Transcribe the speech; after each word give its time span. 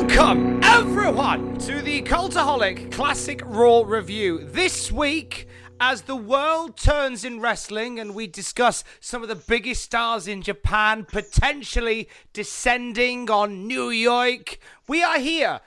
Welcome, 0.00 0.60
everyone, 0.62 1.58
to 1.58 1.82
the 1.82 2.02
Cultaholic 2.02 2.92
Classic 2.92 3.42
Raw 3.44 3.82
Review. 3.84 4.44
This 4.44 4.92
week, 4.92 5.48
as 5.80 6.02
the 6.02 6.14
world 6.14 6.76
turns 6.76 7.24
in 7.24 7.40
wrestling 7.40 7.98
and 7.98 8.14
we 8.14 8.28
discuss 8.28 8.84
some 9.00 9.24
of 9.24 9.28
the 9.28 9.34
biggest 9.34 9.82
stars 9.82 10.28
in 10.28 10.42
Japan 10.42 11.04
potentially 11.04 12.08
descending 12.32 13.28
on 13.28 13.66
New 13.66 13.90
York, 13.90 14.60
we 14.86 15.02
are 15.02 15.18
here 15.18 15.60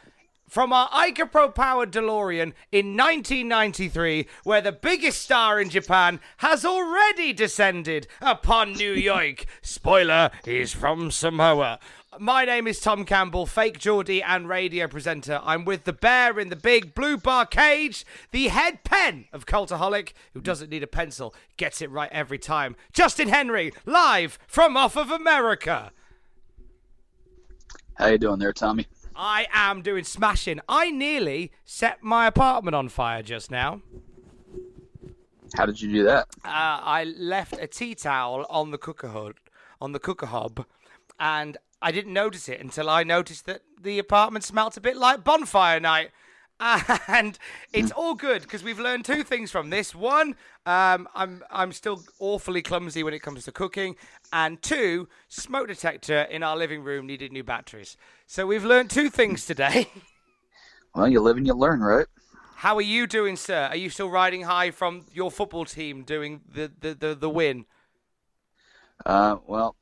from 0.48 0.72
our 0.72 0.90
Ica 0.90 1.32
Pro 1.32 1.50
powered 1.50 1.92
DeLorean 1.92 2.54
in 2.72 2.98
1993, 2.98 4.28
where 4.44 4.62
the 4.62 4.72
biggest 4.72 5.22
star 5.22 5.60
in 5.60 5.70
Japan 5.70 6.20
has 6.38 6.66
already 6.66 7.32
descended 7.34 8.08
upon 8.22 8.74
New 8.74 8.92
York. 8.92 9.46
Spoiler, 9.62 10.30
he's 10.46 10.74
from 10.74 11.12
Samoa. 11.12 11.80
My 12.20 12.44
name 12.44 12.68
is 12.68 12.82
Tom 12.82 13.06
Campbell, 13.06 13.46
fake 13.46 13.80
Geordie 13.80 14.22
and 14.22 14.50
radio 14.50 14.86
presenter. 14.88 15.40
I'm 15.44 15.64
with 15.64 15.86
the 15.86 15.94
bear 15.94 16.38
in 16.40 16.50
the 16.50 16.58
big 16.58 16.94
blue 16.94 17.16
bar 17.18 17.46
cage, 17.46 18.06
the 18.32 18.50
head 18.50 18.84
pen 18.84 19.26
of 19.32 19.46
Cultaholic, 19.46 20.12
who 20.34 20.42
doesn't 20.42 20.70
need 20.70 20.84
a 20.84 20.88
pencil, 20.88 21.34
gets 21.56 21.82
it 21.82 21.90
right 21.90 22.10
every 22.12 22.38
time. 22.38 22.76
Justin 22.92 23.30
Henry, 23.30 23.72
live 23.86 24.38
from 24.46 24.76
off 24.76 24.98
of 24.98 25.10
America. 25.10 25.94
How 27.94 28.08
you 28.08 28.18
doing 28.18 28.40
there, 28.40 28.52
Tommy? 28.52 28.88
I 29.16 29.48
am 29.54 29.82
doing 29.82 30.04
smashing. 30.04 30.60
I 30.68 30.92
nearly 30.92 31.54
set 31.64 32.04
my 32.04 32.28
apartment 32.28 32.76
on 32.76 32.90
fire 32.90 33.24
just 33.24 33.50
now. 33.50 33.82
How 35.56 35.66
did 35.66 35.82
you 35.82 35.90
do 35.90 36.04
that? 36.04 36.28
Uh, 36.44 36.50
I 36.84 37.06
left 37.18 37.58
a 37.58 37.68
tea 37.68 37.96
towel 37.96 38.46
on 38.50 38.72
the 38.72 38.78
cooker 38.78 39.08
hood, 39.08 39.38
on 39.80 39.94
the 39.94 40.00
cooker 40.00 40.26
hob, 40.26 40.66
and 41.18 41.58
I 41.82 41.92
didn't 41.92 42.14
notice 42.14 42.48
it 42.48 42.60
until 42.60 42.90
I 42.90 43.04
noticed 43.04 43.46
that 43.46 43.62
the 43.82 44.00
apartment 44.00 44.44
smelt 44.44 44.78
a 44.78 44.82
bit 44.82 44.98
like 44.98 45.24
bonfire 45.24 45.80
night. 45.80 46.12
And 47.08 47.40
it's 47.74 47.92
all 47.92 48.14
good 48.14 48.44
because 48.44 48.64
we've 48.64 48.80
learned 48.80 49.04
two 49.04 49.24
things 49.24 49.50
from 49.50 49.72
this. 49.72 49.96
One, 49.96 50.36
um, 50.68 51.08
I'm 51.16 51.44
I'm 51.50 51.72
still 51.72 52.04
awfully 52.20 52.62
clumsy 52.62 53.02
when 53.04 53.16
it 53.16 53.24
comes 53.24 53.46
to 53.46 53.52
cooking, 53.52 53.96
and 54.32 54.62
two, 54.62 55.08
smoke 55.28 55.70
detector 55.70 56.22
in 56.22 56.44
our 56.44 56.56
living 56.56 56.84
room 56.84 57.08
needed 57.08 57.32
new 57.32 57.44
batteries. 57.44 57.98
So 58.28 58.46
we've 58.46 58.64
learned 58.64 58.92
two 58.92 59.10
things 59.10 59.46
today. 59.48 59.88
Well, 60.94 61.08
you 61.08 61.22
live 61.22 61.38
and 61.38 61.48
you 61.48 61.54
learn, 61.54 61.80
right? 61.80 62.06
How 62.58 62.76
are 62.76 62.82
you 62.82 63.08
doing, 63.08 63.38
sir? 63.38 63.68
Are 63.72 63.78
you 63.78 63.90
still 63.90 64.10
riding 64.10 64.44
high 64.44 64.72
from 64.72 65.06
your 65.14 65.32
football 65.32 65.64
team 65.64 66.04
doing 66.04 66.42
the 66.54 66.70
the, 66.82 66.94
the, 66.94 67.16
the 67.16 67.30
win? 67.30 67.66
Uh, 69.06 69.38
well, 69.48 69.76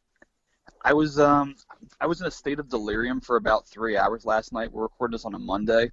I 0.82 0.94
was 0.94 1.20
um 1.20 1.56
I 2.00 2.08
was 2.08 2.22
in 2.22 2.28
a 2.28 2.32
state 2.32 2.60
of 2.60 2.70
delirium 2.70 3.20
for 3.20 3.36
about 3.36 3.68
three 3.68 3.98
hours 3.98 4.26
last 4.26 4.54
night. 4.54 4.72
We're 4.72 4.84
recording 4.84 5.14
this 5.14 5.26
on 5.26 5.36
a 5.36 5.40
Monday 5.40 5.92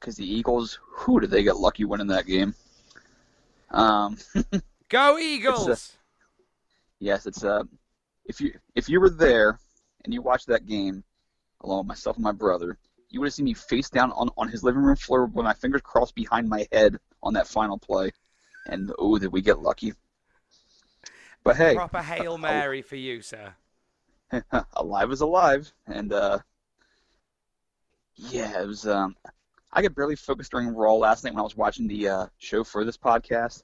because 0.00 0.16
the 0.16 0.30
Eagles, 0.30 0.78
who 0.82 1.20
did 1.20 1.30
they 1.30 1.42
get 1.42 1.56
lucky 1.56 1.84
winning 1.84 2.06
that 2.08 2.26
game? 2.26 2.54
Um, 3.70 4.16
Go 4.88 5.18
Eagles! 5.18 5.96
yes, 6.98 7.26
it's 7.26 7.44
uh 7.44 7.64
if 8.24 8.40
you 8.40 8.54
if 8.74 8.88
you 8.88 9.00
were 9.00 9.10
there 9.10 9.58
and 10.04 10.14
you 10.14 10.22
watched 10.22 10.46
that 10.46 10.66
game 10.66 11.04
along 11.62 11.80
with 11.80 11.88
myself 11.88 12.16
and 12.16 12.24
my 12.24 12.32
brother, 12.32 12.78
you 13.10 13.20
would 13.20 13.26
have 13.26 13.34
seen 13.34 13.44
me 13.44 13.54
face 13.54 13.90
down 13.90 14.12
on, 14.12 14.30
on 14.38 14.48
his 14.48 14.64
living 14.64 14.82
room 14.82 14.96
floor 14.96 15.26
with 15.26 15.44
my 15.44 15.54
fingers 15.54 15.82
crossed 15.82 16.14
behind 16.14 16.48
my 16.48 16.66
head 16.72 16.96
on 17.22 17.34
that 17.34 17.48
final 17.48 17.78
play. 17.78 18.12
And 18.66 18.92
oh, 18.98 19.18
did 19.18 19.32
we 19.32 19.42
get 19.42 19.60
lucky? 19.60 19.92
But 21.44 21.56
hey, 21.56 21.74
Proper 21.74 22.02
Hail 22.02 22.38
Mary 22.38 22.82
for 22.82 22.96
you, 22.96 23.22
sir. 23.22 23.54
alive 24.74 25.10
is 25.10 25.20
alive, 25.20 25.72
and 25.86 26.12
uh, 26.12 26.38
yeah, 28.16 28.62
it 28.62 28.66
was. 28.66 28.86
Um, 28.86 29.16
I 29.72 29.82
could 29.82 29.94
barely 29.94 30.16
focus 30.16 30.48
during 30.48 30.68
Raw 30.68 30.94
last 30.94 31.24
night 31.24 31.34
when 31.34 31.40
I 31.40 31.44
was 31.44 31.56
watching 31.56 31.86
the 31.86 32.08
uh, 32.08 32.26
show 32.38 32.64
for 32.64 32.84
this 32.84 32.96
podcast. 32.96 33.62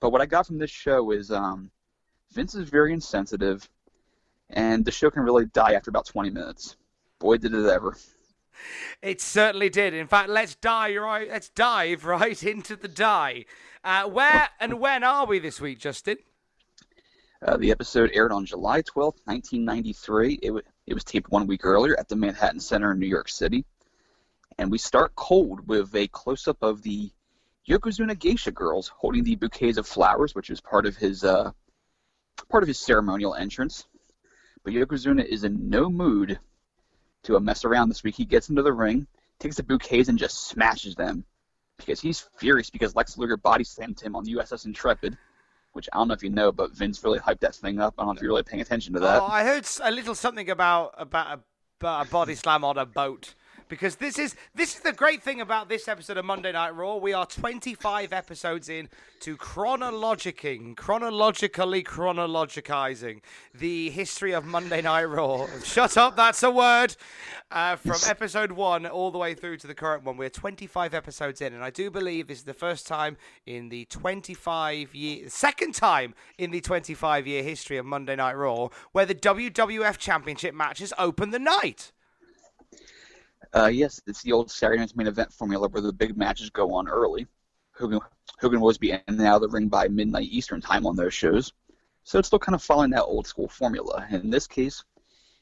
But 0.00 0.10
what 0.10 0.20
I 0.20 0.26
got 0.26 0.46
from 0.46 0.58
this 0.58 0.70
show 0.70 1.10
is 1.10 1.30
um, 1.30 1.70
Vince 2.32 2.54
is 2.54 2.68
very 2.68 2.92
insensitive, 2.92 3.68
and 4.50 4.84
the 4.84 4.90
show 4.90 5.10
can 5.10 5.22
really 5.22 5.46
die 5.46 5.72
after 5.72 5.90
about 5.90 6.06
20 6.06 6.30
minutes. 6.30 6.76
Boy, 7.18 7.38
did 7.38 7.54
it 7.54 7.66
ever! 7.66 7.96
It 9.02 9.20
certainly 9.20 9.68
did. 9.68 9.94
In 9.94 10.06
fact, 10.06 10.28
let's 10.28 10.54
dive 10.54 11.00
right. 11.00 11.28
Let's 11.28 11.48
dive 11.48 12.04
right 12.04 12.42
into 12.44 12.76
the 12.76 12.88
die. 12.88 13.46
Uh, 13.82 14.04
where 14.08 14.48
and 14.60 14.80
when 14.80 15.04
are 15.04 15.26
we 15.26 15.38
this 15.38 15.60
week, 15.60 15.78
Justin? 15.78 16.18
Uh, 17.44 17.58
the 17.58 17.70
episode 17.70 18.10
aired 18.14 18.32
on 18.32 18.46
July 18.46 18.80
12th, 18.80 19.20
1993. 19.26 20.38
It, 20.40 20.46
w- 20.46 20.62
it 20.86 20.94
was 20.94 21.04
taped 21.04 21.30
one 21.30 21.46
week 21.46 21.66
earlier 21.66 21.94
at 21.98 22.08
the 22.08 22.16
Manhattan 22.16 22.58
Center 22.60 22.92
in 22.92 22.98
New 22.98 23.06
York 23.06 23.28
City. 23.28 23.66
And 24.56 24.70
we 24.70 24.78
start 24.78 25.14
cold 25.14 25.68
with 25.68 25.94
a 25.94 26.08
close 26.08 26.48
up 26.48 26.62
of 26.62 26.80
the 26.80 27.10
Yokozuna 27.68 28.18
Geisha 28.18 28.50
girls 28.50 28.88
holding 28.88 29.24
the 29.24 29.36
bouquets 29.36 29.76
of 29.76 29.86
flowers, 29.86 30.34
which 30.34 30.48
is 30.48 30.62
part 30.62 30.86
of 30.86 30.96
his 30.96 31.22
uh, 31.22 31.50
part 32.48 32.62
of 32.62 32.68
his 32.68 32.78
ceremonial 32.78 33.34
entrance. 33.34 33.86
But 34.62 34.72
Yokozuna 34.72 35.26
is 35.26 35.44
in 35.44 35.68
no 35.68 35.90
mood 35.90 36.38
to 37.24 37.38
mess 37.40 37.66
around 37.66 37.90
this 37.90 38.02
week. 38.02 38.14
He 38.14 38.24
gets 38.24 38.48
into 38.48 38.62
the 38.62 38.72
ring, 38.72 39.06
takes 39.38 39.56
the 39.56 39.62
bouquets, 39.62 40.08
and 40.08 40.18
just 40.18 40.46
smashes 40.46 40.94
them 40.94 41.24
because 41.76 42.00
he's 42.00 42.26
furious 42.38 42.70
because 42.70 42.96
Lex 42.96 43.18
Luger 43.18 43.36
body 43.36 43.64
slammed 43.64 44.00
him 44.00 44.16
on 44.16 44.24
the 44.24 44.34
USS 44.34 44.64
Intrepid 44.64 45.18
which 45.74 45.88
I 45.92 45.98
don't 45.98 46.08
know 46.08 46.14
if 46.14 46.22
you 46.22 46.30
know, 46.30 46.50
but 46.50 46.72
Vince 46.72 47.02
really 47.04 47.18
hyped 47.18 47.40
that 47.40 47.54
thing 47.54 47.78
up. 47.78 47.94
I 47.98 48.02
don't 48.02 48.14
know 48.14 48.16
if 48.16 48.22
you're 48.22 48.30
really 48.30 48.42
paying 48.44 48.62
attention 48.62 48.94
to 48.94 49.00
that. 49.00 49.20
Oh, 49.20 49.26
I 49.26 49.44
heard 49.44 49.66
a 49.82 49.90
little 49.90 50.14
something 50.14 50.48
about 50.48 50.94
about 50.96 51.38
a, 51.38 51.40
about 51.80 52.06
a 52.06 52.10
body 52.10 52.34
slam 52.34 52.64
on 52.64 52.78
a 52.78 52.86
boat. 52.86 53.34
Because 53.68 53.96
this 53.96 54.18
is 54.18 54.36
this 54.54 54.74
is 54.76 54.80
the 54.82 54.92
great 54.92 55.22
thing 55.22 55.40
about 55.40 55.68
this 55.68 55.88
episode 55.88 56.16
of 56.16 56.24
Monday 56.24 56.52
Night 56.52 56.74
Raw. 56.74 56.96
We 56.96 57.12
are 57.12 57.26
25 57.26 58.12
episodes 58.12 58.68
in 58.68 58.88
to 59.20 59.36
chronologicing, 59.36 60.76
chronologically 60.76 61.82
chronologicizing 61.82 63.20
the 63.54 63.90
history 63.90 64.32
of 64.32 64.44
Monday 64.44 64.82
Night 64.82 65.04
Raw. 65.04 65.46
Shut 65.64 65.96
up, 65.96 66.16
that's 66.16 66.42
a 66.42 66.50
word. 66.50 66.96
Uh, 67.50 67.76
from 67.76 67.98
episode 68.08 68.52
one 68.52 68.86
all 68.86 69.10
the 69.10 69.18
way 69.18 69.34
through 69.34 69.56
to 69.58 69.66
the 69.66 69.74
current 69.74 70.04
one, 70.04 70.16
we're 70.16 70.28
25 70.28 70.92
episodes 70.94 71.40
in, 71.40 71.54
and 71.54 71.62
I 71.62 71.70
do 71.70 71.90
believe 71.90 72.26
this 72.26 72.38
is 72.38 72.44
the 72.44 72.54
first 72.54 72.86
time 72.86 73.16
in 73.46 73.68
the 73.68 73.84
25 73.86 74.94
year, 74.94 75.28
second 75.28 75.74
time 75.74 76.14
in 76.38 76.50
the 76.50 76.60
25 76.60 77.26
year 77.26 77.42
history 77.42 77.76
of 77.76 77.86
Monday 77.86 78.16
Night 78.16 78.34
Raw 78.34 78.68
where 78.92 79.06
the 79.06 79.14
WWF 79.14 79.98
Championship 79.98 80.54
matches 80.54 80.92
open 80.98 81.30
the 81.30 81.38
night. 81.38 81.92
Uh, 83.54 83.66
yes, 83.66 84.00
it's 84.06 84.22
the 84.22 84.32
old 84.32 84.50
Saturday 84.50 84.80
Night's 84.80 84.96
main 84.96 85.06
event 85.06 85.32
formula 85.32 85.68
where 85.68 85.82
the 85.82 85.92
big 85.92 86.16
matches 86.16 86.50
go 86.50 86.74
on 86.74 86.88
early. 86.88 87.26
Hogan, 87.72 88.00
Hogan 88.40 88.58
will 88.58 88.64
always 88.64 88.78
be 88.78 88.90
in 88.90 89.00
and 89.06 89.20
out 89.22 89.36
of 89.36 89.42
the 89.42 89.48
ring 89.48 89.68
by 89.68 89.86
midnight 89.88 90.28
Eastern 90.28 90.60
time 90.60 90.86
on 90.86 90.96
those 90.96 91.14
shows. 91.14 91.52
So 92.02 92.18
it's 92.18 92.28
still 92.28 92.38
kind 92.38 92.54
of 92.54 92.62
following 92.62 92.90
that 92.90 93.04
old 93.04 93.26
school 93.26 93.48
formula. 93.48 94.06
In 94.10 94.28
this 94.30 94.46
case, 94.46 94.84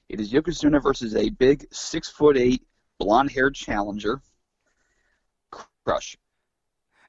it 0.09 0.21
is 0.21 0.31
Yokozuna 0.33 0.83
versus 0.83 1.17
a 1.17 1.31
big 1.31 1.67
six 1.73 2.09
foot 2.09 2.37
eight 2.37 2.63
blonde 2.99 3.31
haired 3.31 3.55
challenger. 3.55 4.21
Crush. 5.85 6.17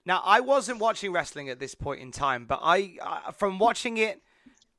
Now, 0.05 0.21
I 0.23 0.39
wasn't 0.39 0.79
watching 0.79 1.11
wrestling 1.11 1.49
at 1.49 1.59
this 1.59 1.75
point 1.75 2.01
in 2.01 2.11
time, 2.11 2.45
but 2.45 2.59
I, 2.61 2.97
uh, 3.01 3.31
from 3.31 3.59
watching 3.59 3.97
it 3.97 4.21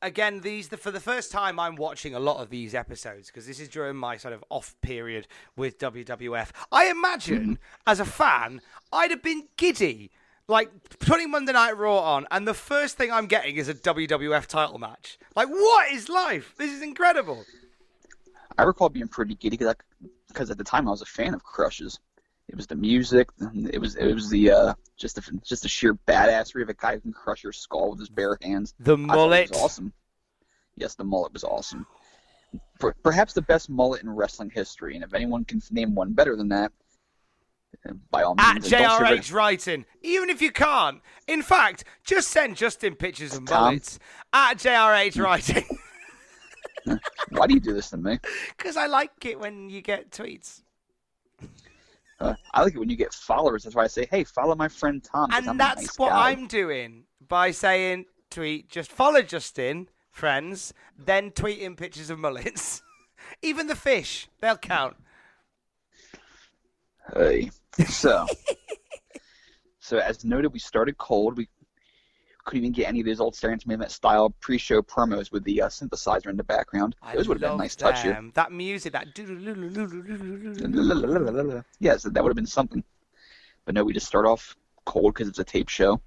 again, 0.05 0.41
these 0.41 0.69
the, 0.69 0.77
for 0.77 0.91
the 0.91 1.01
first 1.01 1.33
time 1.33 1.59
I'm 1.59 1.77
watching 1.77 2.15
a 2.15 2.21
lot 2.21 2.41
of 2.41 2.51
these 2.51 2.75
episodes 2.75 3.29
because 3.29 3.47
this 3.47 3.59
is 3.59 3.69
during 3.69 3.97
my 3.97 4.17
sort 4.17 4.35
of 4.35 4.45
off 4.51 4.77
period 4.83 5.27
with 5.57 5.79
WWF. 5.79 6.51
I 6.71 6.91
imagine 6.91 7.59
as 7.87 7.99
a 7.99 8.05
fan, 8.05 8.61
I'd 8.93 9.11
have 9.11 9.23
been 9.23 9.49
giddy. 9.57 10.11
Like 10.47 10.71
putting 10.99 11.31
Monday 11.31 11.55
Night 11.55 11.79
Raw 11.79 12.01
on, 12.01 12.27
and 12.31 12.47
the 12.47 12.53
first 12.53 12.99
thing 12.99 13.11
I'm 13.11 13.25
getting 13.25 13.57
is 13.57 13.71
a 13.71 13.75
WWF 13.75 14.47
title 14.47 14.79
match. 14.79 15.19
Like, 15.35 15.49
what 15.49 15.91
is 15.91 16.11
life? 16.11 16.55
This 16.59 16.71
is 16.71 16.83
incredible. 16.83 17.47
I 18.59 18.65
recall 18.65 18.91
being 18.91 19.09
pretty 19.09 19.37
giddy 19.37 19.57
because 20.29 20.51
at 20.51 20.59
the 20.59 20.65
time 20.65 20.87
I 20.87 20.91
was 20.91 21.01
a 21.01 21.07
fan 21.07 21.33
of 21.33 21.43
Crushes. 21.43 21.99
It 22.49 22.57
was 22.57 22.67
the 22.67 22.77
music. 22.77 23.29
It 23.73 23.81
was 23.81 23.97
it 23.97 24.13
was 24.13 24.29
the 24.29 24.51
uh, 24.51 24.75
just 24.97 25.17
the 25.17 25.41
just 25.45 25.63
the 25.63 25.69
sheer 25.69 25.95
badassery 26.07 26.63
of 26.63 26.69
a 26.69 26.75
guy 26.75 26.95
who 26.95 27.01
can 27.01 27.13
crush 27.13 27.43
your 27.43 27.53
skull 27.53 27.91
with 27.91 28.01
his 28.01 28.11
bare 28.11 28.39
hands. 28.43 28.75
The 28.79 28.97
mullet. 28.97 29.51
was 29.51 29.61
awesome. 29.61 29.93
Yes, 30.77 30.95
the 30.95 31.05
mullet 31.05 31.33
was 31.33 31.45
awesome. 31.45 31.87
Per- 32.79 32.95
Perhaps 33.03 33.33
the 33.33 33.43
best 33.43 33.71
mullet 33.71 34.03
in 34.03 34.11
wrestling 34.11 34.51
history, 34.51 34.95
and 34.95 35.03
if 35.05 35.15
anyone 35.15 35.45
can 35.45 35.61
name 35.71 35.95
one 35.95 36.13
better 36.13 36.37
than 36.37 36.49
that, 36.49 36.71
uh, 37.89 37.93
by 38.11 38.23
all 38.23 38.35
means. 38.35 38.71
At 38.73 38.81
JRH 39.01 39.33
Writing. 39.33 39.87
Even 40.03 40.29
if 40.31 40.43
you 40.43 40.53
can't. 40.53 41.01
In 41.27 41.43
fact, 41.43 41.85
just 42.05 42.29
send 42.29 42.57
Justin 42.57 42.95
pictures 42.95 43.35
of 43.35 43.47
Tom? 43.47 43.65
mullets 43.65 43.99
at 44.33 44.59
JRH 44.59 45.21
Writing. 45.21 45.65
Why 47.31 47.47
do 47.47 47.55
you 47.55 47.61
do 47.61 47.73
this 47.73 47.91
to 47.91 47.97
me? 47.97 48.19
Because 48.57 48.77
I 48.77 48.87
like 48.87 49.25
it 49.25 49.41
when 49.41 49.71
you 49.71 49.81
get 49.81 50.11
tweets. 50.11 50.63
Uh, 52.21 52.35
I 52.53 52.63
like 52.63 52.75
it 52.75 52.79
when 52.79 52.89
you 52.89 52.97
get 52.97 53.13
followers. 53.13 53.65
That's 53.65 53.75
why 53.75 53.85
I 53.85 53.89
say, 53.89 54.07
"Hey, 54.11 54.25
follow 54.25 54.55
my 54.55 54.69
friend 54.69 55.03
Tom." 55.03 55.31
'cause 55.31 55.43
I'm 55.43 55.49
And 55.51 55.61
that's 55.61 55.83
nice 55.83 55.99
what 55.99 56.11
guy. 56.11 56.31
I'm 56.31 56.47
doing 56.47 57.05
by 57.21 57.51
saying 57.51 58.07
tweet, 58.31 58.69
just 58.69 58.91
follow 58.93 59.23
Justin, 59.23 59.89
friends, 60.11 60.73
then 60.97 61.31
tweet 61.33 61.59
him 61.61 61.77
pictures 61.77 62.11
of 62.11 62.19
mullets. 62.19 62.83
Even 63.43 63.67
the 63.67 63.77
fish, 63.77 64.29
they'll 64.41 64.57
count. 64.57 64.97
Hey. 67.15 67.51
So, 67.89 68.27
so 69.81 69.99
as 69.99 70.25
noted, 70.25 70.53
we 70.53 70.59
started 70.59 70.97
cold. 70.99 71.37
We 71.37 71.49
couldn't 72.45 72.63
even 72.65 72.73
get 72.73 72.89
any 72.89 73.01
of 73.01 73.07
those 73.07 73.21
old 73.21 73.35
Sterling 73.35 73.61
Movement 73.67 73.91
style 73.91 74.31
pre-show 74.41 74.83
promos 74.83 75.33
with 75.33 75.45
the 75.45 75.63
uh, 75.63 75.69
synthesizer 75.69 76.27
in 76.27 76.37
the 76.37 76.45
background. 76.45 76.95
I 77.03 77.17
Those 77.17 77.29
would 77.29 77.41
have 77.41 77.51
been 77.53 77.59
nice 77.59 77.75
touch 77.75 78.03
here. 78.03 78.21
That 78.35 78.53
music, 78.53 78.93
that. 78.93 79.15
Yes, 81.81 82.03
that 82.03 82.23
would 82.23 82.31
have 82.31 82.37
been 82.37 82.47
something. 82.47 82.85
But 83.65 83.75
no, 83.75 83.85
we 83.85 83.95
just 83.95 84.07
start 84.07 84.27
off 84.27 84.57
cold 84.85 85.15
because 85.15 85.29
it's 85.29 85.39
a 85.39 85.45
tape 85.45 85.69
show. 85.69 86.01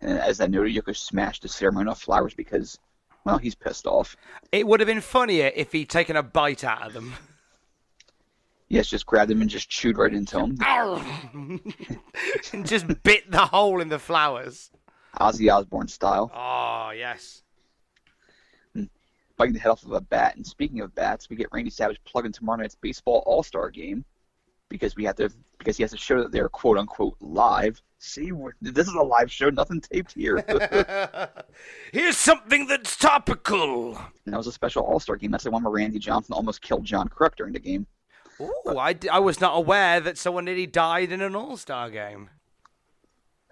And 0.00 0.18
as 0.18 0.40
I 0.40 0.46
noted, 0.46 0.74
Yoko 0.74 0.96
smashed 0.96 1.42
the 1.42 1.48
ceremonial 1.48 1.94
flowers 1.94 2.34
because, 2.34 2.78
well, 3.24 3.38
he's 3.38 3.54
pissed 3.54 3.86
off. 3.86 4.16
It 4.52 4.66
would 4.66 4.80
have 4.80 4.86
been 4.88 5.00
funnier 5.00 5.52
if 5.54 5.72
he'd 5.72 5.88
taken 5.88 6.16
a 6.16 6.22
bite 6.22 6.64
out 6.64 6.86
of 6.88 6.92
them. 6.92 7.14
Yes, 8.68 8.88
just 8.88 9.06
grabbed 9.06 9.30
them 9.30 9.40
and 9.40 9.48
just 9.48 9.68
chewed 9.68 9.96
right 9.96 10.12
into 10.12 10.38
them. 10.38 10.56
and 12.52 12.66
just 12.66 13.02
bit 13.04 13.30
the 13.30 13.46
hole 13.46 13.80
in 13.80 13.88
the 13.88 13.98
flowers. 14.00 14.70
Ozzy 15.20 15.52
Osbourne 15.52 15.88
style. 15.88 16.30
Oh, 16.34 16.90
yes. 16.90 17.42
biting 19.36 19.54
the 19.54 19.60
head 19.60 19.70
off 19.70 19.84
of 19.84 19.92
a 19.92 20.00
bat. 20.00 20.36
And 20.36 20.46
speaking 20.46 20.80
of 20.80 20.94
bats, 20.94 21.28
we 21.28 21.36
get 21.36 21.48
Randy 21.52 21.70
Savage 21.70 22.00
plugged 22.04 22.26
in 22.26 22.32
tomorrow 22.32 22.58
night's 22.60 22.74
baseball 22.76 23.22
All 23.26 23.42
Star 23.42 23.70
game 23.70 24.04
because 24.68 24.96
we 24.96 25.04
have 25.04 25.16
to 25.16 25.30
because 25.58 25.76
he 25.76 25.82
has 25.82 25.90
to 25.92 25.96
show 25.96 26.22
that 26.22 26.32
they're 26.32 26.48
quote 26.48 26.78
unquote 26.78 27.16
live. 27.20 27.80
See, 27.98 28.30
this 28.60 28.86
is 28.88 28.94
a 28.94 29.02
live 29.02 29.32
show, 29.32 29.48
nothing 29.48 29.80
taped 29.80 30.12
here. 30.12 30.44
Here's 31.92 32.16
something 32.18 32.66
that's 32.66 32.96
topical. 32.96 33.94
that 34.26 34.36
was 34.36 34.46
a 34.46 34.52
special 34.52 34.82
All 34.82 35.00
Star 35.00 35.16
game. 35.16 35.30
That's 35.30 35.44
the 35.44 35.50
one 35.50 35.62
where 35.62 35.72
Randy 35.72 35.98
Johnson 35.98 36.34
almost 36.34 36.60
killed 36.60 36.84
John 36.84 37.08
Kruk 37.08 37.36
during 37.36 37.54
the 37.54 37.58
game. 37.60 37.86
Ooh, 38.38 38.76
I, 38.78 38.92
d- 38.92 39.08
I 39.08 39.18
was 39.18 39.40
not 39.40 39.56
aware 39.56 39.98
that 40.00 40.18
someone 40.18 40.44
nearly 40.44 40.66
died 40.66 41.10
in 41.10 41.22
an 41.22 41.34
All 41.34 41.56
Star 41.56 41.88
game. 41.90 42.28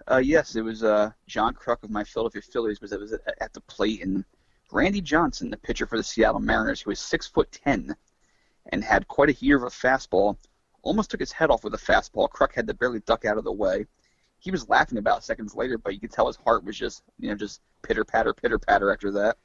Uh, 0.09 0.17
yes, 0.17 0.55
it 0.55 0.61
was 0.61 0.83
uh, 0.83 1.09
John 1.25 1.55
Kruk 1.55 1.83
of 1.83 1.89
my 1.89 2.03
Philadelphia 2.03 2.41
Phillies 2.41 2.79
was, 2.79 2.91
was 2.91 3.13
at, 3.13 3.53
the 3.53 3.61
plate, 3.61 4.03
and 4.03 4.23
Randy 4.71 5.01
Johnson, 5.01 5.49
the 5.49 5.57
pitcher 5.57 5.87
for 5.87 5.97
the 5.97 6.03
Seattle 6.03 6.39
Mariners, 6.39 6.81
who 6.81 6.91
was 6.91 6.99
six 6.99 7.25
foot 7.25 7.51
ten 7.51 7.95
and 8.71 8.83
had 8.83 9.07
quite 9.07 9.29
a 9.29 9.31
heater 9.31 9.57
of 9.57 9.63
a 9.63 9.67
fastball, 9.67 10.37
almost 10.83 11.09
took 11.09 11.19
his 11.19 11.31
head 11.31 11.49
off 11.49 11.63
with 11.63 11.73
a 11.73 11.77
fastball. 11.77 12.29
Kruk 12.29 12.53
had 12.53 12.67
to 12.67 12.73
barely 12.75 12.99
duck 13.01 13.25
out 13.25 13.37
of 13.37 13.43
the 13.43 13.51
way. 13.51 13.87
He 14.37 14.51
was 14.51 14.69
laughing 14.69 14.99
about 14.99 15.23
seconds 15.23 15.55
later, 15.55 15.77
but 15.77 15.93
you 15.93 15.99
could 15.99 16.11
tell 16.11 16.27
his 16.27 16.35
heart 16.35 16.63
was 16.63 16.77
just, 16.77 17.01
you 17.19 17.29
know, 17.29 17.35
just 17.35 17.61
pitter 17.81 18.05
patter, 18.05 18.33
pitter 18.33 18.59
patter 18.59 18.91
after 18.91 19.11
that. 19.11 19.37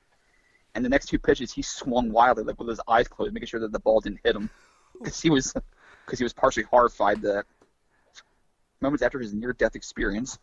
And 0.74 0.84
the 0.84 0.90
next 0.90 1.06
two 1.06 1.18
pitches, 1.18 1.52
he 1.52 1.62
swung 1.62 2.12
wildly, 2.12 2.44
like 2.44 2.58
with 2.58 2.68
his 2.68 2.80
eyes 2.86 3.08
closed, 3.08 3.32
making 3.32 3.46
sure 3.46 3.60
that 3.60 3.72
the 3.72 3.80
ball 3.80 4.00
didn't 4.00 4.20
hit 4.22 4.36
him, 4.36 4.50
because 4.98 5.20
he 5.20 5.30
was, 5.30 5.54
because 6.04 6.18
he 6.18 6.24
was 6.24 6.34
partially 6.34 6.64
horrified 6.64 7.22
that 7.22 7.46
moments 8.82 9.02
after 9.02 9.18
his 9.18 9.32
near-death 9.34 9.76
experience 9.76 10.38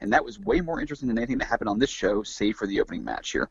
and 0.00 0.12
that 0.12 0.24
was 0.24 0.38
way 0.38 0.60
more 0.60 0.80
interesting 0.80 1.08
than 1.08 1.18
anything 1.18 1.38
that 1.38 1.46
happened 1.46 1.68
on 1.68 1.78
this 1.78 1.90
show, 1.90 2.22
save 2.22 2.56
for 2.56 2.66
the 2.66 2.80
opening 2.80 3.04
match 3.04 3.30
here. 3.32 3.48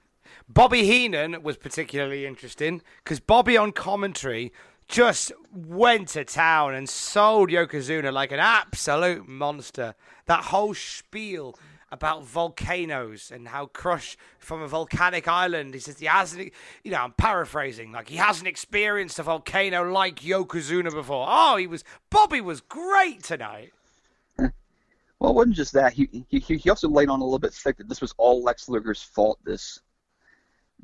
Bobby 0.50 0.84
Heenan 0.84 1.44
was 1.44 1.58
particularly 1.58 2.26
interesting 2.26 2.82
because 3.04 3.20
Bobby 3.20 3.58
on 3.58 3.72
commentary 3.72 4.52
just 4.88 5.32
went 5.54 6.10
to 6.10 6.24
town 6.24 6.74
and 6.74 6.88
sold 6.88 7.50
Yokozuna 7.50 8.12
like 8.12 8.32
an 8.32 8.40
absolute 8.40 9.28
monster. 9.28 9.96
That 10.26 10.46
whole 10.46 10.74
spiel 10.74 11.58
about 11.92 12.26
volcanoes 12.26 13.32
and 13.32 13.48
how 13.48 13.68
Crush 13.68 14.18
from 14.40 14.62
a 14.62 14.68
volcanic 14.68 15.28
island, 15.28 15.74
he 15.74 15.80
says 15.80 16.00
he 16.00 16.06
hasn't, 16.06 16.52
you 16.84 16.92
know, 16.92 17.02
I'm 17.02 17.14
paraphrasing, 17.14 17.92
like 17.92 18.10
he 18.10 18.18
hasn't 18.18 18.48
experienced 18.48 19.20
a 19.20 19.24
volcano 19.24 19.92
like 19.92 20.18
Yokozuna 20.18 20.92
before. 20.92 21.26
Oh, 21.30 21.58
he 21.58 21.68
was, 21.68 21.84
Bobby 22.10 22.42
was 22.42 22.62
great 22.62 23.24
tonight. 23.24 23.74
Well, 25.20 25.32
it 25.32 25.36
wasn't 25.36 25.56
just 25.56 25.74
that. 25.74 25.94
He 25.94 26.26
he, 26.30 26.40
he 26.40 26.70
also 26.70 26.90
laid 26.90 27.10
on 27.10 27.22
a 27.22 27.24
little 27.24 27.40
bit 27.40 27.54
thick 27.54 27.78
that 27.78 27.90
this 27.90 28.02
was 28.02 28.14
all 28.18 28.44
Lex 28.44 28.70
Luger's 28.70 29.02
fault. 29.02 29.40
This 29.44 29.80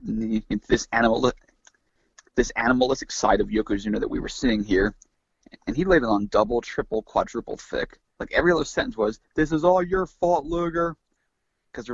this 0.04 0.88
animal 0.92 1.32
this 2.36 2.52
animalistic 2.56 3.12
side 3.12 3.42
of 3.42 3.50
Yokozuna 3.50 4.00
that 4.00 4.10
we 4.10 4.20
were 4.20 4.30
seeing 4.30 4.64
here, 4.64 4.96
and 5.68 5.76
he 5.76 5.86
laid 5.86 6.02
it 6.02 6.10
on 6.10 6.28
double, 6.28 6.62
triple, 6.62 7.04
quadruple 7.04 7.58
thick. 7.58 8.00
Like 8.20 8.32
every 8.32 8.52
other 8.52 8.66
sentence 8.66 8.98
was, 8.98 9.20
"This 9.36 9.52
is 9.52 9.64
all 9.64 9.84
your 9.84 10.08
fault, 10.08 10.46
Luger," 10.46 10.96
because 11.72 11.90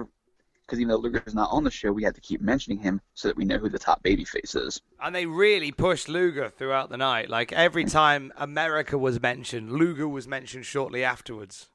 because 0.70 0.80
even 0.80 0.90
though 0.90 0.98
Luger 0.98 1.24
is 1.26 1.34
not 1.34 1.50
on 1.52 1.64
the 1.64 1.72
show, 1.72 1.92
we 1.92 2.04
had 2.04 2.14
to 2.16 2.22
keep 2.22 2.42
mentioning 2.42 2.78
him 2.78 3.02
so 3.16 3.28
that 3.28 3.36
we 3.36 3.44
know 3.44 3.58
who 3.58 3.70
the 3.70 3.80
top 3.80 4.04
babyface 4.04 4.56
is. 4.56 4.82
And 5.02 5.16
they 5.16 5.26
really 5.26 5.72
pushed 5.72 6.08
Luger 6.08 6.50
throughout 6.50 6.90
the 6.90 6.98
night. 6.98 7.30
Like 7.30 7.52
every 7.52 7.86
time 7.86 8.32
America 8.38 8.98
was 8.98 9.20
mentioned, 9.20 9.72
Luger 9.72 10.08
was 10.08 10.28
mentioned 10.28 10.66
shortly 10.66 11.04
afterwards. 11.04 11.70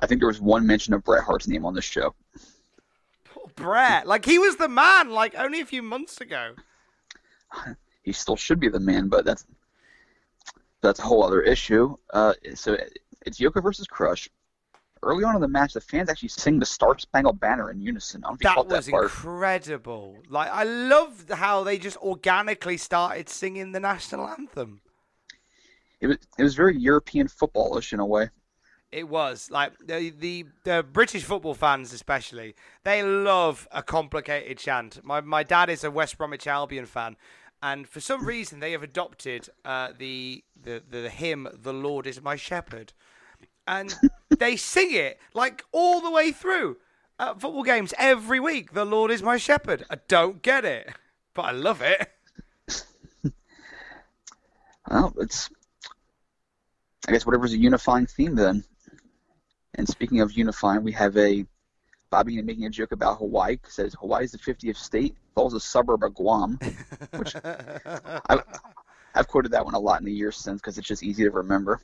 I 0.00 0.06
think 0.06 0.20
there 0.20 0.28
was 0.28 0.40
one 0.40 0.66
mention 0.66 0.94
of 0.94 1.04
Bret 1.04 1.24
Hart's 1.24 1.48
name 1.48 1.64
on 1.64 1.74
this 1.74 1.84
show. 1.84 2.14
Bret, 3.54 4.06
like 4.06 4.24
he 4.24 4.38
was 4.38 4.56
the 4.56 4.68
man, 4.68 5.10
like 5.10 5.34
only 5.36 5.60
a 5.60 5.66
few 5.66 5.82
months 5.82 6.20
ago. 6.20 6.54
he 8.02 8.12
still 8.12 8.36
should 8.36 8.60
be 8.60 8.68
the 8.68 8.80
man, 8.80 9.08
but 9.08 9.24
that's 9.24 9.44
that's 10.80 10.98
a 10.98 11.02
whole 11.02 11.22
other 11.22 11.42
issue. 11.42 11.96
Uh, 12.12 12.34
so 12.54 12.76
it's 13.24 13.38
Yoko 13.38 13.62
versus 13.62 13.86
Crush. 13.86 14.28
Early 15.04 15.24
on 15.24 15.34
in 15.34 15.40
the 15.40 15.48
match, 15.48 15.72
the 15.72 15.80
fans 15.80 16.08
actually 16.08 16.28
sing 16.28 16.60
the 16.60 16.66
Star 16.66 16.96
Spangled 16.96 17.40
Banner 17.40 17.72
in 17.72 17.80
unison. 17.80 18.22
I 18.24 18.28
don't 18.28 18.42
know 18.42 18.50
if 18.52 18.56
you 18.56 18.62
That 18.62 18.76
was 18.76 18.86
that 18.86 18.92
incredible. 18.92 20.18
Like 20.28 20.50
I 20.50 20.62
loved 20.62 21.30
how 21.30 21.64
they 21.64 21.78
just 21.78 21.96
organically 21.96 22.76
started 22.76 23.28
singing 23.28 23.72
the 23.72 23.80
national 23.80 24.28
anthem. 24.28 24.80
It 26.00 26.06
was 26.06 26.18
it 26.38 26.42
was 26.42 26.54
very 26.54 26.76
European 26.78 27.28
footballish 27.28 27.92
in 27.92 28.00
a 28.00 28.06
way. 28.06 28.30
It 28.92 29.08
was 29.08 29.50
like 29.50 29.72
the, 29.78 30.10
the 30.10 30.44
the 30.64 30.84
British 30.84 31.24
football 31.24 31.54
fans, 31.54 31.94
especially, 31.94 32.54
they 32.84 33.02
love 33.02 33.66
a 33.72 33.82
complicated 33.82 34.58
chant. 34.58 35.02
My 35.02 35.22
my 35.22 35.42
dad 35.42 35.70
is 35.70 35.82
a 35.82 35.90
West 35.90 36.18
Bromwich 36.18 36.46
Albion 36.46 36.84
fan, 36.84 37.16
and 37.62 37.88
for 37.88 38.00
some 38.00 38.26
reason 38.26 38.60
they 38.60 38.72
have 38.72 38.82
adopted 38.82 39.48
uh, 39.64 39.92
the, 39.96 40.44
the 40.62 40.82
the 40.88 41.08
hymn 41.08 41.48
"The 41.54 41.72
Lord 41.72 42.06
is 42.06 42.20
my 42.20 42.36
shepherd," 42.36 42.92
and 43.66 43.94
they 44.38 44.56
sing 44.56 44.92
it 44.92 45.18
like 45.32 45.64
all 45.72 46.02
the 46.02 46.10
way 46.10 46.30
through 46.30 46.76
at 47.18 47.40
football 47.40 47.62
games 47.62 47.94
every 47.96 48.40
week. 48.40 48.74
"The 48.74 48.84
Lord 48.84 49.10
is 49.10 49.22
my 49.22 49.38
shepherd." 49.38 49.84
I 49.88 49.96
don't 50.06 50.42
get 50.42 50.66
it, 50.66 50.92
but 51.32 51.42
I 51.42 51.52
love 51.52 51.80
it. 51.80 52.10
Well, 54.90 55.14
it's 55.20 55.48
I 57.08 57.12
guess 57.12 57.24
whatever's 57.24 57.52
a 57.52 57.58
unifying 57.58 58.06
theme 58.06 58.34
then. 58.34 58.64
And 59.74 59.88
speaking 59.88 60.20
of 60.20 60.32
unifying, 60.32 60.82
we 60.82 60.92
have 60.92 61.16
a 61.16 61.46
Bobby 62.10 62.40
making 62.42 62.66
a 62.66 62.70
joke 62.70 62.92
about 62.92 63.18
Hawaii. 63.18 63.56
Says 63.66 63.96
Hawaii 63.98 64.24
is 64.24 64.32
the 64.32 64.38
50th 64.38 64.76
state. 64.76 65.16
Falls 65.34 65.54
a 65.54 65.60
suburb 65.60 66.04
of 66.04 66.14
Guam, 66.14 66.58
which 67.16 67.34
I've, 67.44 68.44
I've 69.14 69.28
quoted 69.28 69.52
that 69.52 69.64
one 69.64 69.74
a 69.74 69.78
lot 69.78 70.00
in 70.00 70.04
the 70.04 70.12
years 70.12 70.36
since 70.36 70.60
because 70.60 70.76
it's 70.76 70.86
just 70.86 71.02
easy 71.02 71.24
to 71.24 71.30
remember. 71.30 71.80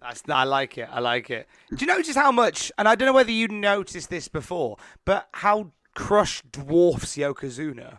That's 0.00 0.22
I 0.28 0.42
like 0.42 0.78
it. 0.78 0.88
I 0.90 0.98
like 0.98 1.30
it. 1.30 1.46
Do 1.70 1.76
you 1.78 1.86
notice 1.86 2.16
how 2.16 2.32
much? 2.32 2.72
And 2.76 2.88
I 2.88 2.96
don't 2.96 3.06
know 3.06 3.12
whether 3.12 3.30
you 3.30 3.46
noticed 3.46 4.10
this 4.10 4.26
before, 4.26 4.78
but 5.04 5.28
how 5.32 5.70
Crush 5.94 6.42
dwarfs 6.50 7.16
Yokozuna. 7.16 7.98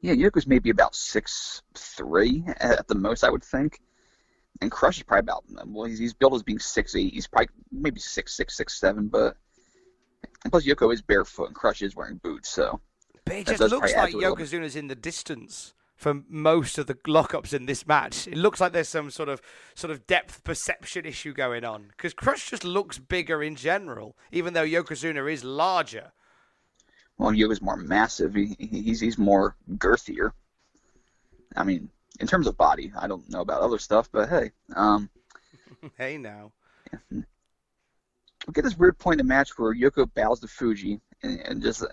Yeah, 0.00 0.14
Yoko's 0.14 0.46
maybe 0.46 0.70
about 0.70 0.94
six 0.94 1.62
three 1.74 2.44
at 2.58 2.88
the 2.88 2.94
most, 2.94 3.22
I 3.22 3.30
would 3.30 3.44
think. 3.44 3.80
And 4.60 4.70
Crush 4.70 4.98
is 4.98 5.02
probably 5.02 5.20
about 5.20 5.44
well, 5.68 5.86
he's, 5.86 5.98
he's 5.98 6.12
billed 6.14 6.34
as 6.34 6.42
being 6.42 6.58
six 6.58 6.94
eight. 6.94 7.12
He's 7.14 7.26
probably 7.26 7.48
maybe 7.72 7.98
six 8.00 8.36
six 8.36 8.56
six 8.56 8.78
seven, 8.78 9.08
but 9.08 9.36
and 10.44 10.52
plus 10.52 10.64
Yoko 10.64 10.92
is 10.92 11.02
barefoot 11.02 11.46
and 11.46 11.54
Crush 11.54 11.82
is 11.82 11.96
wearing 11.96 12.16
boots, 12.16 12.48
so 12.48 12.80
But 13.24 13.36
it 13.36 13.46
just 13.46 13.60
looks 13.60 13.92
like 13.94 14.10
to 14.10 14.18
it 14.18 14.24
a 14.24 14.28
little 14.28 14.36
bit. 14.36 14.46
Yokozuna's 14.46 14.76
in 14.76 14.88
the 14.88 14.94
distance 14.94 15.74
for 15.96 16.20
most 16.28 16.78
of 16.78 16.86
the 16.86 16.94
lockups 16.94 17.52
in 17.54 17.66
this 17.66 17.86
match. 17.86 18.26
It 18.26 18.36
looks 18.36 18.60
like 18.60 18.72
there's 18.72 18.88
some 18.88 19.10
sort 19.10 19.28
of 19.28 19.40
sort 19.74 19.90
of 19.90 20.06
depth 20.06 20.42
perception 20.44 21.06
issue 21.06 21.32
going 21.32 21.64
on 21.64 21.86
because 21.88 22.12
Crush 22.14 22.50
just 22.50 22.64
looks 22.64 22.98
bigger 22.98 23.42
in 23.42 23.56
general, 23.56 24.16
even 24.32 24.52
though 24.54 24.66
Yokozuna 24.66 25.32
is 25.32 25.42
larger. 25.44 26.12
well 27.18 27.32
Yoko's 27.32 27.62
more 27.62 27.76
massive. 27.76 28.34
He- 28.34 28.56
he's 28.58 29.00
he's 29.00 29.18
more 29.18 29.56
girthier. 29.76 30.32
I 31.56 31.64
mean, 31.64 31.90
in 32.22 32.28
terms 32.28 32.46
of 32.46 32.56
body, 32.56 32.92
I 32.96 33.08
don't 33.08 33.28
know 33.28 33.40
about 33.40 33.62
other 33.62 33.78
stuff, 33.78 34.08
but 34.10 34.28
hey, 34.28 34.52
um, 34.76 35.10
hey 35.98 36.18
now. 36.18 36.52
we 37.10 38.52
get 38.52 38.62
this 38.62 38.78
weird 38.78 38.96
point 38.96 39.20
in 39.20 39.26
the 39.26 39.28
match 39.28 39.58
where 39.58 39.74
Yoko 39.74 40.08
bows 40.14 40.38
to 40.40 40.46
Fuji 40.46 41.00
and, 41.24 41.40
and 41.40 41.62
just 41.62 41.84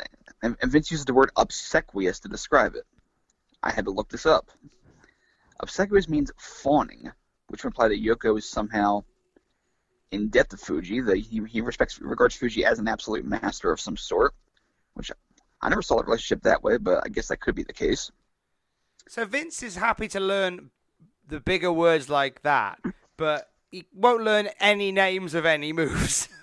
and, 0.43 0.55
and 0.61 0.71
Vince 0.71 0.91
uses 0.91 1.05
the 1.05 1.15
word 1.15 1.31
obsequious 1.35 2.19
to 2.19 2.29
describe 2.29 2.75
it. 2.75 2.83
I 3.63 3.71
had 3.71 3.85
to 3.85 3.91
look 3.91 4.09
this 4.09 4.27
up. 4.27 4.51
Obsequious 5.59 6.07
means 6.07 6.31
fawning, 6.37 7.11
which 7.47 7.63
would 7.63 7.71
imply 7.71 7.87
that 7.87 8.01
Yoko 8.01 8.37
is 8.37 8.47
somehow 8.47 9.03
in 10.11 10.29
debt 10.29 10.51
to 10.51 10.57
Fuji. 10.57 11.01
That 11.01 11.17
he, 11.17 11.43
he 11.45 11.61
respects 11.61 11.99
regards 11.99 12.35
Fuji 12.35 12.65
as 12.65 12.77
an 12.77 12.87
absolute 12.87 13.25
master 13.25 13.71
of 13.71 13.81
some 13.81 13.97
sort, 13.97 14.35
which 14.93 15.11
I 15.59 15.69
never 15.69 15.81
saw 15.81 15.97
the 15.97 16.03
relationship 16.03 16.43
that 16.43 16.61
way, 16.61 16.77
but 16.77 17.01
I 17.03 17.09
guess 17.09 17.29
that 17.29 17.41
could 17.41 17.55
be 17.55 17.63
the 17.63 17.73
case. 17.73 18.11
So 19.09 19.25
Vince 19.25 19.63
is 19.63 19.75
happy 19.75 20.07
to 20.09 20.19
learn 20.19 20.69
the 21.27 21.39
bigger 21.39 21.73
words 21.73 22.09
like 22.09 22.43
that, 22.43 22.79
but 23.17 23.49
he 23.71 23.87
won't 23.91 24.21
learn 24.21 24.49
any 24.59 24.91
names 24.91 25.33
of 25.33 25.45
any 25.45 25.73
moves. 25.73 26.29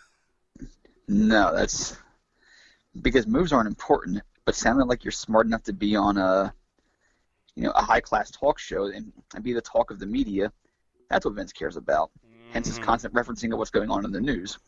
No, 1.09 1.55
that's 1.55 1.97
because 3.01 3.29
moves 3.29 3.53
aren't 3.53 3.69
important, 3.69 4.21
but 4.45 4.57
sounding 4.57 4.89
like 4.89 5.05
you're 5.05 5.13
smart 5.13 5.47
enough 5.47 5.63
to 5.63 5.73
be 5.73 5.95
on 5.95 6.19
a 6.19 6.53
you 7.55 7.63
know 7.63 7.71
a 7.77 7.81
high 7.81 8.01
class 8.01 8.33
talk 8.33 8.59
show 8.59 8.87
and, 8.87 9.13
and 9.33 9.45
be 9.45 9.53
the 9.53 9.61
talk 9.61 9.93
of 9.93 10.01
the 10.01 10.07
media. 10.07 10.51
That's 11.09 11.25
what 11.25 11.37
Vince 11.37 11.53
cares 11.53 11.77
about. 11.77 12.11
Hence 12.51 12.67
his 12.67 12.75
mm-hmm. 12.75 12.87
constant 12.87 13.15
referencing 13.15 13.53
of 13.53 13.59
what's 13.61 13.71
going 13.71 13.89
on 13.89 14.05
in 14.05 14.11
the 14.11 14.21
news. 14.21 14.59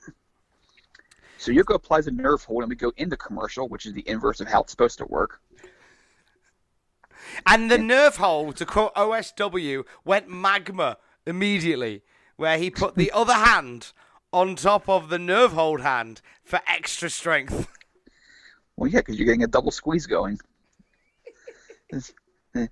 So 1.39 1.51
Yoko 1.51 1.75
applies 1.75 2.07
a 2.07 2.13
nerve 2.13 2.45
hold, 2.45 2.63
and 2.63 2.71
we 2.71 2.77
go 2.77 2.93
into 2.97 3.17
commercial, 3.17 3.67
which 3.67 3.85
is 3.85 3.93
the 3.93 4.09
inverse 4.09 4.41
of 4.41 4.47
how 4.47 4.61
it's 4.61 4.71
supposed 4.71 4.99
to 4.99 5.07
work. 5.07 5.41
And 7.47 7.71
the 7.71 7.79
nerve 7.79 8.17
hole, 8.17 8.53
to 8.53 8.67
quote 8.67 8.95
OSW, 8.95 9.85
went 10.05 10.29
magma 10.29 10.99
immediately, 11.27 12.03
where 12.37 12.59
he 12.59 12.71
put 12.71 12.95
the 12.97 13.11
other 13.13 13.35
hand 13.35 13.93
on 14.33 14.57
top 14.57 14.89
of 14.89 15.09
the 15.09 15.19
nerve 15.19 15.53
hold 15.53 15.81
hand 15.81 16.21
for 16.45 16.61
extra 16.67 17.11
strength. 17.11 17.69
Well, 18.77 18.89
yeah, 18.89 19.01
because 19.01 19.19
you're 19.19 19.27
getting 19.27 19.45
a 19.45 19.49
double 19.49 19.71
squeeze 19.71 20.07
going. 20.07 20.39
Eh. 21.93 22.67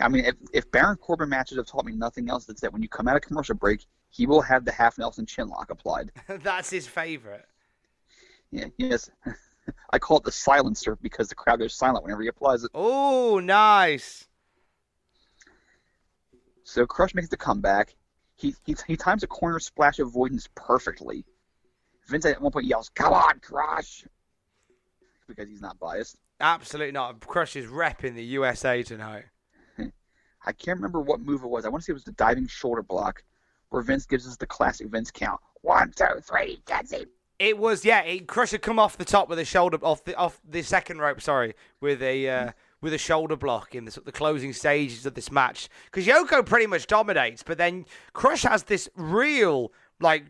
I 0.00 0.08
mean, 0.08 0.24
if, 0.24 0.34
if 0.52 0.70
Baron 0.70 0.96
Corbin 0.96 1.28
matches 1.28 1.56
have 1.56 1.66
taught 1.66 1.84
me 1.84 1.92
nothing 1.92 2.28
else, 2.28 2.48
it's 2.48 2.60
that 2.60 2.72
when 2.72 2.82
you 2.82 2.88
come 2.88 3.08
out 3.08 3.16
of 3.16 3.22
commercial 3.22 3.54
break, 3.54 3.84
he 4.10 4.26
will 4.26 4.42
have 4.42 4.64
the 4.64 4.72
half 4.72 4.98
Nelson 4.98 5.26
chin 5.26 5.48
lock 5.48 5.70
applied. 5.70 6.12
That's 6.28 6.70
his 6.70 6.86
favorite. 6.86 7.46
Yeah, 8.50 8.66
yes. 8.76 9.10
I 9.90 9.98
call 9.98 10.18
it 10.18 10.24
the 10.24 10.32
silencer 10.32 10.96
because 10.96 11.28
the 11.28 11.34
crowd 11.34 11.58
goes 11.58 11.74
silent 11.74 12.04
whenever 12.04 12.22
he 12.22 12.28
applies 12.28 12.64
it. 12.64 12.70
Oh, 12.74 13.40
nice. 13.42 14.26
So 16.64 16.86
Crush 16.86 17.14
makes 17.14 17.28
the 17.28 17.36
comeback. 17.36 17.94
He, 18.36 18.54
he, 18.64 18.76
he 18.86 18.96
times 18.96 19.22
a 19.22 19.26
corner 19.26 19.58
splash 19.58 19.98
avoidance 19.98 20.48
perfectly. 20.54 21.24
Vince 22.06 22.24
at 22.26 22.40
one 22.40 22.52
point 22.52 22.66
yells, 22.66 22.90
Come 22.90 23.12
on, 23.12 23.40
Crush! 23.40 24.04
Because 25.26 25.48
he's 25.48 25.60
not 25.60 25.78
biased. 25.78 26.16
Absolutely 26.40 26.92
not. 26.92 27.20
Crush 27.20 27.56
is 27.56 27.66
repping 27.66 28.14
the 28.14 28.24
USA 28.24 28.82
tonight. 28.82 29.24
I 29.78 30.52
can't 30.52 30.78
remember 30.78 31.00
what 31.00 31.20
move 31.20 31.42
it 31.42 31.48
was. 31.48 31.64
I 31.64 31.68
want 31.68 31.82
to 31.82 31.86
say 31.86 31.92
it 31.92 31.94
was 31.94 32.04
the 32.04 32.12
diving 32.12 32.46
shoulder 32.46 32.82
block 32.82 33.22
where 33.70 33.82
Vince 33.82 34.06
gives 34.06 34.26
us 34.26 34.36
the 34.36 34.46
classic 34.46 34.88
Vince 34.88 35.10
count. 35.10 35.40
One, 35.62 35.92
two, 35.94 36.20
three, 36.22 36.62
that's 36.66 36.92
it. 36.92 37.08
It 37.38 37.56
was 37.58 37.84
yeah. 37.84 38.00
It, 38.02 38.26
Crush 38.26 38.50
had 38.50 38.62
come 38.62 38.78
off 38.78 38.96
the 38.96 39.04
top 39.04 39.28
with 39.28 39.38
a 39.38 39.44
shoulder 39.44 39.78
off 39.82 40.04
the 40.04 40.14
off 40.16 40.40
the 40.48 40.62
second 40.62 40.98
rope. 40.98 41.20
Sorry, 41.20 41.54
with 41.80 42.02
a 42.02 42.28
uh, 42.28 42.50
with 42.80 42.92
a 42.92 42.98
shoulder 42.98 43.36
block 43.36 43.74
in 43.74 43.84
the, 43.84 44.00
the 44.04 44.12
closing 44.12 44.52
stages 44.52 45.06
of 45.06 45.14
this 45.14 45.30
match 45.30 45.68
because 45.86 46.06
Yoko 46.06 46.44
pretty 46.44 46.66
much 46.66 46.86
dominates, 46.88 47.42
but 47.42 47.58
then 47.58 47.84
Crush 48.12 48.42
has 48.42 48.64
this 48.64 48.88
real 48.96 49.72
like 50.00 50.24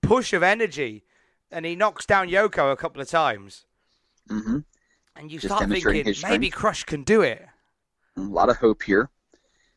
push 0.00 0.32
of 0.32 0.42
energy, 0.42 1.04
and 1.52 1.64
he 1.64 1.76
knocks 1.76 2.04
down 2.06 2.28
Yoko 2.28 2.72
a 2.72 2.76
couple 2.76 3.00
of 3.00 3.08
times, 3.08 3.66
Mm-hmm. 4.28 4.58
and 5.16 5.30
you 5.30 5.38
Just 5.38 5.54
start 5.54 5.70
thinking 5.70 6.14
maybe. 6.28 6.50
Crush 6.50 6.82
can 6.84 7.04
do 7.04 7.22
it. 7.22 7.44
A 8.16 8.20
lot 8.20 8.48
of 8.50 8.56
hope 8.56 8.82
here. 8.82 9.10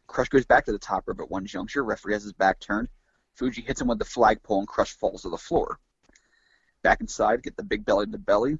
Crush 0.07 0.29
goes 0.29 0.45
back 0.45 0.65
to 0.65 0.71
the 0.71 0.79
top 0.79 1.03
rope 1.07 1.19
at 1.19 1.29
one 1.29 1.45
juncture. 1.45 1.83
Referee 1.83 2.13
has 2.13 2.23
his 2.23 2.33
back 2.33 2.59
turned. 2.59 2.87
Fuji 3.35 3.61
hits 3.61 3.81
him 3.81 3.87
with 3.87 3.99
the 3.99 4.05
flagpole 4.05 4.59
and 4.59 4.67
Crush 4.67 4.93
falls 4.93 5.23
to 5.23 5.29
the 5.29 5.37
floor. 5.37 5.79
Back 6.87 7.01
inside, 7.01 7.43
get 7.43 7.57
the 7.57 7.63
big 7.63 7.83
belly 7.83 8.05
to 8.05 8.17
belly, 8.17 8.59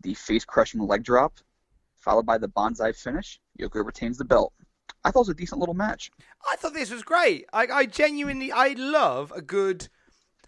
the 0.00 0.14
face 0.14 0.42
crushing 0.42 0.80
leg 0.80 1.02
drop, 1.02 1.34
followed 1.98 2.24
by 2.24 2.38
the 2.38 2.48
bonsai 2.48 2.96
finish. 2.96 3.38
Yoko 3.60 3.84
retains 3.84 4.16
the 4.16 4.24
belt. 4.24 4.54
I 5.04 5.10
thought 5.10 5.18
it 5.18 5.26
was 5.26 5.28
a 5.28 5.34
decent 5.34 5.60
little 5.60 5.74
match. 5.74 6.10
I 6.50 6.56
thought 6.56 6.72
this 6.72 6.90
was 6.90 7.02
great. 7.02 7.44
I, 7.52 7.66
I 7.66 7.84
genuinely, 7.84 8.50
I 8.50 8.68
love 8.68 9.34
a 9.36 9.42
good 9.42 9.90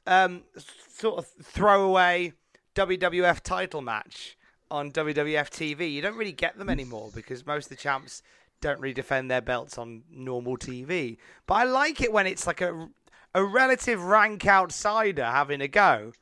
um, 0.06 0.44
sort 0.88 1.18
of 1.18 1.26
throwaway 1.42 2.32
WWF 2.74 3.42
title 3.42 3.82
match 3.82 4.38
on 4.70 4.90
WWF 4.90 5.50
TV. 5.50 5.92
You 5.92 6.00
don't 6.00 6.16
really 6.16 6.32
get 6.32 6.56
them 6.56 6.70
anymore 6.70 7.10
because 7.14 7.44
most 7.44 7.66
of 7.66 7.68
the 7.68 7.76
champs 7.76 8.22
don't 8.62 8.80
really 8.80 8.94
defend 8.94 9.30
their 9.30 9.42
belts 9.42 9.76
on 9.76 10.04
normal 10.10 10.56
TV. 10.56 11.18
But 11.46 11.54
I 11.56 11.64
like 11.64 12.00
it 12.00 12.14
when 12.14 12.26
it's 12.26 12.46
like 12.46 12.62
a 12.62 12.88
a 13.34 13.44
relative 13.44 14.02
rank 14.02 14.46
outsider 14.46 15.24
having 15.24 15.60
a 15.60 15.68
go. 15.68 16.12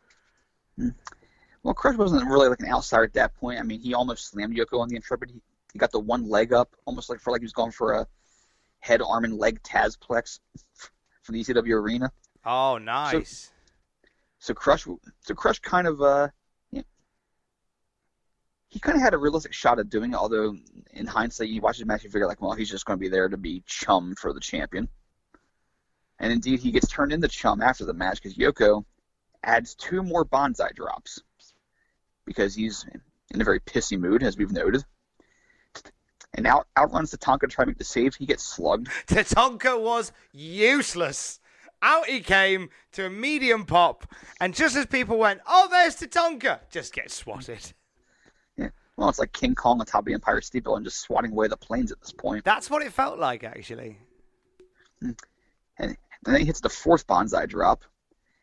Well, 1.63 1.75
Crush 1.75 1.97
wasn't 1.97 2.29
really 2.29 2.49
like 2.49 2.61
an 2.61 2.69
outsider 2.69 3.05
at 3.05 3.13
that 3.15 3.35
point. 3.37 3.61
I 3.61 3.63
mean, 3.63 3.81
he 3.81 3.95
almost 3.95 4.29
slammed 4.29 4.57
Yoko 4.57 4.81
on 4.81 4.89
the 4.89 4.97
Intrepid. 4.97 5.31
He, 5.31 5.41
he 5.73 5.79
got 5.79 5.93
the 5.93 6.01
one 6.01 6.29
leg 6.29 6.53
up, 6.53 6.75
almost 6.87 7.09
like 7.09 7.21
for 7.21 7.31
like 7.31 7.41
he 7.41 7.45
was 7.45 7.53
going 7.53 7.71
for 7.71 7.93
a 7.93 8.07
head, 8.81 9.01
arm, 9.01 9.25
and 9.25 9.39
leg 9.39 9.63
Tazplex 9.63 10.41
from 11.23 11.35
the 11.35 11.41
ECW 11.43 11.81
arena. 11.81 12.11
Oh, 12.45 12.79
nice. 12.79 13.53
So 14.41 14.55
Crush, 14.55 14.85
so 15.21 15.35
Crush 15.35 15.61
kind 15.61 15.87
of, 15.87 16.03
uh, 16.03 16.29
yeah, 16.73 16.83
he 18.69 18.81
kind 18.81 18.97
of 18.97 19.03
had 19.03 19.15
a 19.15 19.19
realistic 19.19 19.53
shot 19.53 19.79
at 19.79 19.89
doing 19.89 20.13
it. 20.13 20.17
Although 20.17 20.57
in 20.91 21.07
hindsight, 21.07 21.49
you 21.49 21.61
watch 21.61 21.79
the 21.79 21.85
match, 21.85 22.03
you 22.03 22.11
figure 22.11 22.27
like, 22.27 22.43
well, 22.43 22.53
he's 22.53 22.71
just 22.71 22.85
going 22.85 22.99
to 22.99 23.01
be 23.01 23.09
there 23.09 23.29
to 23.29 23.37
be 23.37 23.63
chum 23.67 24.17
for 24.17 24.33
the 24.33 24.41
champion. 24.41 24.89
And 26.19 26.33
indeed, 26.33 26.59
he 26.59 26.73
gets 26.73 26.89
turned 26.89 27.13
into 27.13 27.29
chum 27.29 27.63
after 27.63 27.85
the 27.85 27.95
match 27.95 28.21
because 28.21 28.37
Yoko 28.37 28.85
adds 29.43 29.75
two 29.75 30.03
more 30.03 30.25
bonsai 30.25 30.75
drops 30.75 31.23
because 32.25 32.55
he's 32.55 32.87
in 33.33 33.41
a 33.41 33.45
very 33.45 33.61
pissy 33.61 33.99
mood, 33.99 34.23
as 34.23 34.37
we've 34.37 34.53
noted. 34.53 34.85
And 36.35 36.47
out 36.47 36.67
outruns 36.79 37.15
Tatanka 37.15 37.41
to 37.41 37.47
try 37.49 37.65
to 37.65 37.71
make 37.71 37.79
the 37.79 37.85
save. 37.85 38.15
He 38.15 38.25
gets 38.25 38.43
slugged. 38.45 38.89
Tatanka 39.07 39.81
was 39.81 40.13
useless. 40.33 41.41
Out 41.83 42.07
he 42.07 42.21
came 42.21 42.71
to 42.93 43.07
a 43.07 43.11
medium 43.11 43.67
pop, 43.67 44.07
and 44.41 44.55
just 44.55 44.77
as 44.77 44.87
people 44.87 45.19
went, 45.19 45.41
"Oh, 45.47 45.69
there's 45.71 45.97
Tatanka," 45.97 46.61
just 46.71 46.95
gets 46.95 47.15
swatted. 47.15 47.73
Yeah. 48.57 48.69
Well, 48.97 49.09
it's 49.09 49.19
like 49.19 49.33
King 49.33 49.55
Kong 49.55 49.81
on 49.81 49.87
top 49.87 50.03
of 50.03 50.05
the 50.07 50.15
Empire 50.15 50.41
State 50.41 50.63
Building, 50.63 50.85
just 50.85 51.01
swatting 51.01 51.33
away 51.33 51.49
the 51.49 51.57
planes 51.57 51.91
at 51.93 52.01
this 52.01 52.13
point. 52.13 52.45
That's 52.45 52.71
what 52.71 52.83
it 52.83 52.93
felt 52.93 53.19
like, 53.19 53.45
actually. 53.45 53.99
Hmm. 55.01 55.11
and 55.79 55.97
then 56.25 56.41
he 56.41 56.47
hits 56.47 56.61
the 56.61 56.69
fourth 56.69 57.07
bonsai 57.07 57.49
drop. 57.49 57.85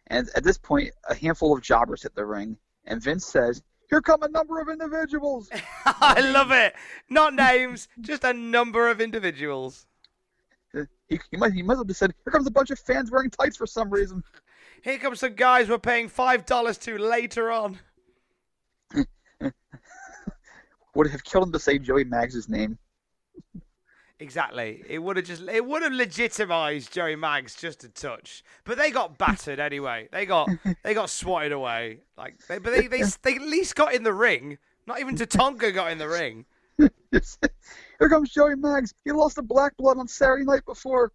And 0.10 0.30
at 0.36 0.44
this 0.44 0.58
point, 0.58 0.92
a 1.08 1.14
handful 1.14 1.56
of 1.56 1.62
jobbers 1.62 2.04
hit 2.04 2.16
the 2.16 2.26
ring, 2.26 2.58
and 2.86 3.02
Vince 3.02 3.26
says, 3.26 3.62
"Here 3.90 4.02
come 4.02 4.24
a 4.24 4.28
number 4.30 4.60
of 4.60 4.70
individuals." 4.70 5.50
I 5.86 6.20
love 6.22 6.52
it. 6.52 6.74
Not 7.10 7.36
names, 7.36 7.88
just 8.02 8.24
a 8.24 8.34
number 8.34 8.90
of 8.90 9.02
individuals. 9.02 9.86
he, 10.74 11.20
he, 11.30 11.38
might, 11.38 11.54
he 11.54 11.62
must 11.62 11.80
have 11.80 11.88
just 11.88 12.00
said, 12.00 12.14
"Here 12.24 12.32
comes 12.32 12.48
a 12.48 12.52
bunch 12.52 12.72
of 12.72 12.80
fans 12.80 13.12
wearing 13.12 13.30
tights 13.30 13.58
for 13.58 13.68
some 13.68 13.90
reason." 13.90 14.24
Here 14.82 14.98
comes 14.98 15.20
some 15.20 15.36
guys 15.36 15.70
we're 15.70 15.78
paying 15.78 16.08
five 16.08 16.46
dollars 16.46 16.78
to 16.80 16.98
later 16.98 17.52
on. 17.52 17.80
Would 20.96 21.12
have 21.12 21.24
killed 21.24 21.46
him 21.46 21.52
to 21.52 21.60
say 21.60 21.78
Joey 21.78 22.04
Maggs' 22.04 22.50
name. 22.50 22.80
Exactly. 24.22 24.84
It 24.88 25.00
would 25.00 25.16
have 25.16 25.26
just 25.26 25.44
it 25.44 25.66
would 25.66 25.82
have 25.82 25.94
legitimized 25.94 26.92
Joey 26.92 27.16
Maggs 27.16 27.56
just 27.56 27.84
a 27.86 27.90
touch. 27.90 28.44
But 28.66 28.78
they 28.78 28.92
got 28.92 29.18
battered 29.18 29.60
anyway. 29.60 30.10
They 30.12 30.26
got 30.26 30.50
they 30.84 30.94
got 30.94 31.10
swatted 31.10 31.54
away. 31.54 32.00
Like 32.18 32.46
they, 32.48 32.60
but 32.60 32.72
they, 32.74 32.88
they 32.88 33.04
they 33.22 33.36
at 33.36 33.42
least 33.42 33.76
got 33.76 33.94
in 33.94 34.04
the 34.04 34.14
ring. 34.14 34.58
Not 34.86 35.00
even 35.00 35.16
Tatanka 35.18 35.74
got 35.74 35.92
in 35.92 35.98
the 35.98 36.10
ring. 36.10 36.46
Here 36.80 38.10
comes 38.10 38.30
Joey 38.32 38.56
Maggs. 38.56 38.94
He 39.04 39.12
lost 39.12 39.36
to 39.36 39.42
Black 39.42 39.76
Blood 39.78 39.98
on 39.98 40.08
Saturday 40.08 40.46
night 40.46 40.66
before. 40.66 41.12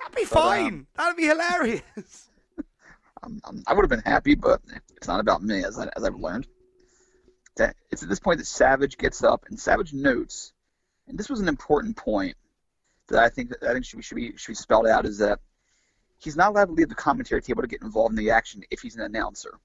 That'd 0.00 0.16
be 0.16 0.24
But, 0.24 0.38
um, 0.38 0.42
fine. 0.42 0.86
That'd 0.96 1.16
be 1.16 1.26
hilarious. 1.26 2.30
I'm, 3.22 3.40
I'm, 3.44 3.62
I 3.66 3.72
would 3.74 3.82
have 3.82 3.90
been 3.90 4.02
happy, 4.12 4.34
but 4.34 4.60
it's 4.96 5.06
not 5.06 5.20
about 5.20 5.42
me, 5.42 5.64
as, 5.64 5.78
I, 5.78 5.88
as 5.96 6.04
I've 6.04 6.16
learned. 6.16 6.46
That 7.56 7.76
it's 7.92 8.02
at 8.02 8.08
this 8.08 8.18
point 8.18 8.38
that 8.38 8.46
Savage 8.46 8.98
gets 8.98 9.22
up 9.22 9.44
and 9.48 9.58
Savage 9.58 9.92
notes, 9.92 10.52
and 11.08 11.18
this 11.18 11.28
was 11.28 11.40
an 11.40 11.48
important 11.48 11.96
point 11.96 12.36
that 13.08 13.22
I 13.22 13.28
think 13.28 13.50
that 13.50 13.62
I 13.62 13.72
think 13.72 13.84
should 13.84 13.98
be, 13.98 14.02
should 14.02 14.16
be 14.16 14.36
should 14.36 14.52
be 14.52 14.56
spelled 14.56 14.86
out 14.86 15.06
is 15.06 15.18
that 15.18 15.40
he's 16.18 16.36
not 16.36 16.50
allowed 16.50 16.66
to 16.66 16.72
leave 16.72 16.88
the 16.88 16.94
commentary 16.94 17.42
table 17.42 17.62
to 17.62 17.68
get 17.68 17.82
involved 17.82 18.12
in 18.12 18.24
the 18.24 18.30
action 18.30 18.62
if 18.70 18.80
he's 18.80 18.96
an 18.96 19.02
announcer. 19.02 19.58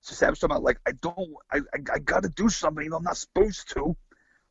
So 0.00 0.14
Savage 0.14 0.40
talking 0.40 0.54
about 0.54 0.62
like 0.62 0.78
I 0.86 0.92
don't 0.92 1.34
I 1.52 1.58
I, 1.58 1.94
I 1.94 1.98
got 1.98 2.22
to 2.22 2.28
do 2.28 2.48
something 2.48 2.92
I'm 2.92 3.02
not 3.02 3.16
supposed 3.16 3.70
to, 3.74 3.96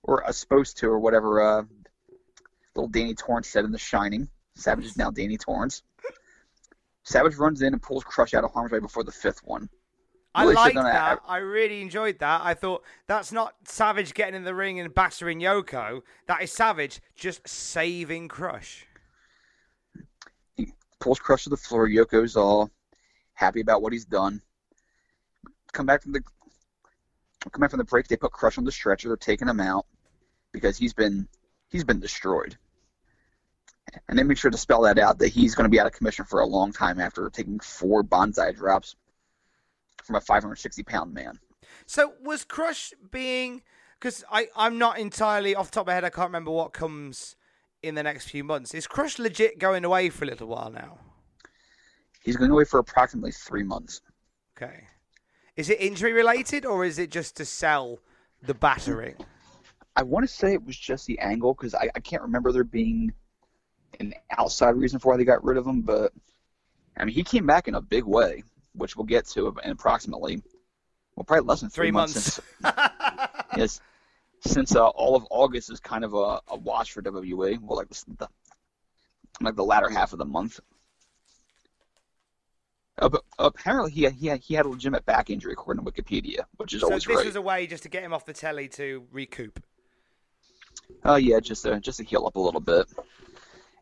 or 0.03 0.27
uh, 0.27 0.31
supposed 0.31 0.77
to 0.77 0.87
or 0.87 0.99
whatever. 0.99 1.41
Uh, 1.41 1.63
little 2.75 2.89
Danny 2.89 3.15
Torrance 3.15 3.47
said 3.47 3.65
in 3.65 3.71
The 3.71 3.77
Shining. 3.77 4.29
Savage 4.55 4.85
is 4.85 4.97
now 4.97 5.11
Danny 5.11 5.37
Torrance. 5.37 5.83
Savage 7.03 7.35
runs 7.35 7.61
in 7.61 7.73
and 7.73 7.81
pulls 7.81 8.03
Crush 8.03 8.33
out 8.33 8.43
of 8.43 8.51
harm's 8.51 8.71
way 8.71 8.79
before 8.79 9.03
the 9.03 9.11
fifth 9.11 9.39
one. 9.43 9.69
I 10.35 10.45
liked 10.45 10.75
that. 10.75 11.19
I 11.27 11.37
really 11.37 11.81
enjoyed 11.81 12.19
that. 12.19 12.41
I 12.43 12.53
thought 12.53 12.83
that's 13.07 13.31
not 13.31 13.55
Savage 13.65 14.13
getting 14.13 14.35
in 14.35 14.43
the 14.43 14.53
ring 14.53 14.79
and 14.79 14.93
battering 14.93 15.39
Yoko. 15.39 16.01
That 16.27 16.43
is 16.43 16.51
Savage 16.51 17.01
just 17.15 17.47
saving 17.47 18.27
Crush. 18.27 18.85
He 20.55 20.73
pulls 20.99 21.19
Crush 21.19 21.45
to 21.45 21.49
the 21.49 21.57
floor. 21.57 21.87
Yoko's 21.87 22.35
all 22.35 22.69
happy 23.33 23.61
about 23.61 23.81
what 23.81 23.91
he's 23.91 24.05
done. 24.05 24.41
Come 25.73 25.85
back 25.85 26.03
from 26.03 26.11
the 26.11 26.21
come 27.51 27.61
back 27.61 27.71
from 27.71 27.79
the 27.79 27.83
break. 27.83 28.07
They 28.07 28.17
put 28.17 28.31
Crush 28.31 28.57
on 28.57 28.65
the 28.65 28.71
stretcher. 28.71 29.07
They're 29.07 29.17
taking 29.17 29.47
him 29.47 29.59
out 29.59 29.87
because 30.51 30.77
he's 30.77 30.93
been 30.93 31.27
he's 31.69 31.83
been 31.83 31.99
destroyed. 31.99 32.55
And 34.07 34.19
they 34.19 34.23
make 34.23 34.37
sure 34.37 34.51
to 34.51 34.57
spell 34.57 34.83
that 34.83 34.99
out 34.99 35.17
that 35.17 35.29
he's 35.29 35.55
going 35.55 35.65
to 35.65 35.69
be 35.69 35.79
out 35.79 35.87
of 35.87 35.93
commission 35.93 36.23
for 36.23 36.41
a 36.41 36.45
long 36.45 36.71
time 36.71 36.99
after 36.99 37.27
taking 37.31 37.59
four 37.59 38.03
bonsai 38.03 38.55
drops 38.55 38.95
from 40.03 40.15
a 40.15 40.21
560 40.21 40.83
pound 40.83 41.13
man. 41.13 41.39
So 41.85 42.13
was 42.21 42.43
Crush 42.43 42.93
being 43.11 43.63
because 43.99 44.23
I 44.31 44.47
I'm 44.55 44.77
not 44.77 44.99
entirely 44.99 45.55
off 45.55 45.71
the 45.71 45.75
top 45.75 45.81
of 45.81 45.87
my 45.87 45.93
head. 45.93 46.03
I 46.03 46.09
can't 46.09 46.29
remember 46.29 46.51
what 46.51 46.73
comes 46.73 47.35
in 47.81 47.95
the 47.95 48.03
next 48.03 48.29
few 48.29 48.43
months. 48.43 48.73
Is 48.73 48.87
Crush 48.87 49.19
legit 49.19 49.59
going 49.59 49.85
away 49.85 50.09
for 50.09 50.25
a 50.25 50.27
little 50.27 50.47
while 50.47 50.71
now? 50.71 50.99
He's 52.21 52.35
going 52.35 52.51
away 52.51 52.65
for 52.65 52.79
approximately 52.79 53.31
three 53.31 53.63
months. 53.63 54.01
Okay. 54.57 54.87
Is 55.55 55.69
it 55.69 55.79
injury 55.79 56.13
related 56.13 56.65
or 56.65 56.85
is 56.85 56.99
it 56.99 57.11
just 57.11 57.35
to 57.37 57.45
sell 57.45 57.99
the 58.41 58.53
battering? 58.53 59.15
I 59.95 60.03
want 60.03 60.27
to 60.27 60.33
say 60.33 60.53
it 60.53 60.63
was 60.63 60.77
just 60.77 61.05
the 61.05 61.19
angle 61.19 61.53
because 61.53 61.73
I, 61.75 61.89
I 61.95 61.99
can't 61.99 62.21
remember 62.21 62.51
there 62.51 62.63
being 62.63 63.11
an 63.99 64.13
outside 64.37 64.75
reason 64.75 64.99
for 64.99 65.09
why 65.09 65.17
they 65.17 65.25
got 65.25 65.43
rid 65.43 65.57
of 65.57 65.65
him, 65.65 65.81
but 65.81 66.13
I 66.97 67.05
mean 67.05 67.15
he 67.15 67.23
came 67.23 67.45
back 67.45 67.67
in 67.67 67.75
a 67.75 67.81
big 67.81 68.03
way, 68.05 68.43
which 68.73 68.95
we'll 68.95 69.05
get 69.05 69.27
to 69.27 69.55
in 69.63 69.71
approximately 69.71 70.41
well 71.15 71.23
probably 71.23 71.47
less 71.47 71.61
than 71.61 71.69
three, 71.69 71.87
Three 71.87 71.91
months. 71.91 72.39
since 72.63 72.79
yes 73.57 73.81
since 74.41 74.75
uh, 74.75 74.87
all 74.87 75.15
of 75.15 75.25
August 75.29 75.71
is 75.71 75.79
kind 75.79 76.03
of 76.03 76.13
a, 76.13 76.39
a 76.47 76.57
watch 76.57 76.93
for 76.93 77.01
WWE. 77.01 77.59
Well, 77.61 77.77
like 77.77 77.89
the, 77.89 78.27
like 79.41 79.55
the 79.55 79.63
latter 79.63 79.89
half 79.89 80.13
of 80.13 80.19
the 80.19 80.25
month. 80.25 80.59
Uh, 82.97 83.09
apparently 83.37 83.91
he 83.91 84.03
had, 84.03 84.13
he 84.13 84.27
had, 84.27 84.39
he 84.41 84.53
had 84.53 84.65
a 84.65 84.69
legitimate 84.69 85.05
back 85.05 85.29
injury 85.29 85.53
according 85.53 85.83
to 85.83 85.91
Wikipedia, 85.91 86.43
which 86.57 86.73
is 86.73 86.83
always 86.83 87.05
great. 87.05 87.13
so 87.15 87.19
always 87.19 87.25
this 87.25 87.25
right. 87.25 87.25
was 87.25 87.35
a 87.35 87.41
way 87.41 87.67
just 87.67 87.83
to 87.83 87.89
get 87.89 88.03
him 88.03 88.13
off 88.13 88.25
the 88.25 88.33
telly 88.33 88.67
to 88.67 89.05
recoup. 89.11 89.61
Oh 91.05 91.15
yeah, 91.15 91.39
just 91.39 91.63
to 91.63 91.79
just 91.79 91.99
to 91.99 92.03
heal 92.03 92.25
up 92.25 92.35
a 92.35 92.39
little 92.39 92.59
bit. 92.59 92.87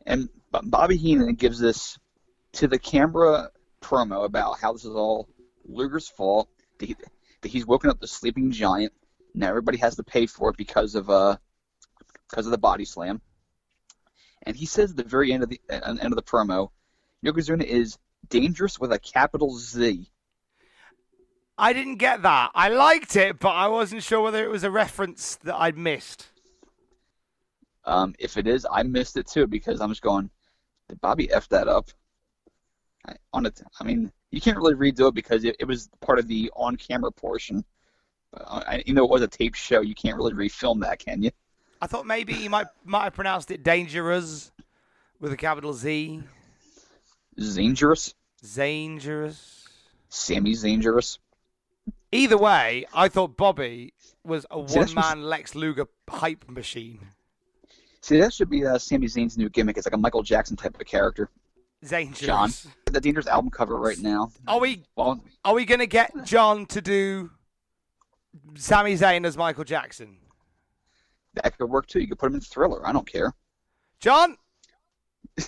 And 0.06 0.30
Bobby 0.52 0.98
Heenan 0.98 1.36
gives 1.36 1.58
this 1.60 1.98
to 2.54 2.68
the 2.68 2.78
camera 2.78 3.50
promo 3.82 4.26
about 4.26 4.60
how 4.60 4.74
this 4.74 4.86
is 4.86 4.96
all 4.96 5.28
Luger's 5.66 6.08
fault. 6.08 6.50
That, 6.80 6.86
he, 6.88 6.96
that 7.42 7.50
he's 7.50 7.66
woken 7.66 7.90
up 7.90 8.00
the 8.00 8.08
sleeping 8.08 8.52
giant. 8.52 8.94
Now 9.34 9.50
everybody 9.50 9.78
has 9.80 9.96
to 9.96 10.04
pay 10.04 10.26
for 10.26 10.50
it 10.50 10.58
because 10.58 10.96
of 10.96 11.10
uh 11.10 11.38
because 12.30 12.46
of 12.46 12.52
the 12.52 12.58
body 12.58 12.86
slam. 12.86 13.22
And 14.44 14.56
he 14.56 14.66
says 14.66 14.92
at 14.92 14.98
the 14.98 15.04
very 15.04 15.32
end 15.32 15.44
of 15.44 15.50
the 15.50 15.60
uh, 15.70 15.96
end 16.00 16.02
of 16.02 16.16
the 16.16 16.24
promo, 16.24 16.70
Yokozuna 17.26 17.64
is 17.64 17.98
dangerous 18.30 18.80
with 18.80 18.92
a 18.92 19.00
capital 19.00 19.58
Z. 19.58 20.10
I 21.58 21.74
didn't 21.74 21.96
get 21.96 22.22
that. 22.22 22.52
I 22.54 22.70
liked 22.70 23.16
it, 23.16 23.40
but 23.40 23.50
I 23.50 23.68
wasn't 23.68 24.04
sure 24.04 24.22
whether 24.22 24.44
it 24.44 24.52
was 24.52 24.64
a 24.64 24.70
reference 24.70 25.38
that 25.38 25.56
I'd 25.56 25.78
missed. 25.78 26.28
Um, 27.84 28.14
if 28.20 28.38
it 28.38 28.48
is, 28.48 28.68
I 28.70 28.84
missed 28.84 29.18
it 29.18 29.28
too 29.28 29.48
because 29.48 29.82
I'm 29.82 29.90
just 29.90 30.02
going, 30.02 30.30
did 30.90 31.02
Bobby 31.02 31.32
f 31.32 31.50
that 31.50 31.68
up? 31.68 31.90
I, 33.08 33.14
on 33.34 33.46
it, 33.46 33.62
I 33.80 33.84
mean, 33.84 34.12
you 34.32 34.42
can't 34.42 34.58
really 34.58 34.74
redo 34.74 35.08
it 35.10 35.14
because 35.14 35.44
it, 35.44 35.56
it 35.60 35.66
was 35.66 35.90
part 36.02 36.20
of 36.20 36.28
the 36.28 36.52
on-camera 36.56 37.12
portion. 37.12 37.64
Uh, 38.34 38.64
I, 38.68 38.84
you 38.86 38.94
know, 38.94 39.06
it 39.06 39.10
was 39.10 39.22
a 39.22 39.28
tape 39.28 39.56
show. 39.56 39.82
You 39.82 39.96
can't 39.96 40.18
really 40.18 40.34
refilm 40.34 40.82
that, 40.82 41.00
can 41.00 41.24
you? 41.24 41.32
I 41.82 41.88
thought 41.88 42.06
maybe 42.06 42.34
you 42.34 42.50
might 42.50 42.68
might 42.84 43.04
have 43.04 43.14
pronounced 43.14 43.52
it 43.52 43.64
dangerous 43.64 44.52
with 45.20 45.32
a 45.32 45.38
capital 45.38 45.74
Z. 45.74 46.24
Dangerous, 47.38 48.16
Dangerous. 48.56 49.68
Sammy 50.10 50.56
Dangerous. 50.56 51.20
Either 52.12 52.38
way, 52.38 52.86
I 52.94 53.10
thought 53.10 53.38
Bobby 53.38 53.94
was 54.24 54.46
a 54.50 54.68
See, 54.68 54.80
one-man 54.80 55.22
Lex 55.24 55.56
Luger 55.56 55.88
hype 56.10 56.50
machine. 56.50 57.00
See, 58.02 58.20
that 58.20 58.34
should 58.34 58.50
be 58.50 58.66
uh, 58.66 58.78
Sami 58.78 59.08
Zayn's 59.08 59.38
new 59.38 59.50
gimmick. 59.50 59.78
It's 59.78 59.86
like 59.86 59.94
a 59.94 59.98
Michael 59.98 60.24
Jackson 60.24 60.56
type 60.56 60.80
of 60.80 60.86
character. 60.88 61.30
Dangerous. 61.88 62.20
John, 62.20 62.50
the 62.92 63.00
Dangerous 63.02 63.28
album 63.28 63.52
cover 63.52 63.76
right 63.78 64.00
now. 64.00 64.32
Are 64.48 64.60
we 64.60 64.84
Well, 64.96 65.24
are 65.46 65.54
we 65.54 65.66
gonna 65.66 65.86
get 65.86 66.12
John 66.26 66.66
to 66.68 66.82
do 66.82 67.30
Sami 68.56 68.94
Zayn 68.96 69.26
as 69.26 69.38
Michael 69.38 69.64
Jackson? 69.64 70.18
that 71.36 71.56
could 71.58 71.70
work 71.70 71.86
too. 71.86 72.00
You 72.00 72.08
could 72.08 72.18
put 72.18 72.28
him 72.28 72.36
in 72.36 72.42
Thriller. 72.42 72.86
I 72.88 72.92
don't 72.92 73.08
care. 73.08 73.32
John, 74.00 74.38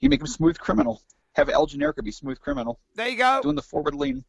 You 0.00 0.08
make 0.08 0.20
him 0.20 0.26
Smooth 0.26 0.58
Criminal. 0.58 1.00
Have 1.34 1.48
El 1.48 1.66
Generico 1.66 2.02
be 2.02 2.10
Smooth 2.10 2.40
Criminal. 2.40 2.80
there 2.96 3.08
you 3.08 3.16
go. 3.16 3.40
doing 3.42 3.54
the 3.54 3.62
forward 3.62 3.94
lean. 3.94 4.24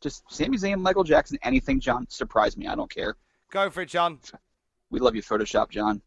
Just 0.00 0.24
Sami 0.28 0.56
Zayn, 0.58 0.80
Michael 0.80 1.04
Jackson, 1.04 1.38
anything, 1.42 1.78
John, 1.78 2.06
surprise 2.08 2.56
me. 2.56 2.66
I 2.66 2.74
don't 2.74 2.90
care. 2.90 3.14
Go 3.52 3.70
for 3.70 3.82
it, 3.82 3.88
John. 3.88 4.18
We 4.90 4.98
love 4.98 5.14
you, 5.14 5.22
Photoshop, 5.22 5.70
John. 5.70 6.02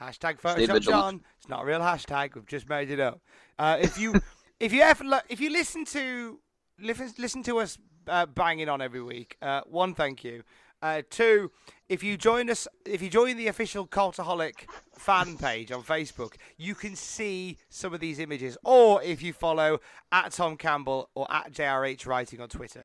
Hashtag 0.00 0.40
Photoshop. 0.40 0.80
John. 0.80 1.20
It's 1.38 1.48
not 1.48 1.62
a 1.62 1.64
real 1.66 1.80
hashtag. 1.80 2.34
We've 2.34 2.46
just 2.46 2.68
made 2.68 2.90
it 2.90 3.00
up. 3.00 3.20
Uh, 3.58 3.78
if 3.80 3.98
you 3.98 4.14
if 4.60 4.72
you 4.72 4.80
ever 4.82 5.22
if 5.28 5.40
you 5.40 5.50
listen 5.50 5.84
to 5.86 6.40
listen 6.80 7.12
listen 7.18 7.42
to 7.44 7.58
us 7.58 7.78
uh, 8.08 8.26
banging 8.26 8.68
on 8.68 8.80
every 8.80 9.02
week, 9.02 9.36
uh, 9.42 9.60
one, 9.66 9.94
thank 9.94 10.24
you. 10.24 10.42
Uh, 10.82 11.02
two, 11.10 11.50
if 11.90 12.02
you 12.02 12.16
join 12.16 12.48
us, 12.48 12.66
if 12.86 13.02
you 13.02 13.10
join 13.10 13.36
the 13.36 13.48
official 13.48 13.86
Cultaholic 13.86 14.66
fan 14.96 15.36
page 15.36 15.70
on 15.70 15.82
Facebook, 15.82 16.36
you 16.56 16.74
can 16.74 16.96
see 16.96 17.58
some 17.68 17.92
of 17.92 18.00
these 18.00 18.18
images. 18.18 18.56
Or 18.64 19.02
if 19.02 19.22
you 19.22 19.34
follow 19.34 19.80
at 20.10 20.32
Tom 20.32 20.56
Campbell 20.56 21.10
or 21.14 21.30
at 21.30 21.52
JRH 21.52 22.06
Writing 22.06 22.40
on 22.40 22.48
Twitter. 22.48 22.84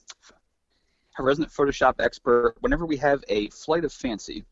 our 1.17 1.25
resident 1.25 1.51
Photoshop 1.53 1.95
expert. 1.99 2.55
Whenever 2.61 2.85
we 2.85 2.97
have 2.97 3.23
a 3.29 3.49
flight 3.49 3.83
of 3.85 3.91
fancy, 3.93 4.45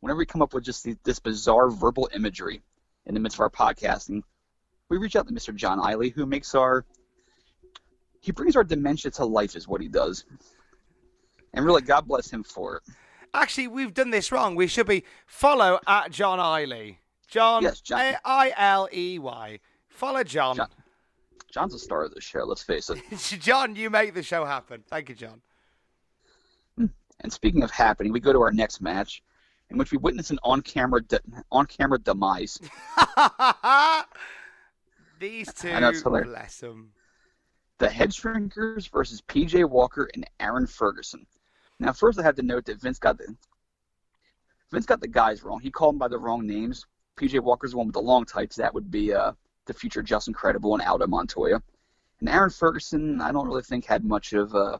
whenever 0.00 0.18
we 0.18 0.26
come 0.26 0.42
up 0.42 0.54
with 0.54 0.64
just 0.64 0.84
the, 0.84 0.96
this 1.04 1.18
bizarre 1.18 1.70
verbal 1.70 2.08
imagery 2.14 2.62
in 3.06 3.14
the 3.14 3.20
midst 3.20 3.36
of 3.36 3.40
our 3.40 3.50
podcasting, 3.50 4.22
we 4.88 4.98
reach 4.98 5.16
out 5.16 5.26
to 5.28 5.32
Mr. 5.34 5.54
John 5.54 5.78
Ailey, 5.78 6.12
who 6.12 6.26
makes 6.26 6.54
our 6.54 6.84
he 8.20 8.32
brings 8.32 8.56
our 8.56 8.64
dementia 8.64 9.10
to 9.12 9.24
life, 9.26 9.54
is 9.54 9.68
what 9.68 9.82
he 9.82 9.88
does. 9.88 10.24
And 11.52 11.64
really, 11.64 11.82
God 11.82 12.06
bless 12.08 12.30
him 12.30 12.42
for 12.42 12.76
it. 12.76 12.82
Actually, 13.34 13.68
we've 13.68 13.92
done 13.92 14.10
this 14.10 14.32
wrong. 14.32 14.54
We 14.54 14.66
should 14.66 14.86
be 14.86 15.04
follow 15.26 15.78
at 15.86 16.10
John 16.10 16.38
Ailey. 16.38 16.96
John, 17.28 17.62
Yes, 17.62 17.80
John. 17.80 18.00
A 18.00 18.16
I 18.24 18.52
L 18.56 18.88
E 18.92 19.18
Y. 19.18 19.60
Follow 19.88 20.24
John. 20.24 20.56
John. 20.56 20.68
John's 21.52 21.72
the 21.72 21.78
star 21.78 22.02
of 22.04 22.14
the 22.14 22.20
show. 22.20 22.44
Let's 22.44 22.62
face 22.62 22.90
it. 22.90 22.98
John, 23.40 23.76
you 23.76 23.90
make 23.90 24.14
the 24.14 24.22
show 24.22 24.44
happen. 24.44 24.82
Thank 24.88 25.08
you, 25.08 25.14
John. 25.14 25.40
And 27.24 27.32
speaking 27.32 27.62
of 27.62 27.70
happening, 27.70 28.12
we 28.12 28.20
go 28.20 28.34
to 28.34 28.42
our 28.42 28.52
next 28.52 28.82
match, 28.82 29.22
in 29.70 29.78
which 29.78 29.90
we 29.90 29.96
witness 29.96 30.30
an 30.30 30.38
on-camera 30.42 31.02
de- 31.04 31.20
on-camera 31.50 31.98
demise. 31.98 32.60
These 35.18 35.52
two, 35.54 35.70
I 35.70 35.80
know, 35.80 35.88
it's 35.88 36.02
hilarious. 36.02 36.28
bless 36.28 36.60
them. 36.60 36.92
the 37.78 37.88
Head 37.88 38.10
Shrinkers 38.10 38.90
versus 38.90 39.22
PJ 39.22 39.66
Walker 39.68 40.10
and 40.12 40.28
Aaron 40.38 40.66
Ferguson. 40.66 41.26
Now, 41.80 41.92
first 41.92 42.18
I 42.18 42.22
have 42.22 42.36
to 42.36 42.42
note 42.42 42.66
that 42.66 42.80
Vince 42.80 42.98
got 42.98 43.16
the 43.16 43.34
Vince 44.70 44.84
got 44.84 45.00
the 45.00 45.08
guys 45.08 45.42
wrong. 45.42 45.60
He 45.60 45.70
called 45.70 45.94
them 45.94 45.98
by 45.98 46.08
the 46.08 46.18
wrong 46.18 46.46
names. 46.46 46.84
PJ 47.16 47.40
Walker's 47.40 47.70
the 47.70 47.78
one 47.78 47.86
with 47.86 47.94
the 47.94 48.02
long 48.02 48.26
tights. 48.26 48.56
That 48.56 48.74
would 48.74 48.90
be 48.90 49.14
uh, 49.14 49.32
the 49.64 49.72
future 49.72 50.02
Justin 50.02 50.34
Credible 50.34 50.74
and 50.74 50.82
Aldo 50.82 51.06
Montoya. 51.06 51.62
And 52.20 52.28
Aaron 52.28 52.50
Ferguson, 52.50 53.22
I 53.22 53.32
don't 53.32 53.46
really 53.46 53.62
think 53.62 53.86
had 53.86 54.04
much 54.04 54.34
of 54.34 54.54
a 54.54 54.78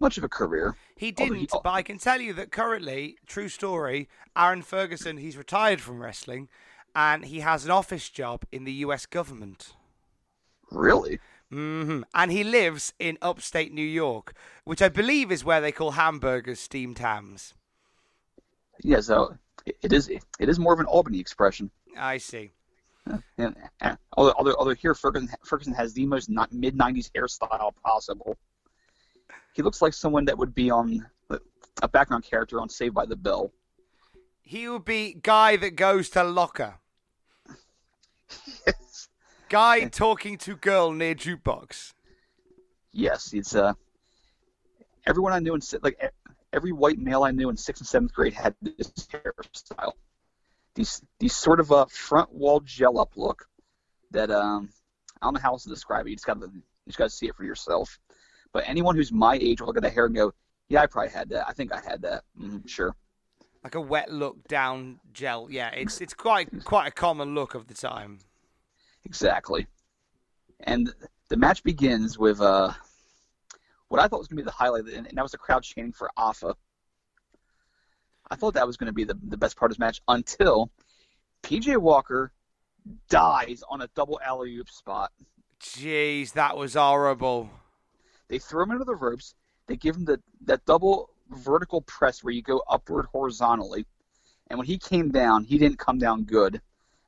much 0.00 0.18
of 0.18 0.24
a 0.24 0.28
career. 0.28 0.76
He 0.96 1.10
didn't, 1.10 1.50
but 1.50 1.70
I 1.70 1.82
can 1.82 1.98
tell 1.98 2.20
you 2.20 2.32
that 2.34 2.52
currently, 2.52 3.16
true 3.26 3.48
story, 3.48 4.08
Aaron 4.36 4.62
Ferguson, 4.62 5.18
he's 5.18 5.36
retired 5.36 5.80
from 5.80 6.00
wrestling 6.00 6.48
and 6.94 7.26
he 7.26 7.40
has 7.40 7.64
an 7.64 7.70
office 7.70 8.08
job 8.08 8.44
in 8.50 8.64
the 8.64 8.72
US 8.72 9.06
government. 9.06 9.74
Really? 10.70 11.20
hmm 11.50 12.02
And 12.14 12.30
he 12.30 12.44
lives 12.44 12.92
in 12.98 13.18
upstate 13.22 13.72
New 13.72 13.86
York, 13.86 14.34
which 14.64 14.82
I 14.82 14.88
believe 14.88 15.32
is 15.32 15.44
where 15.44 15.60
they 15.60 15.72
call 15.72 15.92
hamburgers 15.92 16.60
steamed 16.60 16.98
hams. 16.98 17.54
Yeah. 18.82 19.00
So 19.00 19.36
it 19.64 19.92
is 19.92 20.08
it 20.08 20.48
is 20.48 20.58
more 20.58 20.72
of 20.72 20.80
an 20.80 20.86
Albany 20.86 21.18
expression. 21.18 21.70
I 21.96 22.18
see. 22.18 22.52
And, 23.38 23.56
and 23.80 23.96
although, 24.16 24.34
although 24.36 24.54
although 24.58 24.74
here 24.74 24.94
Ferguson 24.94 25.28
Ferguson 25.44 25.72
has 25.72 25.94
the 25.94 26.04
most 26.04 26.28
mid 26.52 26.76
'90s 26.76 27.10
hairstyle 27.12 27.72
possible. 27.82 28.36
He 29.52 29.62
looks 29.62 29.82
like 29.82 29.92
someone 29.92 30.26
that 30.26 30.38
would 30.38 30.54
be 30.54 30.70
on 30.70 31.06
a 31.82 31.88
background 31.88 32.24
character 32.24 32.60
on 32.60 32.68
Saved 32.68 32.94
by 32.94 33.06
the 33.06 33.16
Bell. 33.16 33.52
He 34.42 34.68
would 34.68 34.84
be 34.84 35.14
guy 35.14 35.56
that 35.56 35.76
goes 35.76 36.08
to 36.10 36.24
locker. 36.24 36.76
Yes. 38.66 39.08
Guy 39.48 39.88
talking 39.88 40.38
to 40.38 40.56
girl 40.56 40.92
near 40.92 41.14
jukebox. 41.14 41.92
Yes, 42.92 43.32
it's 43.32 43.54
uh. 43.54 43.74
Everyone 45.06 45.32
I 45.32 45.38
knew 45.38 45.54
in 45.54 45.60
like 45.82 46.12
every 46.52 46.72
white 46.72 46.98
male 46.98 47.22
I 47.22 47.30
knew 47.30 47.48
in 47.48 47.56
sixth 47.56 47.80
and 47.80 47.88
seventh 47.88 48.12
grade 48.12 48.34
had 48.34 48.54
this 48.60 48.90
hairstyle. 49.12 49.92
These 50.74 51.02
these 51.18 51.34
sort 51.34 51.60
of 51.60 51.70
a 51.70 51.86
front 51.86 52.32
wall 52.32 52.60
gel 52.60 52.98
up 52.98 53.12
look 53.16 53.46
that 54.10 54.30
um 54.30 54.70
I 55.20 55.26
don't 55.26 55.34
know 55.34 55.40
how 55.40 55.52
else 55.52 55.64
to 55.64 55.70
describe 55.70 56.06
it. 56.06 56.10
You 56.10 56.16
just 56.16 56.26
got 56.26 56.40
to 56.40 56.46
you 56.46 56.62
just 56.86 56.98
got 56.98 57.04
to 57.04 57.10
see 57.10 57.26
it 57.26 57.34
for 57.34 57.44
yourself. 57.44 57.98
But 58.58 58.68
anyone 58.68 58.96
who's 58.96 59.12
my 59.12 59.36
age 59.36 59.60
will 59.60 59.68
look 59.68 59.76
at 59.76 59.84
the 59.84 59.88
hair 59.88 60.06
and 60.06 60.16
go, 60.16 60.34
"Yeah, 60.68 60.82
I 60.82 60.86
probably 60.86 61.12
had 61.12 61.28
that. 61.28 61.48
I 61.48 61.52
think 61.52 61.72
I 61.72 61.78
had 61.80 62.02
that. 62.02 62.24
mm 62.36 62.68
sure." 62.68 62.96
Like 63.62 63.76
a 63.76 63.80
wet 63.80 64.10
look 64.10 64.48
down 64.48 64.98
gel. 65.12 65.46
Yeah, 65.48 65.68
it's 65.68 66.00
it's 66.00 66.12
quite 66.12 66.64
quite 66.64 66.88
a 66.88 66.90
common 66.90 67.36
look 67.36 67.54
of 67.54 67.68
the 67.68 67.74
time. 67.74 68.18
Exactly. 69.04 69.68
And 70.58 70.92
the 71.28 71.36
match 71.36 71.62
begins 71.62 72.18
with 72.18 72.40
uh, 72.40 72.72
what 73.86 74.00
I 74.00 74.08
thought 74.08 74.18
was 74.18 74.26
going 74.26 74.38
to 74.38 74.42
be 74.42 74.46
the 74.46 74.50
highlight, 74.50 74.86
and 74.86 75.06
and 75.06 75.16
that 75.16 75.22
was 75.22 75.30
the 75.30 75.38
crowd 75.38 75.62
chanting 75.62 75.92
for 75.92 76.10
Alpha. 76.18 76.56
I 78.28 78.34
thought 78.34 78.54
that 78.54 78.66
was 78.66 78.76
going 78.76 78.88
to 78.88 78.92
be 78.92 79.04
the, 79.04 79.16
the 79.22 79.36
best 79.36 79.56
part 79.56 79.70
of 79.70 79.76
this 79.76 79.78
match 79.78 80.02
until 80.08 80.72
PJ 81.44 81.76
Walker 81.76 82.32
dies 83.08 83.62
on 83.70 83.82
a 83.82 83.88
double 83.94 84.18
alley 84.20 84.56
oop 84.56 84.68
spot. 84.68 85.12
Jeez, 85.60 86.32
that 86.32 86.56
was 86.56 86.74
horrible. 86.74 87.50
They 88.28 88.38
throw 88.38 88.64
him 88.64 88.70
into 88.72 88.84
the 88.84 88.94
ropes. 88.94 89.34
They 89.66 89.76
give 89.76 89.96
him 89.96 90.04
the 90.04 90.20
that 90.44 90.64
double 90.64 91.10
vertical 91.30 91.80
press 91.82 92.22
where 92.22 92.32
you 92.32 92.42
go 92.42 92.62
upward 92.68 93.06
horizontally. 93.06 93.86
And 94.48 94.58
when 94.58 94.66
he 94.66 94.78
came 94.78 95.10
down, 95.10 95.44
he 95.44 95.58
didn't 95.58 95.78
come 95.78 95.98
down 95.98 96.24
good. 96.24 96.60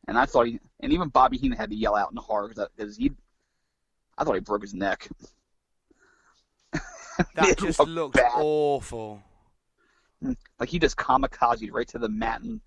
And 0.06 0.18
I 0.18 0.26
thought 0.26 0.46
he, 0.46 0.60
and 0.80 0.92
even 0.92 1.08
Bobby 1.08 1.38
Heenan 1.38 1.58
had 1.58 1.70
to 1.70 1.76
yell 1.76 1.96
out 1.96 2.10
in 2.10 2.16
horror 2.16 2.48
because 2.48 2.96
he, 2.96 3.12
I 4.18 4.24
thought 4.24 4.34
he 4.34 4.40
broke 4.40 4.62
his 4.62 4.74
neck. 4.74 5.08
That 7.34 7.58
just 7.58 7.78
looked 7.78 8.16
looks 8.16 8.20
awful. 8.34 9.22
Like 10.58 10.70
he 10.70 10.78
just 10.78 10.96
kamikaze 10.96 11.70
right 11.70 11.86
to 11.88 11.98
the 11.98 12.08
mat 12.08 12.40
and 12.40 12.62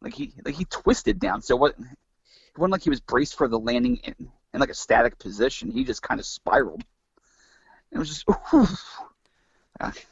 like 0.00 0.14
he 0.14 0.32
like 0.44 0.54
he 0.54 0.64
twisted 0.66 1.18
down. 1.18 1.42
So 1.42 1.56
what? 1.56 1.74
It 1.78 2.58
wasn't 2.58 2.70
like 2.70 2.84
he 2.84 2.90
was 2.90 3.00
braced 3.00 3.36
for 3.36 3.48
the 3.48 3.58
landing 3.58 3.96
in, 4.04 4.14
in 4.52 4.60
like 4.60 4.70
a 4.70 4.74
static 4.74 5.18
position. 5.18 5.72
He 5.72 5.82
just 5.82 6.02
kind 6.02 6.20
of 6.20 6.26
spiraled. 6.26 6.84
It 7.94 7.98
was 7.98 8.08
just, 8.08 8.28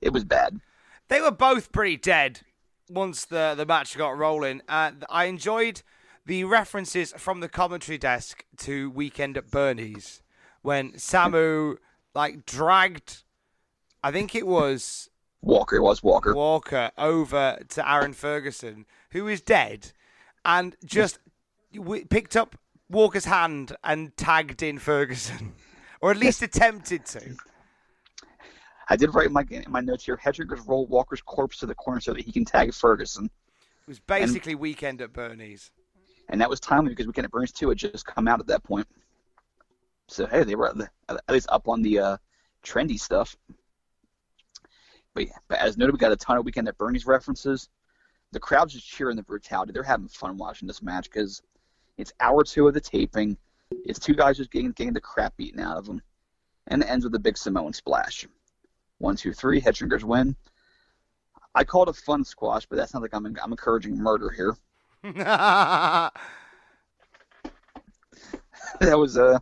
it 0.00 0.12
was 0.12 0.24
bad. 0.24 0.60
They 1.08 1.20
were 1.20 1.30
both 1.30 1.72
pretty 1.72 1.96
dead 1.96 2.40
once 2.90 3.24
the 3.24 3.54
the 3.56 3.64
match 3.64 3.96
got 3.96 4.18
rolling. 4.18 4.60
Uh, 4.68 4.92
I 5.08 5.26
enjoyed 5.26 5.82
the 6.24 6.44
references 6.44 7.12
from 7.16 7.40
the 7.40 7.48
commentary 7.48 7.98
desk 7.98 8.44
to 8.58 8.90
Weekend 8.90 9.36
at 9.36 9.50
Bernie's 9.50 10.22
when 10.62 10.92
Samu 10.94 11.76
like 12.14 12.44
dragged, 12.44 13.22
I 14.02 14.10
think 14.10 14.34
it 14.34 14.46
was 14.46 15.08
Walker 15.42 15.76
it 15.76 15.82
was 15.82 16.02
Walker. 16.02 16.34
Walker 16.34 16.90
over 16.98 17.58
to 17.68 17.88
Aaron 17.88 18.14
Ferguson, 18.14 18.84
who 19.12 19.28
is 19.28 19.40
dead, 19.40 19.92
and 20.44 20.74
just 20.84 21.20
w- 21.72 22.04
picked 22.06 22.36
up 22.36 22.58
Walker's 22.90 23.26
hand 23.26 23.76
and 23.84 24.16
tagged 24.16 24.62
in 24.62 24.78
Ferguson, 24.78 25.52
or 26.00 26.10
at 26.10 26.16
least 26.16 26.42
attempted 26.42 27.06
to. 27.06 27.36
I 28.88 28.96
did 28.96 29.14
write 29.14 29.26
in 29.26 29.32
my 29.32 29.44
in 29.50 29.64
my 29.68 29.80
notes 29.80 30.04
here. 30.04 30.16
Hedrickers 30.16 30.66
rolled 30.66 30.90
Walker's 30.90 31.22
corpse 31.22 31.58
to 31.58 31.66
the 31.66 31.74
corner 31.74 32.00
so 32.00 32.12
that 32.12 32.24
he 32.24 32.30
can 32.32 32.44
tag 32.44 32.72
Ferguson, 32.72 33.26
It 33.26 33.88
was 33.88 34.00
basically 34.00 34.54
Weekend 34.54 35.00
at 35.00 35.12
Bernie's. 35.12 35.72
and 36.28 36.40
that 36.40 36.48
was 36.48 36.60
timely 36.60 36.90
because 36.90 37.06
Weekend 37.06 37.24
at 37.24 37.30
Bernie's 37.30 37.52
two 37.52 37.68
had 37.68 37.78
just 37.78 38.06
come 38.06 38.28
out 38.28 38.38
at 38.40 38.46
that 38.46 38.62
point. 38.62 38.86
So 40.08 40.26
hey, 40.26 40.44
they 40.44 40.54
were 40.54 40.68
at, 40.68 40.90
at 41.08 41.32
least 41.34 41.48
up 41.50 41.66
on 41.68 41.82
the 41.82 41.98
uh, 41.98 42.16
trendy 42.64 42.98
stuff. 42.98 43.36
But, 45.14 45.26
yeah, 45.26 45.38
but 45.48 45.58
as 45.58 45.78
noted, 45.78 45.92
we 45.92 45.98
got 45.98 46.12
a 46.12 46.16
ton 46.16 46.36
of 46.36 46.44
Weekend 46.44 46.68
at 46.68 46.76
Bernie's 46.78 47.06
references. 47.06 47.68
The 48.32 48.40
crowd's 48.40 48.74
just 48.74 48.86
cheering 48.86 49.16
the 49.16 49.22
brutality. 49.22 49.72
They're 49.72 49.82
having 49.82 50.08
fun 50.08 50.36
watching 50.36 50.68
this 50.68 50.82
match 50.82 51.04
because 51.10 51.42
it's 51.96 52.12
hour 52.20 52.44
two 52.44 52.68
of 52.68 52.74
the 52.74 52.80
taping. 52.80 53.36
It's 53.70 53.98
two 53.98 54.14
guys 54.14 54.36
just 54.36 54.50
getting 54.50 54.72
getting 54.72 54.92
the 54.92 55.00
crap 55.00 55.36
beaten 55.36 55.60
out 55.60 55.78
of 55.78 55.86
them, 55.86 56.02
and 56.66 56.82
it 56.82 56.88
ends 56.88 57.04
with 57.04 57.14
a 57.14 57.20
big 57.20 57.36
Samoan 57.36 57.72
splash. 57.72 58.26
One, 58.98 59.16
two, 59.16 59.32
three. 59.32 59.60
Headshrinkers 59.60 60.04
win. 60.04 60.36
I 61.54 61.64
call 61.64 61.84
it 61.84 61.88
a 61.88 61.92
fun 61.92 62.24
squash, 62.24 62.66
but 62.66 62.76
that 62.76 62.88
sounds 62.90 63.02
like 63.02 63.14
I'm 63.14 63.26
I'm 63.42 63.52
encouraging 63.52 63.96
murder 63.96 64.30
here. 64.30 64.56
that 65.02 66.12
was 68.80 69.16
Uh, 69.16 69.38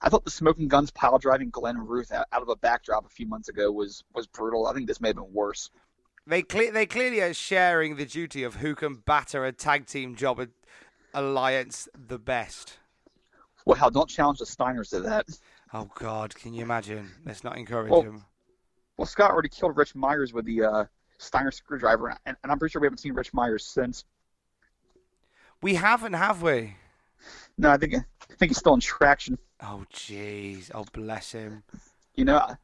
I 0.00 0.08
thought 0.08 0.24
the 0.24 0.30
Smoking 0.30 0.68
Gunns 0.68 0.90
pile 0.90 1.18
driving 1.18 1.50
Glenn 1.50 1.78
Ruth 1.78 2.12
out, 2.12 2.26
out 2.32 2.42
of 2.42 2.48
a 2.48 2.56
backdrop 2.56 3.04
a 3.04 3.10
few 3.10 3.26
months 3.26 3.48
ago 3.48 3.70
was 3.72 4.04
was 4.14 4.26
brutal. 4.26 4.66
I 4.66 4.74
think 4.74 4.86
this 4.86 5.00
may 5.00 5.08
have 5.08 5.16
been 5.16 5.32
worse. 5.32 5.70
They 6.26 6.42
cle- 6.42 6.72
they 6.72 6.86
clearly 6.86 7.20
are 7.20 7.34
sharing 7.34 7.96
the 7.96 8.04
duty 8.04 8.42
of 8.42 8.56
who 8.56 8.74
can 8.74 8.96
batter 8.96 9.44
a 9.44 9.52
tag 9.52 9.86
team 9.86 10.14
job 10.14 10.46
Alliance 11.14 11.88
the 11.94 12.18
best. 12.18 12.78
Well, 13.68 13.76
hell, 13.76 13.90
don't 13.90 14.08
challenge 14.08 14.38
the 14.38 14.46
Steiners 14.46 14.88
to 14.90 15.00
that. 15.00 15.26
Oh 15.74 15.90
God, 15.94 16.34
can 16.34 16.54
you 16.54 16.62
imagine? 16.62 17.10
Let's 17.26 17.44
not 17.44 17.58
encourage 17.58 17.90
Well, 17.90 18.00
him. 18.00 18.24
Well, 18.96 19.04
Scott 19.04 19.30
already 19.30 19.50
killed 19.50 19.76
Rich 19.76 19.94
Myers 19.94 20.32
with 20.32 20.46
the 20.46 20.62
uh, 20.62 20.84
Steiner 21.18 21.50
screwdriver, 21.50 22.16
and, 22.24 22.34
and 22.42 22.50
I'm 22.50 22.58
pretty 22.58 22.72
sure 22.72 22.80
we 22.80 22.86
haven't 22.86 23.00
seen 23.00 23.12
Rich 23.12 23.34
Myers 23.34 23.66
since. 23.66 24.06
We 25.60 25.74
haven't, 25.74 26.14
have 26.14 26.40
we? 26.40 26.76
No, 27.58 27.68
I 27.68 27.76
think 27.76 27.94
I 27.94 28.34
think 28.38 28.48
he's 28.48 28.56
still 28.56 28.72
in 28.72 28.80
traction. 28.80 29.36
Oh 29.62 29.84
jeez. 29.92 30.70
Oh 30.74 30.86
bless 30.94 31.32
him. 31.32 31.62
You 32.14 32.24
know, 32.24 32.56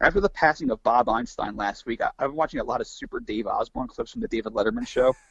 after 0.00 0.22
the 0.22 0.30
passing 0.30 0.70
of 0.70 0.82
Bob 0.82 1.10
Einstein 1.10 1.56
last 1.56 1.84
week, 1.84 2.00
I, 2.00 2.08
I've 2.18 2.30
been 2.30 2.36
watching 2.36 2.60
a 2.60 2.64
lot 2.64 2.80
of 2.80 2.86
Super 2.86 3.20
Dave 3.20 3.46
Osborne 3.46 3.88
clips 3.88 4.12
from 4.12 4.22
the 4.22 4.28
David 4.28 4.54
Letterman 4.54 4.88
show. 4.88 5.14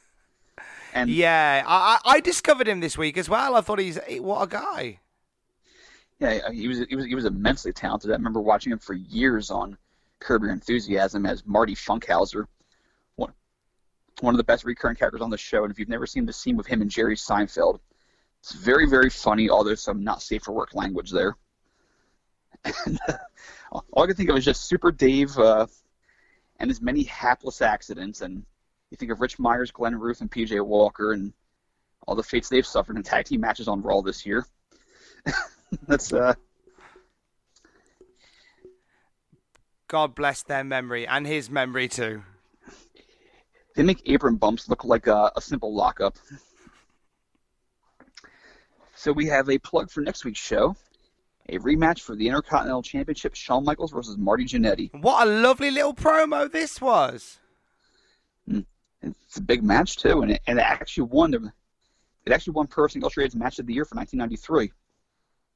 And 0.93 1.09
Yeah, 1.09 1.63
I, 1.65 1.99
I 2.05 2.15
I 2.15 2.19
discovered 2.19 2.67
him 2.67 2.79
this 2.79 2.97
week 2.97 3.17
as 3.17 3.29
well. 3.29 3.55
I 3.55 3.61
thought 3.61 3.79
he's 3.79 3.99
what 4.19 4.41
a 4.41 4.47
guy. 4.47 4.99
yeah, 6.19 6.51
he 6.51 6.67
was 6.67 6.85
he 6.89 6.95
was 6.95 7.05
he 7.05 7.15
was 7.15 7.25
immensely 7.25 7.73
talented. 7.73 8.11
I 8.11 8.13
remember 8.13 8.41
watching 8.41 8.71
him 8.71 8.79
for 8.79 8.93
years 8.93 9.51
on 9.51 9.77
Curb 10.19 10.43
Your 10.43 10.51
Enthusiasm 10.51 11.25
as 11.25 11.45
Marty 11.45 11.75
Funkhouser, 11.75 12.45
one 13.15 13.33
one 14.21 14.33
of 14.33 14.37
the 14.37 14.43
best 14.43 14.65
recurring 14.65 14.95
characters 14.95 15.21
on 15.21 15.29
the 15.29 15.37
show. 15.37 15.63
And 15.63 15.71
if 15.71 15.79
you've 15.79 15.89
never 15.89 16.07
seen 16.07 16.25
the 16.25 16.33
scene 16.33 16.57
with 16.57 16.67
him 16.67 16.81
and 16.81 16.89
Jerry 16.89 17.15
Seinfeld, 17.15 17.79
it's 18.39 18.53
very 18.53 18.87
very 18.87 19.09
funny. 19.09 19.49
Although 19.49 19.75
some 19.75 20.03
not 20.03 20.21
safe 20.21 20.43
for 20.43 20.53
work 20.53 20.73
language 20.73 21.11
there. 21.11 21.35
And, 22.63 22.99
uh, 23.07 23.17
all 23.91 24.03
I 24.03 24.07
could 24.07 24.17
think 24.17 24.29
of 24.29 24.35
was 24.35 24.45
just 24.45 24.65
Super 24.65 24.91
Dave 24.91 25.37
uh, 25.37 25.67
and 26.59 26.69
his 26.69 26.81
many 26.81 27.03
hapless 27.03 27.61
accidents. 27.61 28.21
And 28.21 28.45
you 28.91 28.97
think 28.97 29.11
of 29.11 29.21
Rich 29.21 29.39
Myers, 29.39 29.71
Glenn 29.71 29.99
Ruth, 29.99 30.21
and 30.21 30.31
PJ 30.31 30.63
Walker, 30.65 31.11
and 31.13 31.33
all 32.07 32.15
the 32.15 32.23
fates 32.23 32.49
they've 32.49 32.65
suffered 32.65 32.95
in 32.95 33.03
tag 33.03 33.25
team 33.25 33.41
matches 33.41 33.67
on 33.67 33.81
Raw 33.81 34.01
this 34.01 34.25
year. 34.25 34.45
That's 35.87 36.13
uh, 36.13 36.33
God 39.87 40.15
bless 40.15 40.43
their 40.43 40.63
memory 40.63 41.07
and 41.07 41.25
his 41.25 41.49
memory 41.49 41.87
too. 41.87 42.23
They 43.75 43.83
make 43.83 44.01
apron 44.05 44.35
bumps 44.35 44.67
look 44.69 44.83
like 44.83 45.07
a, 45.07 45.31
a 45.35 45.41
simple 45.41 45.73
lockup. 45.73 46.15
So 48.95 49.11
we 49.11 49.27
have 49.27 49.49
a 49.49 49.59
plug 49.59 49.91
for 49.91 50.01
next 50.01 50.25
week's 50.25 50.39
show. 50.39 50.75
A 51.49 51.59
rematch 51.59 52.01
for 52.01 52.15
the 52.15 52.27
Intercontinental 52.27 52.81
Championship, 52.81 53.35
Shawn 53.35 53.63
Michaels 53.63 53.91
versus 53.91 54.17
Marty 54.17 54.43
Jannetty. 54.43 54.89
What 55.01 55.27
a 55.27 55.31
lovely 55.31 55.71
little 55.71 55.93
promo 55.93 56.51
this 56.51 56.81
was. 56.81 57.39
It's 59.25 59.37
a 59.37 59.41
big 59.41 59.63
match 59.63 59.97
too, 59.97 60.21
and 60.21 60.31
it, 60.31 60.41
and 60.47 60.59
it 60.59 60.63
actually 60.63 61.03
won 61.03 61.31
the 61.31 61.51
it 62.25 62.33
actually 62.33 62.53
won 62.53 62.67
Pro 62.67 62.83
Wrestling 62.83 63.03
Illustrated's 63.03 63.35
Match 63.35 63.59
of 63.59 63.65
the 63.65 63.73
Year 63.73 63.85
for 63.85 63.95
1993. 63.95 64.71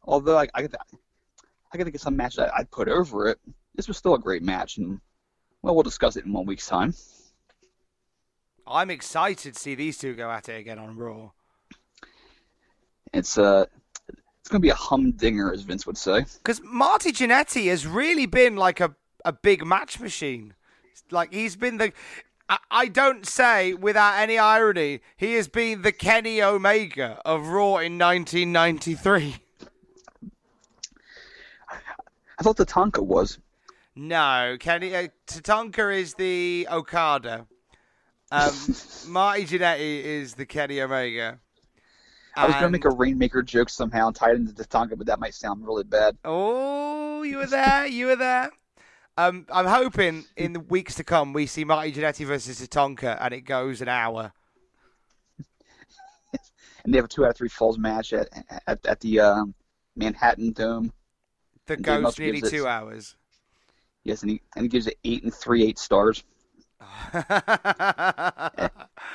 Although 0.03 0.37
I 0.37 0.47
I, 0.53 0.61
I 0.63 1.77
could 1.77 1.83
think 1.83 1.95
of 1.95 2.01
some 2.01 2.15
match 2.15 2.35
that 2.35 2.53
I'd 2.55 2.71
put 2.71 2.87
over 2.87 3.27
it. 3.27 3.39
This 3.75 3.87
was 3.87 3.97
still 3.97 4.15
a 4.15 4.19
great 4.19 4.43
match, 4.43 4.77
and 4.77 4.99
well, 5.61 5.75
we'll 5.75 5.83
discuss 5.83 6.15
it 6.15 6.25
in 6.25 6.33
one 6.33 6.45
week's 6.45 6.67
time. 6.67 6.93
I'm 8.67 8.89
excited 8.89 9.53
to 9.53 9.59
see 9.59 9.75
these 9.75 9.97
two 9.97 10.13
go 10.15 10.29
at 10.29 10.49
it 10.49 10.59
again 10.59 10.79
on 10.79 10.95
Raw. 10.95 11.31
It's 13.13 13.37
uh, 13.37 13.65
it's 14.39 14.49
going 14.49 14.61
to 14.61 14.65
be 14.65 14.69
a 14.69 14.75
humdinger, 14.75 15.51
as 15.51 15.61
Vince 15.61 15.85
would 15.85 15.97
say. 15.97 16.25
Because 16.37 16.61
Marty 16.63 17.11
Jannetty 17.11 17.67
has 17.67 17.85
really 17.85 18.25
been 18.25 18.55
like 18.55 18.79
a, 18.79 18.95
a 19.25 19.33
big 19.33 19.65
match 19.65 19.99
machine. 19.99 20.53
Like 21.09 21.33
he's 21.33 21.55
been 21.55 21.77
the. 21.77 21.91
I, 22.69 22.87
don't 22.87 23.25
say 23.25 23.73
without 23.73 24.19
any 24.19 24.37
irony, 24.37 24.99
he 25.15 25.35
has 25.35 25.47
been 25.47 25.83
the 25.83 25.93
Kenny 25.93 26.41
Omega 26.41 27.21
of 27.23 27.47
Raw 27.47 27.77
in 27.77 27.97
1993. 27.97 29.35
I 31.69 32.43
thought 32.43 32.57
Tatanka 32.57 33.01
was. 33.01 33.39
No, 33.95 34.57
Kenny 34.59 34.95
uh, 34.95 35.07
Tatanka 35.27 35.97
is 35.97 36.15
the 36.15 36.67
Okada. 36.69 37.45
Um, 38.31 38.51
Marty 39.07 39.45
Jannetty 39.45 40.03
is 40.03 40.33
the 40.33 40.45
Kenny 40.45 40.81
Omega. 40.81 41.39
I 42.35 42.45
was 42.45 42.53
going 42.55 42.65
to 42.65 42.69
make 42.69 42.85
a 42.85 42.89
Rainmaker 42.89 43.43
joke 43.43 43.69
somehow 43.69 44.07
and 44.07 44.15
tie 44.15 44.31
it 44.31 44.35
into 44.37 44.53
Tatanka, 44.53 44.97
but 44.97 45.07
that 45.07 45.19
might 45.19 45.35
sound 45.35 45.65
really 45.65 45.83
bad. 45.83 46.17
Oh, 46.23 47.23
you 47.23 47.37
were 47.37 47.45
there. 47.45 47.85
You 47.87 48.07
were 48.07 48.15
there. 48.15 48.49
Um, 49.17 49.45
I'm 49.51 49.65
hoping 49.65 50.25
in 50.37 50.53
the 50.53 50.59
weeks 50.59 50.95
to 50.95 51.03
come 51.03 51.33
we 51.33 51.45
see 51.45 51.63
Marty 51.65 51.91
Jannetty 51.91 52.25
versus 52.25 52.59
Tatanka 52.65 53.17
and 53.19 53.33
it 53.33 53.41
goes 53.41 53.81
an 53.81 53.87
hour. 53.89 54.31
And 56.83 56.91
they 56.91 56.97
have 56.97 57.05
a 57.05 57.07
two 57.07 57.23
out 57.25 57.29
of 57.31 57.37
three 57.37 57.49
falls 57.49 57.77
match 57.77 58.11
at 58.11 58.27
at, 58.65 58.83
at 58.87 58.99
the 59.01 59.19
um, 59.19 59.53
Manhattan 59.95 60.51
Dome. 60.51 60.91
That 61.67 61.75
And 61.77 61.85
goes 61.85 62.17
nearly 62.17 62.39
gives 62.41 62.51
it- 62.53 62.57
two 62.57 62.65
hours. 62.67 63.15
Yes, 64.03 64.23
and 64.23 64.31
he 64.31 64.41
and 64.55 64.63
he 64.63 64.69
gives 64.69 64.87
it 64.87 64.97
eight 65.03 65.21
and 65.23 65.31
three 65.31 65.63
eight 65.63 65.77
stars. 65.77 66.23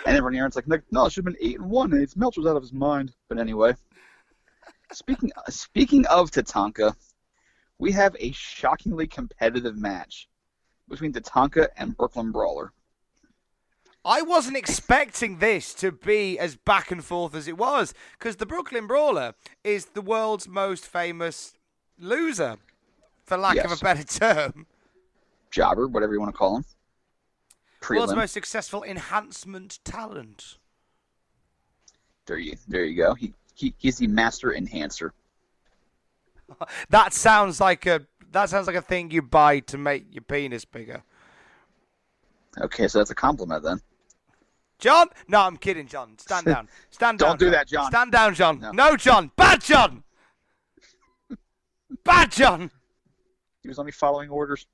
And 0.06 0.14
everyone 0.16 0.36
Aaron's 0.36 0.54
like, 0.54 0.66
no, 0.92 1.06
it 1.06 1.12
should 1.12 1.24
have 1.26 1.34
been 1.34 1.44
eight 1.44 1.58
and 1.58 1.68
one. 1.68 1.92
And 1.92 2.00
it's 2.00 2.14
Meltzer's 2.16 2.46
out 2.46 2.54
of 2.54 2.62
his 2.62 2.72
mind. 2.72 3.12
But 3.28 3.38
anyway, 3.40 3.74
speaking 4.92 5.32
speaking 5.48 6.06
of 6.06 6.30
Tatanka, 6.30 6.94
we 7.78 7.92
have 7.92 8.16
a 8.18 8.32
shockingly 8.32 9.06
competitive 9.06 9.76
match 9.76 10.28
between 10.88 11.12
Tatanka 11.12 11.68
and 11.76 11.96
Brooklyn 11.96 12.32
Brawler. 12.32 12.72
I 14.04 14.22
wasn't 14.22 14.56
expecting 14.56 15.38
this 15.38 15.74
to 15.74 15.90
be 15.90 16.38
as 16.38 16.54
back 16.54 16.92
and 16.92 17.04
forth 17.04 17.34
as 17.34 17.48
it 17.48 17.58
was 17.58 17.92
because 18.18 18.36
the 18.36 18.46
Brooklyn 18.46 18.86
Brawler 18.86 19.34
is 19.64 19.86
the 19.86 20.00
world's 20.00 20.46
most 20.46 20.86
famous 20.86 21.54
loser, 21.98 22.56
for 23.24 23.36
lack 23.36 23.56
of 23.56 23.72
a 23.72 23.76
better 23.76 24.04
term. 24.04 24.66
Jobber, 25.50 25.88
whatever 25.88 26.12
you 26.12 26.20
want 26.20 26.32
to 26.32 26.38
call 26.38 26.58
him. 26.58 26.64
World's 27.90 28.14
most 28.14 28.32
successful 28.32 28.84
enhancement 28.84 29.80
talent. 29.84 30.56
There 32.26 32.38
you 32.38 32.56
there 32.66 32.84
you 32.84 32.96
go. 32.96 33.14
He, 33.14 33.32
he 33.54 33.74
he's 33.78 33.98
the 33.98 34.08
master 34.08 34.54
enhancer. 34.54 35.12
That 36.90 37.12
sounds 37.12 37.60
like 37.60 37.86
a 37.86 38.06
that 38.32 38.48
sounds 38.50 38.66
like 38.66 38.76
a 38.76 38.82
thing 38.82 39.10
you 39.10 39.22
buy 39.22 39.60
to 39.60 39.78
make 39.78 40.06
your 40.14 40.22
penis 40.22 40.64
bigger. 40.64 41.02
Okay, 42.60 42.88
so 42.88 42.98
that's 42.98 43.10
a 43.10 43.14
compliment 43.14 43.62
then. 43.62 43.80
John? 44.78 45.08
No, 45.28 45.40
I'm 45.40 45.56
kidding, 45.56 45.86
John. 45.86 46.18
Stand 46.18 46.46
down. 46.54 46.68
Stand 46.90 47.18
down. 47.18 47.30
Don't 47.30 47.38
do 47.38 47.50
that, 47.50 47.66
John. 47.68 47.86
Stand 47.90 48.12
down, 48.12 48.34
John. 48.34 48.60
No. 48.60 48.70
No, 48.72 48.96
John. 48.96 49.30
Bad 49.36 49.62
John. 49.62 50.02
Bad 52.04 52.30
John. 52.32 52.70
He 53.62 53.68
was 53.68 53.78
only 53.78 53.92
following 53.92 54.28
orders. 54.30 54.66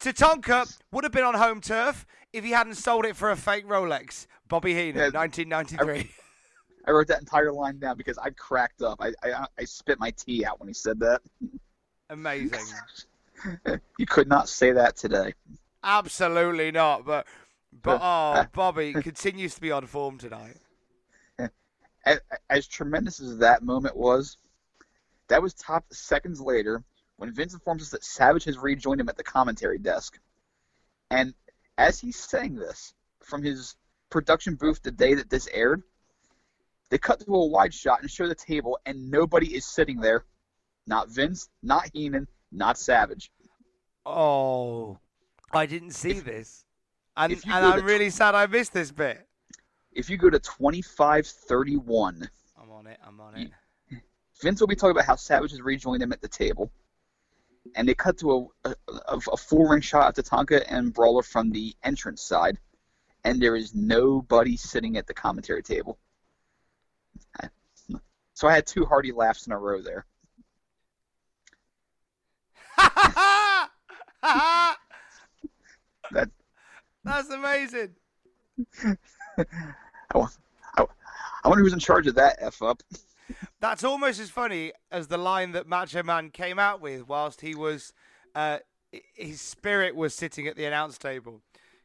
Tatanka 0.00 0.78
would 0.92 1.04
have 1.04 1.12
been 1.12 1.24
on 1.24 1.34
home 1.34 1.60
turf 1.60 2.06
if 2.32 2.44
he 2.44 2.50
hadn't 2.50 2.74
sold 2.74 3.04
it 3.04 3.16
for 3.16 3.30
a 3.30 3.36
fake 3.36 3.66
Rolex. 3.66 4.26
Bobby 4.48 4.74
Heenan, 4.74 5.12
Yeah. 5.12 5.18
1993. 5.20 5.98
I 5.98 6.08
wrote 6.90 7.08
that 7.08 7.20
entire 7.20 7.52
line 7.52 7.78
down 7.78 7.96
because 7.96 8.18
I 8.18 8.30
cracked 8.30 8.82
up. 8.82 9.00
I 9.00 9.12
I, 9.22 9.46
I 9.58 9.64
spit 9.64 9.98
my 9.98 10.10
tea 10.12 10.44
out 10.44 10.60
when 10.60 10.68
he 10.68 10.74
said 10.74 11.00
that. 11.00 11.22
Amazing. 12.10 12.60
You 13.98 14.06
could 14.06 14.28
not 14.28 14.48
say 14.48 14.72
that 14.72 14.96
today. 14.96 15.34
Absolutely 15.84 16.72
not. 16.72 17.04
But, 17.04 17.26
but 17.82 18.00
oh, 18.02 18.46
Bobby 18.52 18.92
continues 18.94 19.54
to 19.54 19.60
be 19.60 19.70
on 19.70 19.86
form 19.86 20.18
tonight. 20.18 20.56
As, 22.06 22.20
as 22.48 22.66
tremendous 22.66 23.20
as 23.20 23.38
that 23.38 23.62
moment 23.62 23.96
was, 23.96 24.38
that 25.28 25.42
was 25.42 25.54
topped 25.54 25.92
seconds 25.94 26.40
later 26.40 26.84
when 27.16 27.34
Vince 27.34 27.52
informs 27.52 27.82
us 27.82 27.90
that 27.90 28.04
Savage 28.04 28.44
has 28.44 28.56
rejoined 28.58 29.00
him 29.00 29.08
at 29.08 29.16
the 29.16 29.24
commentary 29.24 29.78
desk. 29.78 30.18
And 31.10 31.34
as 31.76 31.98
he's 31.98 32.16
saying 32.16 32.54
this 32.54 32.94
from 33.22 33.42
his 33.42 33.74
production 34.08 34.54
booth 34.54 34.82
the 34.82 34.92
day 34.92 35.14
that 35.14 35.28
this 35.28 35.48
aired, 35.52 35.82
they 36.90 36.98
cut 36.98 37.20
to 37.20 37.34
a 37.34 37.46
wide 37.46 37.74
shot 37.74 38.00
and 38.02 38.10
show 38.10 38.28
the 38.28 38.34
table, 38.34 38.78
and 38.86 39.10
nobody 39.10 39.54
is 39.54 39.66
sitting 39.66 40.00
there. 40.00 40.24
Not 40.86 41.08
Vince, 41.08 41.48
not 41.62 41.90
Heenan, 41.92 42.28
not 42.52 42.78
Savage. 42.78 43.30
Oh, 44.04 44.98
I 45.52 45.66
didn't 45.66 45.92
see 45.92 46.20
this. 46.20 46.64
And, 47.16 47.32
if 47.32 47.44
and 47.44 47.52
I'm 47.52 47.84
really 47.84 48.10
sad 48.10 48.34
I 48.34 48.46
missed 48.46 48.72
this 48.72 48.92
bit. 48.92 49.26
If 49.92 50.10
you 50.10 50.16
go 50.16 50.30
to 50.30 50.38
2531, 50.38 52.28
I'm 52.60 52.70
on 52.70 52.86
it. 52.86 52.98
I'm 53.04 53.20
on 53.20 53.34
it. 53.36 53.50
Vince 54.42 54.60
will 54.60 54.68
be 54.68 54.76
talking 54.76 54.90
about 54.90 55.06
how 55.06 55.16
Savage 55.16 55.50
has 55.52 55.62
rejoined 55.62 56.02
him 56.02 56.12
at 56.12 56.20
the 56.20 56.28
table, 56.28 56.70
and 57.74 57.88
they 57.88 57.94
cut 57.94 58.18
to 58.18 58.50
a, 58.64 58.68
a, 58.68 59.20
a 59.32 59.36
full 59.36 59.66
ring 59.66 59.80
shot 59.80 60.16
of 60.16 60.24
Tatanka 60.24 60.64
and 60.68 60.92
Brawler 60.92 61.22
from 61.22 61.50
the 61.50 61.74
entrance 61.82 62.22
side, 62.22 62.58
and 63.24 63.40
there 63.40 63.56
is 63.56 63.74
nobody 63.74 64.56
sitting 64.56 64.98
at 64.98 65.06
the 65.06 65.14
commentary 65.14 65.62
table. 65.62 65.98
So 68.34 68.48
I 68.48 68.54
had 68.54 68.66
two 68.66 68.84
hearty 68.84 69.12
laughs 69.12 69.46
in 69.46 69.52
a 69.52 69.58
row 69.58 69.80
there. 69.80 70.04
That 76.12 76.30
That's 77.04 77.30
amazing. 77.30 77.94
I, 78.84 78.94
I, 80.14 80.84
I 81.44 81.48
wonder 81.48 81.64
who's 81.64 81.72
in 81.72 81.78
charge 81.78 82.06
of 82.06 82.14
that 82.14 82.36
f 82.40 82.62
up. 82.62 82.82
That's 83.60 83.82
almost 83.84 84.20
as 84.20 84.30
funny 84.30 84.72
as 84.90 85.08
the 85.08 85.18
line 85.18 85.52
that 85.52 85.66
Macho 85.66 86.02
Man 86.02 86.30
came 86.30 86.58
out 86.58 86.80
with 86.80 87.08
whilst 87.08 87.40
he 87.40 87.54
was, 87.54 87.92
uh, 88.34 88.58
his 89.14 89.40
spirit 89.40 89.96
was 89.96 90.14
sitting 90.14 90.46
at 90.46 90.56
the 90.56 90.64
announce 90.64 90.96
table. 90.98 91.40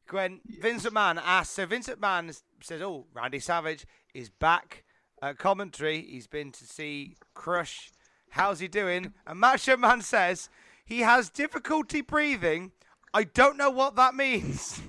When 0.09 0.41
Vincent 0.45 0.93
McMahon 0.93 1.21
asked, 1.23 1.53
so 1.53 1.65
Vince 1.65 1.87
McMahon 1.87 2.29
s- 2.29 2.43
says, 2.61 2.81
"Oh, 2.81 3.05
Randy 3.13 3.39
Savage 3.39 3.85
is 4.13 4.29
back 4.29 4.83
at 5.21 5.37
commentary. 5.37 6.01
He's 6.01 6.27
been 6.27 6.51
to 6.53 6.65
see 6.65 7.15
Crush. 7.33 7.91
How's 8.31 8.59
he 8.59 8.67
doing?" 8.67 9.13
And 9.25 9.39
Macho 9.39 9.77
Man 9.77 10.01
says 10.01 10.49
he 10.85 11.01
has 11.01 11.29
difficulty 11.29 12.01
breathing. 12.01 12.71
I 13.13 13.23
don't 13.25 13.57
know 13.57 13.69
what 13.69 13.95
that 13.95 14.15
means. 14.15 14.81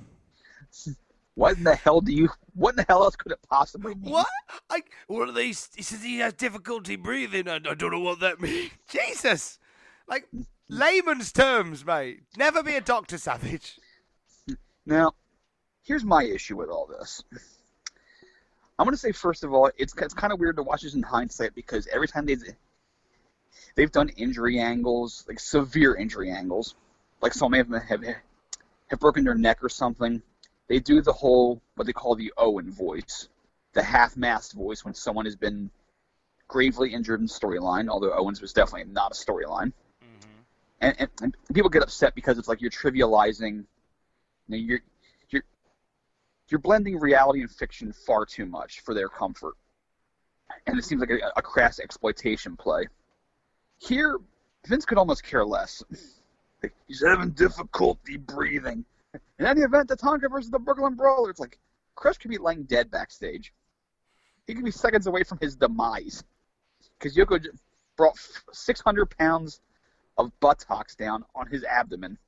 What 1.34 1.56
in 1.56 1.64
the 1.64 1.74
hell 1.74 2.00
do 2.00 2.12
you? 2.12 2.28
What 2.54 2.70
in 2.70 2.76
the 2.76 2.84
hell 2.88 3.04
else 3.04 3.16
could 3.16 3.32
it 3.32 3.38
possibly 3.48 3.94
mean? 3.94 4.10
What? 4.10 4.26
I 4.68 4.82
what 5.06 5.28
are 5.28 5.32
these? 5.32 5.70
He 5.74 5.82
says 5.82 6.02
he 6.02 6.18
has 6.18 6.34
difficulty 6.34 6.96
breathing. 6.96 7.48
I, 7.48 7.56
I 7.56 7.74
don't 7.74 7.90
know 7.90 8.00
what 8.00 8.20
that 8.20 8.40
means. 8.40 8.70
Jesus, 8.88 9.58
like 10.06 10.28
layman's 10.68 11.32
terms, 11.32 11.84
mate. 11.86 12.20
Never 12.36 12.62
be 12.62 12.74
a 12.74 12.80
doctor, 12.80 13.16
Savage. 13.16 13.78
Now, 14.84 15.12
here's 15.82 16.04
my 16.04 16.24
issue 16.24 16.56
with 16.56 16.68
all 16.68 16.86
this. 16.86 17.22
I'm 18.82 18.86
going 18.86 18.96
to 18.96 19.00
say 19.00 19.12
first 19.12 19.44
of 19.44 19.54
all, 19.54 19.70
it's 19.76 19.94
it's 19.96 20.12
kind 20.12 20.32
of 20.32 20.40
weird 20.40 20.56
to 20.56 20.64
watch 20.64 20.82
this 20.82 20.94
in 20.94 21.04
hindsight 21.04 21.54
because 21.54 21.86
every 21.86 22.08
time 22.08 22.26
they've 22.26 22.42
they've 23.76 23.92
done 23.92 24.08
injury 24.08 24.58
angles, 24.58 25.24
like 25.28 25.38
severe 25.38 25.94
injury 25.94 26.32
angles, 26.32 26.74
like 27.20 27.32
some 27.32 27.54
of 27.54 27.70
them 27.70 27.80
have 27.80 28.02
have 28.88 28.98
broken 28.98 29.22
their 29.22 29.36
neck 29.36 29.62
or 29.62 29.68
something, 29.68 30.20
they 30.66 30.80
do 30.80 31.00
the 31.00 31.12
whole 31.12 31.62
what 31.76 31.86
they 31.86 31.92
call 31.92 32.16
the 32.16 32.32
Owen 32.36 32.72
voice, 32.72 33.28
the 33.72 33.84
half-mast 33.84 34.52
voice 34.54 34.84
when 34.84 34.94
someone 34.94 35.26
has 35.26 35.36
been 35.36 35.70
gravely 36.48 36.92
injured 36.92 37.20
in 37.20 37.28
storyline. 37.28 37.88
Although 37.88 38.12
Owens 38.12 38.40
was 38.40 38.52
definitely 38.52 38.92
not 38.92 39.12
a 39.12 39.14
storyline, 39.14 39.72
mm-hmm. 40.02 40.40
and, 40.80 40.96
and, 40.98 41.10
and 41.22 41.36
people 41.54 41.70
get 41.70 41.84
upset 41.84 42.16
because 42.16 42.36
it's 42.36 42.48
like 42.48 42.60
you're 42.60 42.68
trivializing 42.72 43.64
you 44.48 44.48
know, 44.48 44.56
you're 44.56 44.80
you're 46.52 46.58
blending 46.58 47.00
reality 47.00 47.40
and 47.40 47.50
fiction 47.50 47.94
far 47.94 48.26
too 48.26 48.44
much 48.44 48.80
for 48.80 48.92
their 48.92 49.08
comfort, 49.08 49.54
and 50.66 50.78
it 50.78 50.84
seems 50.84 51.00
like 51.00 51.08
a, 51.08 51.32
a 51.34 51.40
crass 51.40 51.80
exploitation 51.80 52.58
play. 52.58 52.86
Here, 53.78 54.18
Vince 54.68 54.84
could 54.84 54.98
almost 54.98 55.24
care 55.24 55.46
less. 55.46 55.82
He's 56.86 57.02
having 57.02 57.30
difficulty 57.30 58.18
breathing. 58.18 58.84
In 59.38 59.46
any 59.46 59.62
event, 59.62 59.88
Tatanka 59.88 60.30
versus 60.30 60.50
the 60.50 60.58
Brooklyn 60.58 60.94
Brawler, 60.94 61.30
it's 61.30 61.40
like 61.40 61.58
Crush 61.94 62.18
could 62.18 62.30
be 62.30 62.36
laying 62.36 62.64
dead 62.64 62.90
backstage. 62.90 63.54
He 64.46 64.54
could 64.54 64.64
be 64.64 64.70
seconds 64.70 65.06
away 65.06 65.24
from 65.24 65.38
his 65.40 65.56
demise 65.56 66.22
because 66.98 67.16
Yoko 67.16 67.42
brought 67.96 68.18
600 68.52 69.06
pounds 69.18 69.62
of 70.18 70.38
buttocks 70.38 70.96
down 70.96 71.24
on 71.34 71.46
his 71.46 71.64
abdomen 71.64 72.18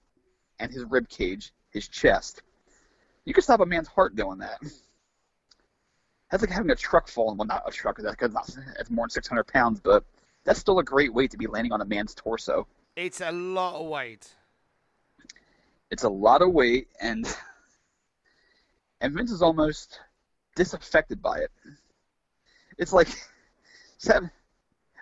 and 0.58 0.72
his 0.72 0.84
rib 0.84 1.10
cage, 1.10 1.52
his 1.70 1.88
chest. 1.88 2.42
You 3.24 3.34
could 3.34 3.44
stop 3.44 3.60
a 3.60 3.66
man's 3.66 3.88
heart 3.88 4.16
doing 4.16 4.38
that. 4.38 4.60
That's 6.30 6.42
like 6.42 6.50
having 6.50 6.70
a 6.70 6.76
truck 6.76 7.08
fall. 7.08 7.34
Well, 7.34 7.46
not 7.46 7.62
a 7.66 7.70
truck, 7.70 7.96
because 7.96 8.32
not 8.32 8.50
it's 8.78 8.90
more 8.90 9.04
than 9.04 9.10
600 9.10 9.44
pounds, 9.44 9.80
but 9.80 10.04
that's 10.44 10.58
still 10.58 10.78
a 10.78 10.84
great 10.84 11.12
weight 11.12 11.30
to 11.30 11.36
be 11.36 11.46
landing 11.46 11.72
on 11.72 11.80
a 11.80 11.84
man's 11.84 12.14
torso. 12.14 12.66
It's 12.96 13.20
a 13.20 13.30
lot 13.30 13.80
of 13.80 13.86
weight. 13.86 14.32
It's 15.90 16.02
a 16.02 16.08
lot 16.08 16.42
of 16.42 16.52
weight, 16.52 16.88
and 17.00 17.26
and 19.00 19.14
Vince 19.14 19.30
is 19.30 19.42
almost 19.42 20.00
disaffected 20.56 21.22
by 21.22 21.38
it. 21.38 21.50
It's 22.78 22.92
like 22.92 23.08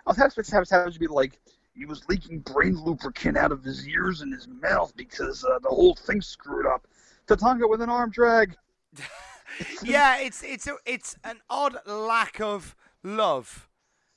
I 0.05 0.09
was 0.09 0.17
expecting 0.17 0.43
Savage 0.43 0.67
Savage 0.67 0.93
to 0.93 0.99
be 0.99 1.07
like 1.07 1.39
he 1.73 1.85
was 1.85 2.07
leaking 2.09 2.39
brain 2.39 2.75
lubricant 2.75 3.37
out 3.37 3.51
of 3.51 3.63
his 3.63 3.87
ears 3.87 4.21
and 4.21 4.33
his 4.33 4.47
mouth 4.47 4.93
because 4.95 5.43
uh, 5.43 5.59
the 5.59 5.69
whole 5.69 5.95
thing 5.95 6.21
screwed 6.21 6.65
up. 6.67 6.87
Tatanka 7.27 7.69
with 7.69 7.81
an 7.81 7.89
arm 7.89 8.09
drag. 8.11 8.55
yeah, 9.83 10.19
it's 10.19 10.43
it's 10.43 10.67
a, 10.67 10.75
it's 10.85 11.15
an 11.23 11.39
odd 11.49 11.77
lack 11.85 12.39
of 12.39 12.75
love 13.03 13.67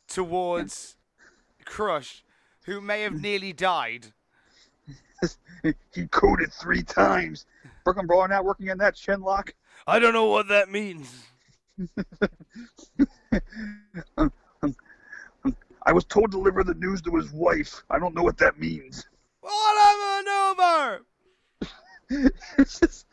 towards 0.08 0.96
Crush, 1.64 2.24
who 2.64 2.80
may 2.80 3.02
have 3.02 3.20
nearly 3.20 3.52
died. 3.52 4.12
he 5.94 6.06
coded 6.08 6.52
three 6.52 6.82
times. 6.82 7.46
Brooklyn 7.84 8.06
Brawler 8.06 8.28
not 8.28 8.44
working 8.44 8.70
on 8.70 8.78
that 8.78 8.94
chin 8.94 9.20
lock. 9.20 9.54
I 9.86 9.98
don't 9.98 10.12
know 10.12 10.26
what 10.26 10.48
that 10.48 10.68
means. 10.70 11.12
I 15.86 15.92
was 15.92 16.04
told 16.04 16.32
to 16.32 16.38
deliver 16.38 16.64
the 16.64 16.74
news 16.74 17.00
to 17.02 17.14
his 17.14 17.32
wife. 17.32 17.82
I 17.90 17.98
don't 17.98 18.14
know 18.14 18.24
what 18.24 18.38
that 18.38 18.58
means. 18.58 19.06
What 19.40 19.52
a 19.52 20.24
maneuver! 20.24 21.04
it's 22.58 22.80
just, 22.80 23.06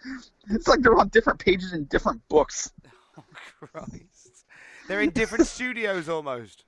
it's 0.50 0.68
like 0.68 0.82
they're 0.82 0.98
on 0.98 1.10
different 1.10 1.40
pages 1.40 1.74
in 1.74 1.86
different 1.86 2.22
books. 2.28 2.72
Oh 3.16 3.24
Christ. 3.60 4.46
They're 4.88 5.02
in 5.02 5.12
different 5.12 5.46
studios 5.58 6.10
almost. 6.10 6.64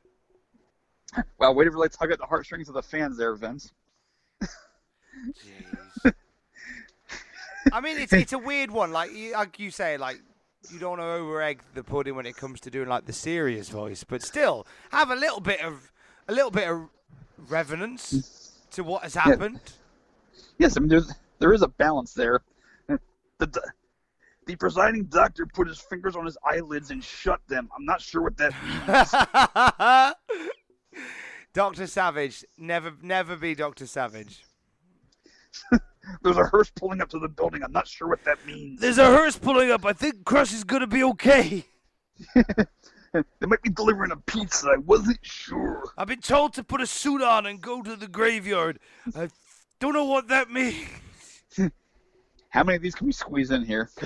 Wow, 1.40 1.54
way 1.54 1.64
to 1.64 1.72
really 1.72 1.90
tug 1.90 2.12
at 2.12 2.20
the 2.20 2.28
heartstrings 2.28 2.70
of 2.70 2.76
the 2.76 2.84
fans 2.84 3.18
there, 3.18 3.34
Vince. 3.34 3.72
Jeez. 4.44 6.14
I 7.72 7.82
mean, 7.82 7.98
it's 7.98 8.14
it's 8.14 8.34
a 8.34 8.38
weird 8.38 8.70
one. 8.70 8.92
Like 8.92 9.12
you, 9.12 9.34
like 9.34 9.60
you 9.60 9.72
say, 9.72 9.98
like 9.98 10.22
you 10.72 10.80
don't 10.80 10.92
want 10.92 11.02
to 11.02 11.06
over 11.06 11.42
egg 11.42 11.62
the 11.74 11.84
pudding 11.84 12.16
when 12.16 12.26
it 12.26 12.36
comes 12.36 12.60
to 12.62 12.70
doing 12.70 12.88
like 12.88 13.06
the 13.06 13.14
serious 13.14 13.70
voice, 13.70 14.04
but 14.04 14.22
still 14.22 14.68
have 14.92 15.10
a 15.10 15.16
little 15.16 15.40
bit 15.40 15.62
of 15.62 15.92
a 16.28 16.34
little 16.34 16.52
bit 16.52 16.68
of 16.70 16.90
reverence 17.48 18.54
to 18.72 18.84
what 18.84 19.04
has 19.04 19.16
happened. 19.16 19.60
Yes, 20.58 20.78
I 20.78 20.80
mean 20.80 20.90
there's 20.90 21.12
there 21.40 21.54
is 21.54 21.62
a 21.62 21.68
balance 21.68 22.14
there. 22.14 22.42
The 23.38 23.48
the, 23.48 23.62
the 24.48 24.56
presiding 24.56 25.04
doctor 25.06 25.46
put 25.46 25.68
his 25.68 25.80
fingers 25.80 26.16
on 26.16 26.24
his 26.24 26.38
eyelids 26.46 26.90
and 26.90 27.04
shut 27.04 27.42
them. 27.50 27.68
I'm 27.76 27.84
not 27.84 28.02
sure 28.02 28.22
what 28.22 28.38
that 28.38 28.54
means. 28.64 29.12
Doctor 31.54 31.86
Savage, 31.86 32.46
never 32.58 32.94
never 33.02 33.36
be 33.36 33.56
Doctor 33.56 33.88
Savage. 33.88 34.46
There's 36.24 36.38
a 36.38 36.46
hearse 36.46 36.70
pulling 36.70 37.02
up 37.02 37.10
to 37.10 37.20
the 37.20 37.28
building. 37.28 37.62
I'm 37.62 37.74
not 37.74 37.90
sure 37.90 38.08
what 38.08 38.24
that 38.24 38.38
means. 38.46 38.80
There's 38.80 39.00
a 39.00 39.06
hearse 39.06 39.38
pulling 39.38 39.72
up. 39.72 39.86
I 39.86 39.92
think 39.92 40.24
Crush 40.24 40.54
is 40.54 40.64
gonna 40.64 40.88
be 40.88 41.04
okay. 41.04 41.66
They 43.14 43.48
might 43.48 43.62
be 43.62 43.70
delivering 43.70 44.12
a 44.12 44.18
pizza. 44.18 44.68
I 44.68 44.78
wasn't 44.78 45.20
sure. 45.22 45.84
I've 45.98 46.08
been 46.08 46.22
told 46.22 46.54
to 46.56 46.64
put 46.64 46.82
a 46.82 46.88
suit 46.88 47.22
on 47.22 47.46
and 47.46 47.62
go 47.62 47.82
to 47.82 47.96
the 47.96 48.08
graveyard. 48.08 48.80
I 49.16 49.30
don't 49.80 49.94
know 49.94 50.06
what 50.06 50.28
that 50.28 50.50
means. 50.50 50.88
How 52.50 52.64
many 52.64 52.78
of 52.78 52.82
these 52.82 52.96
can 52.96 53.08
we 53.08 53.14
squeeze 53.14 53.52
in 53.52 53.66
here? 53.66 53.90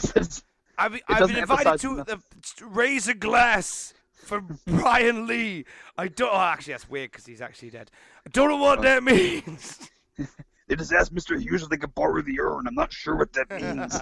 I've, 0.78 0.92
been- 0.94 1.02
I've 1.08 1.28
been 1.28 1.38
invited 1.38 1.80
to 1.82 1.98
the, 1.98 2.20
to 2.58 2.66
raise 2.66 3.08
a 3.08 3.14
glass 3.14 3.94
for 4.14 4.42
Brian 4.68 5.28
Lee. 5.28 5.66
I 5.98 6.08
don't. 6.08 6.34
Oh, 6.34 6.38
actually, 6.38 6.74
that's 6.74 6.90
weird 6.90 7.12
because 7.12 7.26
he's 7.26 7.42
actually 7.42 7.70
dead. 7.70 7.92
I 8.26 8.30
don't 8.32 8.50
know 8.50 8.58
what 8.58 8.80
oh. 8.80 8.84
that 8.84 9.04
means. 9.04 9.90
They 10.68 10.76
just 10.76 10.94
asked 10.94 11.16
Mr. 11.16 11.42
Hughes 11.42 11.64
if 11.64 11.70
they 11.70 11.78
could 11.78 11.96
borrow 11.96 12.22
the 12.22 12.40
urn. 12.40 12.68
I'm 12.68 12.76
not 12.76 12.94
sure 12.94 13.16
what 13.16 13.34
that 13.34 13.50
means. 13.50 14.00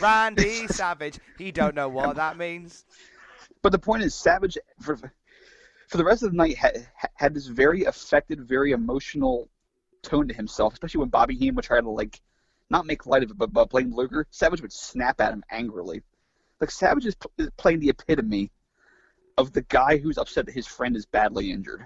Randy 0.00 0.66
Savage. 0.66 1.20
He 1.38 1.52
don't 1.52 1.76
know 1.76 1.88
what 1.88 2.16
that 2.16 2.36
means. 2.36 2.84
but 3.62 3.70
the 3.70 3.78
point 3.78 4.02
is, 4.02 4.16
Savage 4.16 4.58
for 4.80 4.96
for 4.96 5.96
the 5.96 6.04
rest 6.04 6.24
of 6.24 6.32
the 6.32 6.36
night 6.36 6.56
had 6.56 6.88
had 7.14 7.32
this 7.32 7.46
very 7.46 7.84
affected, 7.84 8.40
very 8.40 8.72
emotional 8.72 9.48
tone 10.02 10.28
to 10.28 10.34
himself, 10.34 10.72
especially 10.72 11.00
when 11.00 11.08
Bobby 11.08 11.34
Heenan 11.34 11.54
would 11.56 11.64
try 11.64 11.80
to 11.80 11.90
like 11.90 12.20
not 12.70 12.86
make 12.86 13.06
light 13.06 13.22
of 13.22 13.30
it, 13.30 13.38
but, 13.38 13.52
but 13.52 13.70
blame 13.70 13.94
Luger. 13.94 14.26
Savage 14.30 14.62
would 14.62 14.72
snap 14.72 15.20
at 15.20 15.32
him 15.32 15.42
angrily. 15.50 16.02
Like 16.60 16.70
Savage 16.70 17.06
is, 17.06 17.14
p- 17.14 17.28
is 17.38 17.50
playing 17.56 17.80
the 17.80 17.88
epitome 17.88 18.50
of 19.36 19.52
the 19.52 19.62
guy 19.62 19.96
who's 19.96 20.18
upset 20.18 20.46
that 20.46 20.54
his 20.54 20.66
friend 20.66 20.96
is 20.96 21.06
badly 21.06 21.50
injured. 21.50 21.84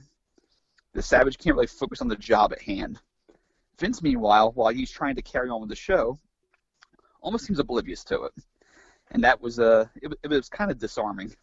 The 0.95 1.03
Savage 1.03 1.39
can't 1.39 1.55
really 1.55 1.67
focus 1.67 2.01
on 2.01 2.09
the 2.09 2.17
job 2.17 2.53
at 2.53 2.63
hand. 2.63 3.01
Vince, 3.79 4.03
meanwhile, 4.03 4.53
while 4.53 4.73
he's 4.73 4.91
trying 4.91 5.17
to 5.17 5.23
carry 5.23 5.49
on 5.49 5.61
with 5.61 5.71
the 5.71 5.77
show, 5.77 6.19
almost 7.21 7.47
seems 7.47 7.59
oblivious 7.59 8.05
to 8.05 8.23
it, 8.25 8.33
and 9.11 9.25
that 9.25 9.41
was 9.41 9.59
uh, 9.59 9.87
it, 9.97 10.13
it 10.23 10.29
was 10.29 10.49
kind 10.49 10.71
of 10.71 10.79
disarming, 10.79 11.35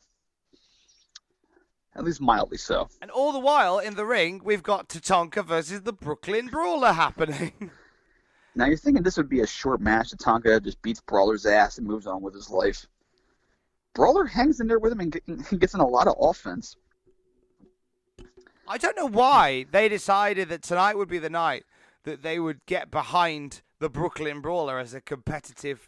at 1.95 2.03
least 2.03 2.21
mildly 2.21 2.57
so. 2.57 2.87
And 3.01 3.11
all 3.11 3.31
the 3.31 3.39
while 3.39 3.79
in 3.79 3.95
the 3.95 4.05
ring, 4.05 4.41
we've 4.43 4.63
got 4.63 4.89
Tatanka 4.89 5.45
versus 5.45 5.81
the 5.81 5.93
Brooklyn 5.93 6.47
Brawler 6.47 6.93
happening. 6.93 7.71
Now 8.55 8.65
you're 8.65 8.77
thinking 8.77 9.03
this 9.03 9.15
would 9.15 9.29
be 9.29 9.39
a 9.39 9.47
short 9.47 9.79
match. 9.79 10.09
Tatanka 10.09 10.61
just 10.61 10.81
beats 10.81 10.99
Brawler's 10.99 11.45
ass 11.45 11.77
and 11.77 11.87
moves 11.87 12.07
on 12.07 12.21
with 12.21 12.33
his 12.33 12.49
life. 12.49 12.87
Brawler 13.93 14.25
hangs 14.25 14.59
in 14.59 14.67
there 14.67 14.79
with 14.79 14.91
him 14.91 14.99
and 14.99 15.59
gets 15.59 15.75
in 15.75 15.79
a 15.79 15.87
lot 15.87 16.07
of 16.07 16.15
offense. 16.19 16.75
I 18.67 18.77
don't 18.77 18.97
know 18.97 19.07
why 19.07 19.65
they 19.71 19.87
decided 19.87 20.49
that 20.49 20.61
tonight 20.61 20.97
would 20.97 21.07
be 21.07 21.19
the 21.19 21.29
night 21.29 21.63
that 22.03 22.21
they 22.21 22.39
would 22.39 22.65
get 22.65 22.91
behind 22.91 23.61
the 23.79 23.89
Brooklyn 23.89 24.41
Brawler 24.41 24.77
as 24.77 24.93
a 24.93 25.01
competitive 25.01 25.87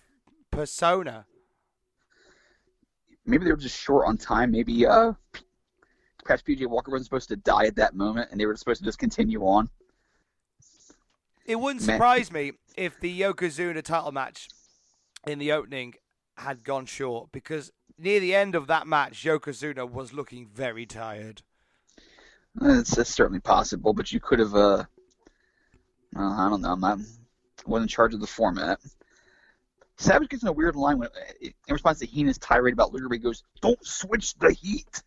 persona. 0.49 1.25
Maybe 3.25 3.45
they 3.45 3.51
were 3.51 3.57
just 3.57 3.79
short 3.79 4.07
on 4.07 4.17
time. 4.17 4.51
Maybe 4.51 4.85
uh, 4.85 5.13
PJ 6.39 6.67
Walker 6.67 6.91
wasn't 6.91 7.05
supposed 7.05 7.29
to 7.29 7.36
die 7.36 7.65
at 7.65 7.75
that 7.75 7.95
moment, 7.95 8.29
and 8.32 8.39
they 8.39 8.45
were 8.45 8.55
supposed 8.55 8.79
to 8.79 8.86
just 8.86 8.99
continue 8.99 9.41
on. 9.41 9.69
It 11.45 11.59
wouldn't 11.59 11.86
Man. 11.86 11.95
surprise 11.95 12.32
me 12.32 12.53
if 12.77 12.99
the 12.99 13.19
Yokozuna 13.19 13.84
title 13.84 14.11
match 14.11 14.47
in 15.27 15.39
the 15.39 15.51
opening 15.51 15.95
had 16.38 16.63
gone 16.63 16.86
short 16.86 17.32
because 17.32 17.71
near 17.97 18.19
the 18.19 18.36
end 18.36 18.55
of 18.55 18.67
that 18.67 18.88
match, 18.88 19.23
Yokozuna 19.23 19.89
was 19.89 20.13
looking 20.13 20.47
very 20.47 20.86
tired. 20.86 21.41
It's, 22.61 22.97
it's 22.97 23.13
certainly 23.13 23.39
possible, 23.39 23.93
but 23.93 24.11
you 24.11 24.19
could 24.19 24.39
have. 24.39 24.55
Uh, 24.55 24.86
well, 26.13 26.32
I 26.32 26.49
don't 26.49 26.61
know. 26.61 26.71
I'm 26.71 26.79
not. 26.79 26.99
I 26.99 27.69
wasn't 27.69 27.84
in 27.84 27.88
charge 27.88 28.13
of 28.13 28.19
the 28.19 28.27
format. 28.27 28.79
Savage 29.97 30.29
gets 30.29 30.43
in 30.43 30.49
a 30.49 30.53
weird 30.53 30.75
line 30.75 30.97
when, 30.97 31.09
in 31.41 31.53
response 31.69 31.99
to 31.99 32.05
Heenan's 32.05 32.39
tirade 32.39 32.73
about 32.73 32.91
Luger. 32.91 33.07
He 33.11 33.19
goes, 33.19 33.43
"Don't 33.61 33.86
switch 33.86 34.34
the 34.36 34.51
heat," 34.51 35.03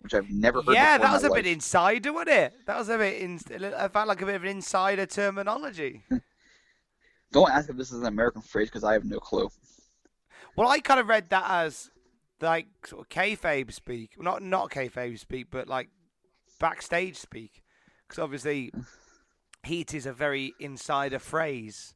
which 0.00 0.14
I've 0.14 0.30
never 0.30 0.62
heard. 0.62 0.74
Yeah, 0.74 0.98
that 0.98 1.12
was 1.12 1.24
a 1.24 1.30
bit 1.30 1.46
insider, 1.46 2.12
wasn't 2.12 2.30
it? 2.30 2.66
That 2.66 2.78
was 2.78 2.88
a 2.88 2.98
bit. 2.98 3.20
In, 3.20 3.40
I 3.74 3.88
felt 3.88 4.08
like 4.08 4.20
a 4.22 4.26
bit 4.26 4.34
of 4.36 4.42
an 4.44 4.48
insider 4.48 5.06
terminology. 5.06 6.04
Don't 7.32 7.50
ask 7.50 7.68
if 7.70 7.76
this 7.76 7.90
is 7.92 8.00
an 8.00 8.06
American 8.06 8.42
phrase 8.42 8.68
because 8.68 8.84
I 8.84 8.92
have 8.94 9.04
no 9.04 9.18
clue. 9.18 9.50
Well, 10.56 10.68
I 10.68 10.80
kind 10.80 11.00
of 11.00 11.08
read 11.08 11.30
that 11.30 11.44
as 11.48 11.90
like 12.40 12.66
sort 12.86 13.02
of 13.02 13.08
kayfabe 13.08 13.72
speak, 13.72 14.20
not 14.20 14.42
not 14.42 14.70
kayfabe 14.70 15.18
speak, 15.18 15.48
but 15.50 15.68
like 15.68 15.88
backstage 16.60 17.16
speak, 17.16 17.62
because 18.06 18.22
obviously 18.22 18.74
heat 19.64 19.94
is 19.94 20.06
a 20.06 20.12
very 20.12 20.54
insider 20.60 21.18
phrase 21.18 21.94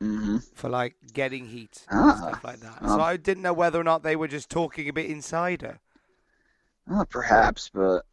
hmm 0.00 0.36
for 0.54 0.68
like 0.68 0.94
getting 1.12 1.46
heat 1.46 1.88
and 1.98 2.14
Ah, 2.14 2.16
stuff 2.16 2.44
like 2.44 2.60
that. 2.60 2.82
um, 2.82 2.88
so 2.88 3.00
I 3.00 3.16
didn't 3.16 3.42
know 3.42 3.52
whether 3.52 3.80
or 3.80 3.84
not 3.84 4.02
they 4.02 4.16
were 4.16 4.28
just 4.28 4.50
talking 4.50 4.88
a 4.88 4.92
bit 4.92 5.10
insider. 5.10 5.80
Uh, 6.92 7.04
perhaps, 7.04 7.70
but 7.72 8.04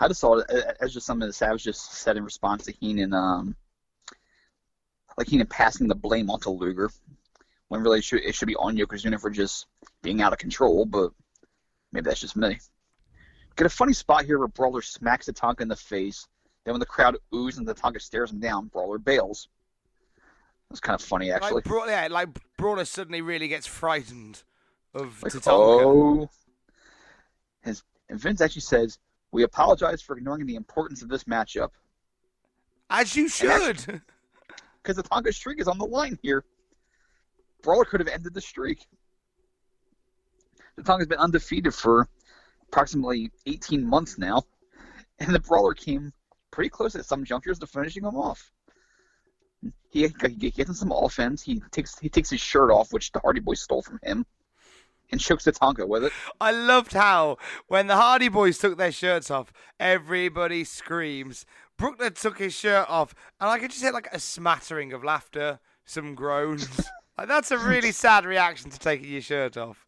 I 0.00 0.08
just 0.08 0.20
saw 0.20 0.38
it 0.38 0.46
as 0.80 0.94
just 0.94 1.04
something 1.06 1.26
that 1.26 1.32
Savage 1.32 1.64
just 1.64 1.92
said 1.92 2.16
in 2.16 2.24
response 2.24 2.64
to 2.64 2.72
Heenan, 2.72 3.12
um, 3.12 3.56
like 5.18 5.28
Heenan 5.28 5.48
passing 5.48 5.88
the 5.88 5.94
blame 5.94 6.30
onto 6.30 6.50
Luger, 6.50 6.90
when 7.68 7.82
really 7.82 7.98
it 7.98 8.04
should, 8.04 8.22
it 8.22 8.34
should 8.34 8.46
be 8.46 8.56
on 8.56 8.76
Yokozuna 8.76 9.20
for 9.20 9.30
just 9.30 9.66
being 10.02 10.22
out 10.22 10.32
of 10.32 10.38
control, 10.38 10.84
but 10.84 11.10
maybe 11.92 12.04
that's 12.04 12.20
just 12.20 12.36
me. 12.36 12.58
Get 13.56 13.66
a 13.66 13.70
funny 13.70 13.92
spot 13.92 14.24
here 14.24 14.38
where 14.38 14.48
Brawler 14.48 14.82
smacks 14.82 15.26
Tatanka 15.26 15.60
in 15.62 15.68
the 15.68 15.76
face. 15.76 16.26
Then 16.64 16.74
when 16.74 16.80
the 16.80 16.86
crowd 16.86 17.16
oozes 17.34 17.58
and 17.58 17.66
Tatanka 17.66 18.00
stares 18.00 18.32
him 18.32 18.40
down, 18.40 18.66
Brawler 18.66 18.98
bails. 18.98 19.48
That's 20.70 20.80
kind 20.80 20.98
of 20.98 21.04
funny, 21.06 21.30
actually. 21.30 21.54
Like, 21.56 21.64
Bra- 21.64 21.86
yeah, 21.86 22.08
like 22.10 22.28
Brawler 22.56 22.84
suddenly 22.84 23.22
really 23.22 23.48
gets 23.48 23.66
frightened 23.66 24.42
of 24.92 25.22
Like, 25.22 25.32
Tatanka. 25.32 25.46
oh. 25.50 26.30
And 28.14 28.22
Vince 28.22 28.40
actually 28.40 28.60
says, 28.60 29.00
We 29.32 29.42
apologize 29.42 30.00
for 30.00 30.16
ignoring 30.16 30.46
the 30.46 30.54
importance 30.54 31.02
of 31.02 31.08
this 31.08 31.24
matchup. 31.24 31.70
As 32.88 33.16
you 33.16 33.28
should. 33.28 33.78
because 34.80 34.94
the 34.94 35.02
Tatanka 35.02 35.34
streak 35.34 35.60
is 35.60 35.66
on 35.66 35.78
the 35.78 35.84
line 35.84 36.16
here. 36.22 36.44
Brawler 37.60 37.84
could 37.84 37.98
have 37.98 38.08
ended 38.08 38.32
the 38.32 38.40
streak. 38.40 38.86
The 40.76 40.84
Tatanka's 40.84 41.08
been 41.08 41.18
undefeated 41.18 41.74
for 41.74 42.08
approximately 42.68 43.32
18 43.46 43.84
months 43.84 44.16
now, 44.16 44.44
and 45.18 45.34
the 45.34 45.40
Brawler 45.40 45.74
came 45.74 46.12
pretty 46.52 46.70
close 46.70 46.94
at 46.94 47.06
some 47.06 47.24
junctures 47.24 47.58
to 47.58 47.66
finishing 47.66 48.04
him 48.04 48.14
off. 48.14 48.52
He, 49.90 50.06
he 50.06 50.50
gets 50.52 50.68
in 50.68 50.74
some 50.76 50.92
offense. 50.92 51.42
He 51.42 51.60
takes 51.72 51.98
he 51.98 52.08
takes 52.08 52.30
his 52.30 52.40
shirt 52.40 52.70
off, 52.70 52.92
which 52.92 53.10
the 53.10 53.18
Hardy 53.18 53.40
Boys 53.40 53.62
stole 53.62 53.82
from 53.82 53.98
him, 54.04 54.24
and 55.14 55.20
chokes 55.20 55.44
the 55.44 55.52
Tatanka 55.52 55.86
with 55.86 56.02
it. 56.02 56.12
I 56.40 56.50
loved 56.50 56.92
how 56.92 57.38
when 57.68 57.86
the 57.86 57.94
Hardy 57.94 58.28
Boys 58.28 58.58
took 58.58 58.76
their 58.76 58.90
shirts 58.90 59.30
off, 59.30 59.52
everybody 59.78 60.64
screams. 60.64 61.46
Brookner 61.78 62.12
took 62.12 62.38
his 62.38 62.52
shirt 62.52 62.86
off, 62.88 63.14
and 63.40 63.48
I 63.48 63.60
could 63.60 63.70
just 63.70 63.82
hear 63.82 63.92
like 63.92 64.08
a 64.12 64.18
smattering 64.18 64.92
of 64.92 65.04
laughter, 65.04 65.60
some 65.84 66.16
groans. 66.16 66.68
like 67.18 67.28
that's 67.28 67.52
a 67.52 67.58
really 67.58 67.92
sad 67.92 68.26
reaction 68.26 68.70
to 68.70 68.78
taking 68.78 69.08
your 69.08 69.20
shirt 69.20 69.56
off. 69.56 69.86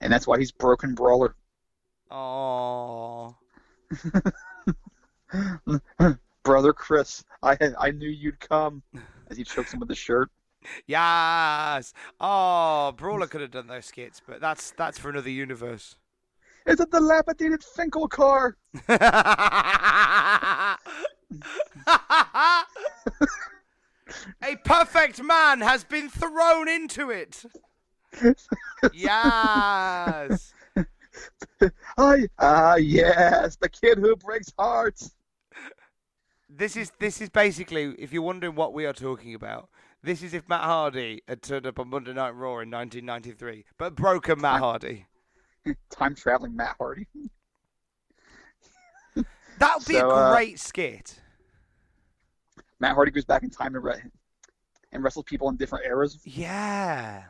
And 0.00 0.12
that's 0.12 0.26
why 0.26 0.38
he's 0.38 0.50
broken 0.50 0.96
Brawler. 0.96 1.36
Oh, 2.10 3.36
Brother 6.42 6.72
Chris, 6.72 7.22
I 7.44 7.56
I 7.78 7.92
knew 7.92 8.08
you'd 8.08 8.40
come. 8.40 8.82
As 9.30 9.36
he 9.36 9.44
chokes 9.44 9.72
him 9.72 9.78
with 9.78 9.88
the 9.88 9.94
shirt. 9.94 10.30
Yes. 10.86 11.92
Oh, 12.20 12.92
Brawler 12.96 13.26
could 13.26 13.40
have 13.40 13.50
done 13.50 13.66
those 13.66 13.86
skits, 13.86 14.20
but 14.26 14.40
that's 14.40 14.72
that's 14.72 14.98
for 14.98 15.10
another 15.10 15.30
universe. 15.30 15.96
It's 16.66 16.80
a 16.80 16.86
dilapidated 16.86 17.64
Finkel 17.64 18.08
car. 18.08 18.56
A 24.42 24.56
perfect 24.64 25.22
man 25.22 25.60
has 25.60 25.84
been 25.84 26.08
thrown 26.08 26.68
into 26.68 27.10
it. 27.10 27.44
Yes. 28.92 30.54
Ah, 31.98 32.16
ah, 32.38 32.76
yes, 32.76 33.56
the 33.56 33.68
kid 33.68 33.98
who 33.98 34.14
breaks 34.14 34.52
hearts. 34.56 35.10
This 36.48 36.76
is 36.76 36.92
this 36.98 37.20
is 37.20 37.28
basically, 37.28 37.94
if 37.98 38.12
you're 38.12 38.22
wondering 38.22 38.54
what 38.54 38.72
we 38.72 38.86
are 38.86 38.92
talking 38.92 39.34
about, 39.34 39.68
this 40.02 40.22
is 40.22 40.34
if 40.34 40.48
Matt 40.48 40.62
Hardy 40.62 41.22
had 41.28 41.42
turned 41.42 41.66
up 41.66 41.78
on 41.78 41.88
Monday 41.88 42.12
Night 42.12 42.30
Raw 42.30 42.60
in 42.60 42.70
1993, 42.70 43.64
but 43.76 43.94
broken 43.94 44.40
Matt 44.40 44.60
Hardy. 44.60 45.06
Time 45.90 46.14
traveling 46.14 46.56
Matt 46.56 46.76
Hardy. 46.78 47.06
That 49.58 49.78
would 49.78 49.88
be 49.88 49.94
So, 49.94 50.08
a 50.08 50.14
uh, 50.14 50.32
great 50.34 50.60
skit. 50.60 51.20
Matt 52.80 52.94
Hardy 52.94 53.10
goes 53.10 53.24
back 53.24 53.42
in 53.42 53.50
time 53.50 53.74
and, 53.74 53.82
re- 53.82 54.02
and 54.92 55.02
wrestles 55.02 55.24
people 55.24 55.48
in 55.48 55.56
different 55.56 55.84
eras. 55.84 56.18
Yeah. 56.24 57.24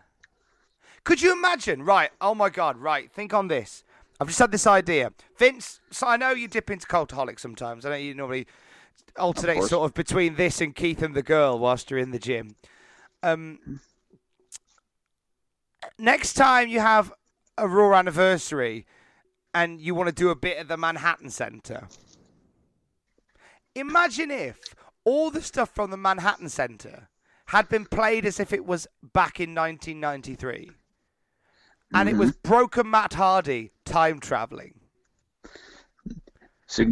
Could 1.05 1.23
you 1.23 1.33
imagine? 1.33 1.85
Right. 1.85 2.11
Oh 2.21 2.35
my 2.35 2.51
God. 2.51 2.77
Right. 2.77 3.11
Think 3.11 3.33
on 3.33 3.49
this. 3.49 3.83
I've 4.21 4.27
just 4.27 4.39
had 4.39 4.51
this 4.51 4.67
idea. 4.67 5.13
Vince, 5.39 5.81
so 5.91 6.07
I 6.07 6.17
know 6.17 6.31
you 6.31 6.49
dip 6.49 6.71
into 6.71 6.87
Cultaholic 6.87 7.39
sometimes. 7.39 7.87
I 7.87 7.91
know 7.91 7.97
you 7.97 8.15
normally 8.15 8.47
alternate 9.19 9.55
course. 9.55 9.71
sort 9.71 9.85
of 9.85 9.95
between 9.95 10.37
this 10.37 10.61
and 10.61 10.75
Keith 10.75 11.03
and 11.03 11.15
the 11.15 11.23
girl 11.23 11.59
whilst 11.59 11.91
you're 11.91 11.99
in 11.99 12.11
the 12.11 12.19
gym. 12.19 12.57
Um, 13.23 13.81
next 15.99 16.35
time 16.35 16.69
you 16.69 16.81
have 16.81 17.13
a 17.57 17.69
Raw 17.69 17.95
anniversary 17.99 18.87
and 19.55 19.81
you 19.81 19.95
want 19.95 20.09
to 20.09 20.15
do 20.15 20.31
a 20.31 20.37
bit 20.37 20.59
at 20.59 20.69
the 20.69 20.77
Manhattan 20.77 21.31
Center, 21.31 21.89
imagine 23.75 24.31
if 24.31 24.59
all 25.05 25.31
the 25.31 25.43
stuff 25.43 25.75
from 25.75 25.91
the 25.91 25.97
Manhattan 25.97 26.49
Center 26.49 27.09
had 27.47 27.69
been 27.69 27.87
played 27.87 28.27
as 28.27 28.39
if 28.39 28.53
it 28.53 28.67
was 28.67 28.87
back 29.03 29.41
in 29.41 29.55
1993. 29.55 30.71
And 31.95 32.09
it 32.09 32.17
was 32.17 32.33
broken 32.33 32.91
Matt 32.91 33.15
Hardy 33.15 33.73
time 33.87 34.21
traveling. 34.21 34.75
So 36.67 36.85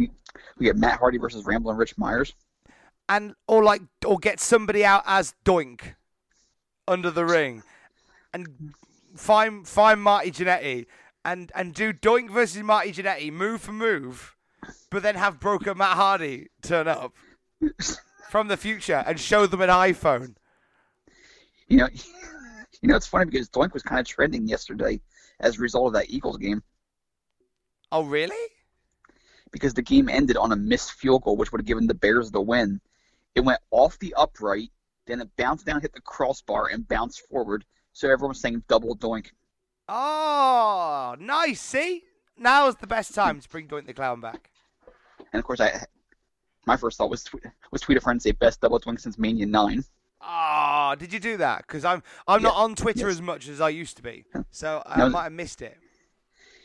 we 0.57 0.65
get 0.65 0.77
Matt 0.77 0.99
Hardy 0.99 1.17
versus 1.17 1.45
Ramblin' 1.45 1.77
Rich 1.77 1.97
Myers. 1.97 2.33
and 3.09 3.35
or 3.47 3.63
like 3.63 3.81
or 4.05 4.17
get 4.17 4.39
somebody 4.39 4.83
out 4.83 5.03
as 5.05 5.33
Doink 5.45 5.95
under 6.87 7.11
the 7.11 7.25
ring, 7.25 7.63
and 8.33 8.73
find 9.15 9.67
find 9.67 10.01
Marty 10.01 10.31
Jannetty 10.31 10.85
and 11.23 11.51
and 11.55 11.73
do 11.73 11.93
Doink 11.93 12.29
versus 12.29 12.61
Marty 12.63 12.91
Jannetty 12.91 13.31
move 13.31 13.61
for 13.61 13.71
move, 13.71 14.35
but 14.89 15.03
then 15.03 15.15
have 15.15 15.39
broken 15.39 15.77
Matt 15.77 15.97
Hardy 15.97 16.47
turn 16.61 16.87
up 16.87 17.13
from 18.29 18.47
the 18.47 18.57
future 18.57 19.03
and 19.05 19.19
show 19.19 19.45
them 19.45 19.61
an 19.61 19.69
iPhone. 19.69 20.35
You 21.67 21.77
know, 21.77 21.87
you 22.81 22.89
know 22.89 22.95
it's 22.95 23.07
funny 23.07 23.25
because 23.25 23.49
Doink 23.49 23.73
was 23.73 23.83
kind 23.83 23.99
of 23.99 24.07
trending 24.07 24.47
yesterday 24.47 25.01
as 25.39 25.57
a 25.57 25.61
result 25.61 25.87
of 25.87 25.93
that 25.93 26.09
Eagles 26.09 26.37
game 26.37 26.63
Oh 27.91 28.03
really? 28.03 28.35
Because 29.51 29.73
the 29.73 29.81
game 29.81 30.09
ended 30.09 30.37
on 30.37 30.51
a 30.51 30.55
missed 30.55 30.93
field 30.93 31.23
goal, 31.23 31.37
which 31.37 31.51
would 31.51 31.61
have 31.61 31.67
given 31.67 31.87
the 31.87 31.93
Bears 31.93 32.31
the 32.31 32.41
win. 32.41 32.79
It 33.35 33.41
went 33.41 33.59
off 33.71 33.99
the 33.99 34.13
upright, 34.15 34.69
then 35.05 35.21
it 35.21 35.29
bounced 35.37 35.65
down, 35.65 35.81
hit 35.81 35.93
the 35.93 36.01
crossbar, 36.01 36.67
and 36.67 36.87
bounced 36.87 37.21
forward. 37.27 37.65
So 37.93 38.09
everyone 38.09 38.29
was 38.29 38.41
saying 38.41 38.63
double 38.67 38.95
Doink. 38.95 39.27
Oh, 39.89 41.15
nice. 41.19 41.61
See, 41.61 42.03
now 42.37 42.67
is 42.67 42.75
the 42.75 42.87
best 42.87 43.13
time 43.15 43.39
to 43.39 43.49
bring 43.49 43.67
Doink 43.67 43.85
the 43.87 43.93
Clown 43.93 44.21
back. 44.21 44.49
And 45.33 45.39
of 45.39 45.45
course, 45.45 45.59
I 45.59 45.85
my 46.65 46.75
first 46.77 46.97
thought 46.97 47.09
was 47.09 47.23
tweet, 47.23 47.43
was 47.71 47.81
tweet 47.81 47.97
a 47.97 48.01
friend 48.01 48.21
say 48.21 48.31
best 48.31 48.61
double 48.61 48.79
Doink 48.79 48.99
since 48.99 49.17
Mania 49.17 49.45
Nine. 49.45 49.83
Oh, 50.21 50.95
did 50.99 51.13
you 51.13 51.19
do 51.19 51.37
that? 51.37 51.65
Because 51.65 51.85
I'm 51.85 52.03
I'm 52.27 52.41
not 52.41 52.55
on 52.55 52.75
Twitter 52.75 53.07
yes. 53.07 53.15
as 53.17 53.21
much 53.21 53.47
as 53.47 53.61
I 53.61 53.69
used 53.69 53.97
to 53.97 54.03
be, 54.03 54.25
so 54.51 54.83
I 54.85 54.97
No. 54.99 55.09
might 55.09 55.23
have 55.23 55.31
missed 55.31 55.61
it. 55.61 55.77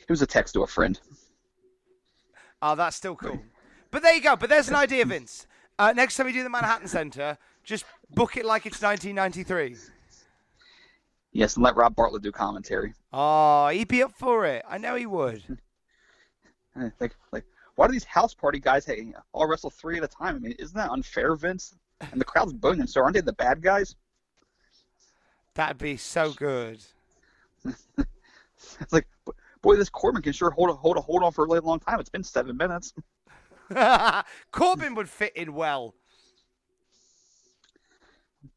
it. 0.03 0.11
was 0.11 0.23
a 0.23 0.27
text 0.27 0.55
to 0.55 0.63
a 0.63 0.67
friend. 0.67 0.99
Oh, 2.63 2.77
that's 2.77 2.97
still 2.97 3.17
cool. 3.17 3.43
But 3.91 4.03
there 4.03 4.15
you 4.15 4.23
go. 4.23 4.37
But 4.37 4.49
there's 4.49 4.69
an 4.69 4.77
idea, 4.77 5.05
Vince. 5.05 5.47
Uh, 5.79 5.93
next 5.95 6.17
time 6.17 6.29
you 6.29 6.33
do 6.33 6.45
the 6.45 6.49
Manhattan 6.49 6.87
Center, 6.87 7.37
just 7.65 7.85
book 8.11 8.37
it 8.37 8.45
like 8.45 8.67
it's 8.67 8.81
1993. 8.81 9.77
Yes, 11.33 11.57
and 11.57 11.65
let 11.65 11.77
Rob 11.77 11.97
Bartlett 11.97 12.23
do 12.23 12.31
commentary. 12.31 12.95
Oh, 13.13 13.69
he'd 13.69 13.89
be 13.89 14.03
up 14.03 14.13
for 14.13 14.47
it. 14.47 14.65
I 14.69 14.79
know 14.79 14.95
he 14.95 15.07
would. 15.07 15.43
Like, 16.99 17.15
like, 17.33 17.45
why 17.75 17.87
do 17.87 17.93
these 17.93 18.05
house 18.05 18.33
party 18.33 18.59
guys 18.59 18.87
hey, 18.87 19.13
all 19.35 19.47
wrestle 19.47 19.69
three 19.69 19.99
at 19.99 20.05
a 20.05 20.09
time? 20.09 20.37
I 20.37 20.39
mean, 20.39 20.53
isn't 20.59 20.75
that 20.75 20.91
unfair, 20.91 21.37
Vince? 21.37 21.75
And 22.01 22.19
the 22.19 22.25
crowd's 22.25 22.55
booing 22.55 22.79
them, 22.79 22.87
so 22.87 23.03
aren't 23.03 23.13
they 23.13 23.21
the 23.21 23.35
bad 23.35 23.61
guys? 23.61 23.95
That'd 25.53 25.77
be 25.77 25.99
so 25.99 26.33
good. 26.33 26.81
It's 28.81 28.93
like, 28.93 29.07
boy, 29.63 29.77
this 29.77 29.89
Corbin 29.89 30.23
can 30.23 30.33
sure 30.33 30.51
hold 30.51 30.71
a 30.71 30.75
hold 30.75 30.97
a 30.97 31.01
hold 31.01 31.23
on 31.23 31.33
for 31.33 31.45
a 31.45 31.49
really 31.49 31.61
long 31.61 31.81
time. 31.81 32.01
It's 32.01 32.11
been 32.11 32.25
seven 32.25 32.57
minutes. 32.57 32.93
Corbin 34.53 34.95
would 34.95 35.09
fit 35.09 35.35
in 35.37 35.55
well. 35.55 35.95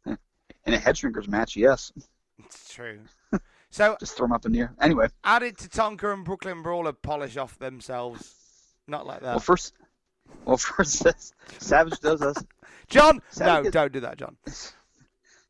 In 0.06 0.74
a 0.74 0.78
head 0.78 0.96
shrinkers 0.96 1.28
match, 1.28 1.56
yes. 1.56 1.92
It's 2.40 2.74
true. 2.74 3.00
So 3.72 3.98
Just 4.00 4.16
throw 4.16 4.26
them 4.26 4.32
up 4.32 4.46
in 4.46 4.54
the 4.54 4.60
air. 4.60 4.74
Anyway, 4.80 5.10
added 5.26 5.58
to 5.58 5.68
Tatanka 5.68 6.14
and 6.14 6.24
Brooklyn 6.24 6.62
Brawler 6.62 6.94
polish 6.94 7.36
off 7.36 7.60
themselves. 7.60 8.34
Not 8.88 9.06
like 9.06 9.20
that. 9.20 9.32
well, 9.32 9.40
first, 9.40 9.74
well, 10.46 10.56
first, 10.56 11.06
Savage 11.60 12.00
does 12.00 12.22
us. 12.22 12.38
John, 12.88 13.22
Savage 13.32 13.54
no, 13.54 13.64
gets- 13.64 13.74
don't 13.74 13.92
do 13.92 14.00
that, 14.00 14.18
John. 14.18 14.38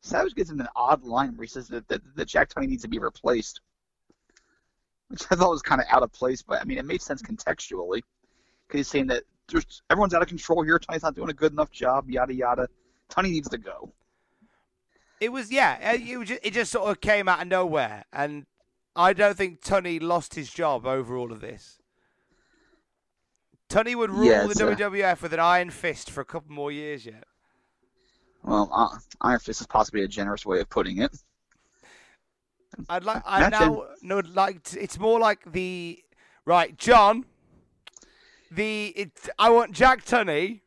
Savage 0.00 0.34
gets 0.34 0.50
in 0.50 0.60
an 0.60 0.66
odd 0.74 1.04
line 1.04 1.36
where 1.36 1.44
he 1.44 1.48
says 1.48 1.68
that, 1.68 1.86
that, 1.86 2.00
that 2.16 2.26
Jack 2.26 2.48
Tunney 2.48 2.66
needs 2.66 2.82
to 2.82 2.88
be 2.88 2.98
replaced, 2.98 3.60
which 5.08 5.22
I 5.30 5.36
thought 5.36 5.50
was 5.50 5.62
kind 5.62 5.80
of 5.80 5.86
out 5.90 6.02
of 6.02 6.12
place, 6.12 6.42
but 6.42 6.60
I 6.60 6.64
mean, 6.64 6.78
it 6.78 6.84
made 6.84 7.02
sense 7.02 7.22
contextually 7.22 8.02
because 8.66 8.78
he's 8.78 8.88
saying 8.88 9.08
that 9.08 9.22
there's, 9.48 9.82
everyone's 9.90 10.14
out 10.14 10.22
of 10.22 10.28
control 10.28 10.62
here. 10.62 10.78
Tunney's 10.78 11.02
not 11.02 11.14
doing 11.14 11.30
a 11.30 11.34
good 11.34 11.52
enough 11.52 11.70
job, 11.70 12.10
yada 12.10 12.34
yada. 12.34 12.68
Tunney 13.10 13.30
needs 13.30 13.48
to 13.48 13.58
go. 13.58 13.92
It 15.20 15.30
was 15.30 15.50
yeah. 15.50 15.78
uh, 15.82 15.98
It, 15.98 16.18
was 16.18 16.28
just, 16.28 16.40
it 16.42 16.52
just 16.52 16.72
sort 16.72 16.90
of 16.90 17.00
came 17.00 17.28
out 17.28 17.40
of 17.40 17.48
nowhere, 17.48 18.04
and 18.12 18.46
I 18.94 19.12
don't 19.12 19.36
think 19.36 19.62
Tunney 19.62 20.02
lost 20.02 20.34
his 20.34 20.50
job 20.50 20.86
over 20.86 21.16
all 21.16 21.32
of 21.32 21.40
this. 21.40 21.78
Tunney 23.68 23.96
would 23.96 24.10
rule 24.10 24.26
Yeah, 24.26 24.46
the 24.46 24.66
uh, 24.66 24.74
WWF 24.76 25.22
with 25.22 25.32
an 25.32 25.40
iron 25.40 25.70
fist 25.70 26.10
for 26.10 26.20
a 26.20 26.24
couple 26.24 26.54
more 26.54 26.70
years 26.70 27.06
yet. 27.06 27.24
Well, 28.46 28.70
uh, 28.72 28.96
Iron 29.22 29.40
Fist 29.40 29.60
is 29.60 29.66
possibly 29.66 30.02
a 30.02 30.08
generous 30.08 30.46
way 30.46 30.60
of 30.60 30.70
putting 30.70 31.02
it. 31.02 31.16
I'd 32.88 33.04
like. 33.04 33.22
I 33.26 33.46
Imagine- 33.46 33.72
now 33.74 33.84
no 34.02 34.18
like. 34.34 34.60
It's 34.74 34.98
more 34.98 35.18
like 35.18 35.50
the 35.50 36.02
right, 36.44 36.76
John. 36.76 37.24
The 38.50 38.86
it. 38.88 39.28
I 39.38 39.50
want 39.50 39.72
Jack 39.72 40.04
Tunney 40.04 40.60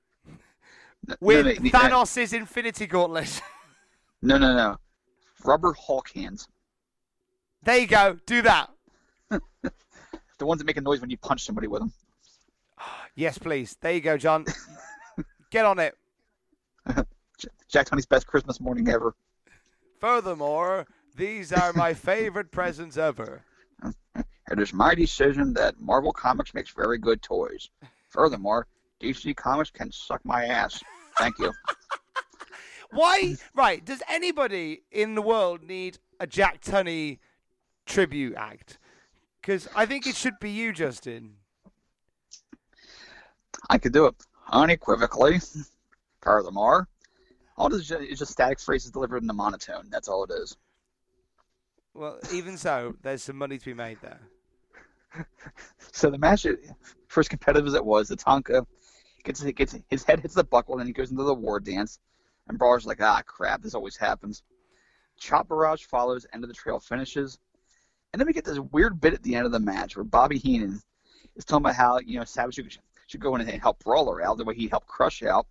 with 1.19 1.45
no, 1.45 1.51
no, 1.51 1.69
uh, 1.69 2.05
Thanos' 2.05 2.33
Infinity 2.33 2.87
Gauntlet. 2.87 3.41
No, 4.21 4.37
no, 4.37 4.53
no. 4.53 4.75
Rubber 5.45 5.71
Hulk 5.71 6.09
hands. 6.13 6.49
there 7.63 7.77
you 7.77 7.87
go. 7.87 8.17
Do 8.25 8.41
that. 8.41 8.69
The 10.39 10.45
ones 10.45 10.59
that 10.59 10.65
make 10.65 10.75
a 10.77 10.81
noise 10.81 10.99
when 11.01 11.09
you 11.09 11.17
punch 11.17 11.45
somebody 11.45 11.67
with 11.67 11.79
them. 11.81 11.93
Yes, 13.15 13.37
please. 13.37 13.77
There 13.79 13.93
you 13.93 14.01
go, 14.01 14.17
John. 14.17 14.45
Get 15.51 15.63
on 15.65 15.79
it. 15.79 15.95
Jack 17.69 17.87
Tunney's 17.87 18.05
best 18.05 18.27
Christmas 18.27 18.59
morning 18.59 18.87
ever. 18.89 19.15
Furthermore, 19.99 20.85
these 21.19 21.51
are 21.51 21.73
my 21.73 21.93
favorite 21.93 22.51
presents 22.51 22.97
ever. 22.97 23.43
It 24.51 24.57
is 24.57 24.73
my 24.73 24.95
decision 24.95 25.53
that 25.53 25.79
Marvel 25.79 26.11
Comics 26.11 26.55
makes 26.55 26.71
very 26.71 26.97
good 26.97 27.21
toys. 27.21 27.69
Furthermore, 28.09 28.65
DC 28.99 29.35
Comics 29.35 29.69
can 29.69 29.91
suck 29.91 30.21
my 30.25 30.45
ass. 30.45 30.81
Thank 31.19 31.37
you. 31.37 31.53
Why? 32.89 33.35
Right. 33.53 33.85
Does 33.85 34.01
anybody 34.09 34.81
in 34.91 35.13
the 35.13 35.21
world 35.21 35.61
need 35.61 35.99
a 36.19 36.25
Jack 36.25 36.61
Tunney 36.61 37.19
tribute 37.85 38.33
act? 38.37 38.79
Because 39.39 39.67
I 39.75 39.85
think 39.85 40.07
it 40.07 40.15
should 40.15 40.39
be 40.39 40.49
you, 40.49 40.73
Justin. 40.73 41.35
I 43.69 43.77
could 43.77 43.93
do 43.93 44.07
it 44.07 44.15
unequivocally. 44.51 45.41
Furthermore, 46.21 46.87
all 47.55 47.69
this 47.69 47.91
is 47.91 48.17
just 48.17 48.31
static 48.31 48.59
phrases 48.59 48.89
delivered 48.89 49.21
in 49.21 49.29
a 49.29 49.33
monotone. 49.33 49.89
That's 49.91 50.07
all 50.07 50.23
it 50.23 50.31
is. 50.31 50.57
Well, 51.99 52.17
even 52.31 52.57
so, 52.57 52.95
there's 53.01 53.23
some 53.23 53.35
money 53.35 53.57
to 53.57 53.65
be 53.65 53.73
made 53.73 53.97
there. 54.01 54.21
So 55.91 56.09
the 56.09 56.17
match, 56.17 56.45
first 57.07 57.29
competitive 57.29 57.67
as 57.67 57.73
it 57.73 57.83
was, 57.83 58.07
the 58.07 58.15
Tatanka 58.15 58.65
gets 59.25 59.43
gets 59.43 59.75
his 59.89 60.05
head 60.05 60.21
hits 60.21 60.35
the 60.35 60.45
buckle, 60.45 60.75
and 60.75 60.79
then 60.79 60.87
he 60.87 60.93
goes 60.93 61.11
into 61.11 61.23
the 61.23 61.33
war 61.33 61.59
dance. 61.59 61.99
And 62.47 62.57
Brawler's 62.57 62.85
like, 62.85 63.01
ah, 63.01 63.21
crap, 63.25 63.61
this 63.61 63.73
always 63.73 63.97
happens. 63.97 64.43
Chop 65.17 65.49
Barrage 65.49 65.83
follows, 65.83 66.25
end 66.31 66.45
of 66.45 66.47
the 66.47 66.53
trail 66.53 66.79
finishes, 66.79 67.37
and 68.13 68.19
then 68.19 68.27
we 68.27 68.33
get 68.33 68.45
this 68.45 68.59
weird 68.59 69.01
bit 69.01 69.13
at 69.13 69.23
the 69.23 69.35
end 69.35 69.45
of 69.45 69.51
the 69.51 69.59
match 69.59 69.97
where 69.97 70.05
Bobby 70.05 70.37
Heenan 70.37 70.81
is 71.35 71.43
talking 71.43 71.65
about 71.65 71.75
how 71.75 71.99
you 71.99 72.17
know 72.17 72.23
Savage 72.23 72.55
should, 72.55 72.77
should 73.07 73.19
go 73.19 73.35
in 73.35 73.41
and 73.41 73.61
help 73.61 73.83
Brawler 73.83 74.23
out 74.23 74.37
the 74.37 74.45
way 74.45 74.55
he 74.55 74.69
helped 74.69 74.87
Crush 74.87 75.21
out, 75.21 75.47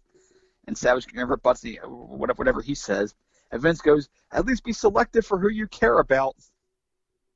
and 0.67 0.79
Savage 0.79 1.07
never 1.13 1.37
butts 1.37 1.61
the 1.61 1.79
whatever 1.85 2.39
whatever 2.39 2.63
he 2.63 2.75
says. 2.75 3.15
And 3.51 3.63
Vince 3.63 3.81
goes, 3.81 4.09
at 4.33 4.45
least 4.45 4.65
be 4.65 4.73
selective 4.73 5.25
for 5.25 5.39
who 5.39 5.49
you 5.49 5.67
care 5.69 5.99
about. 5.99 6.37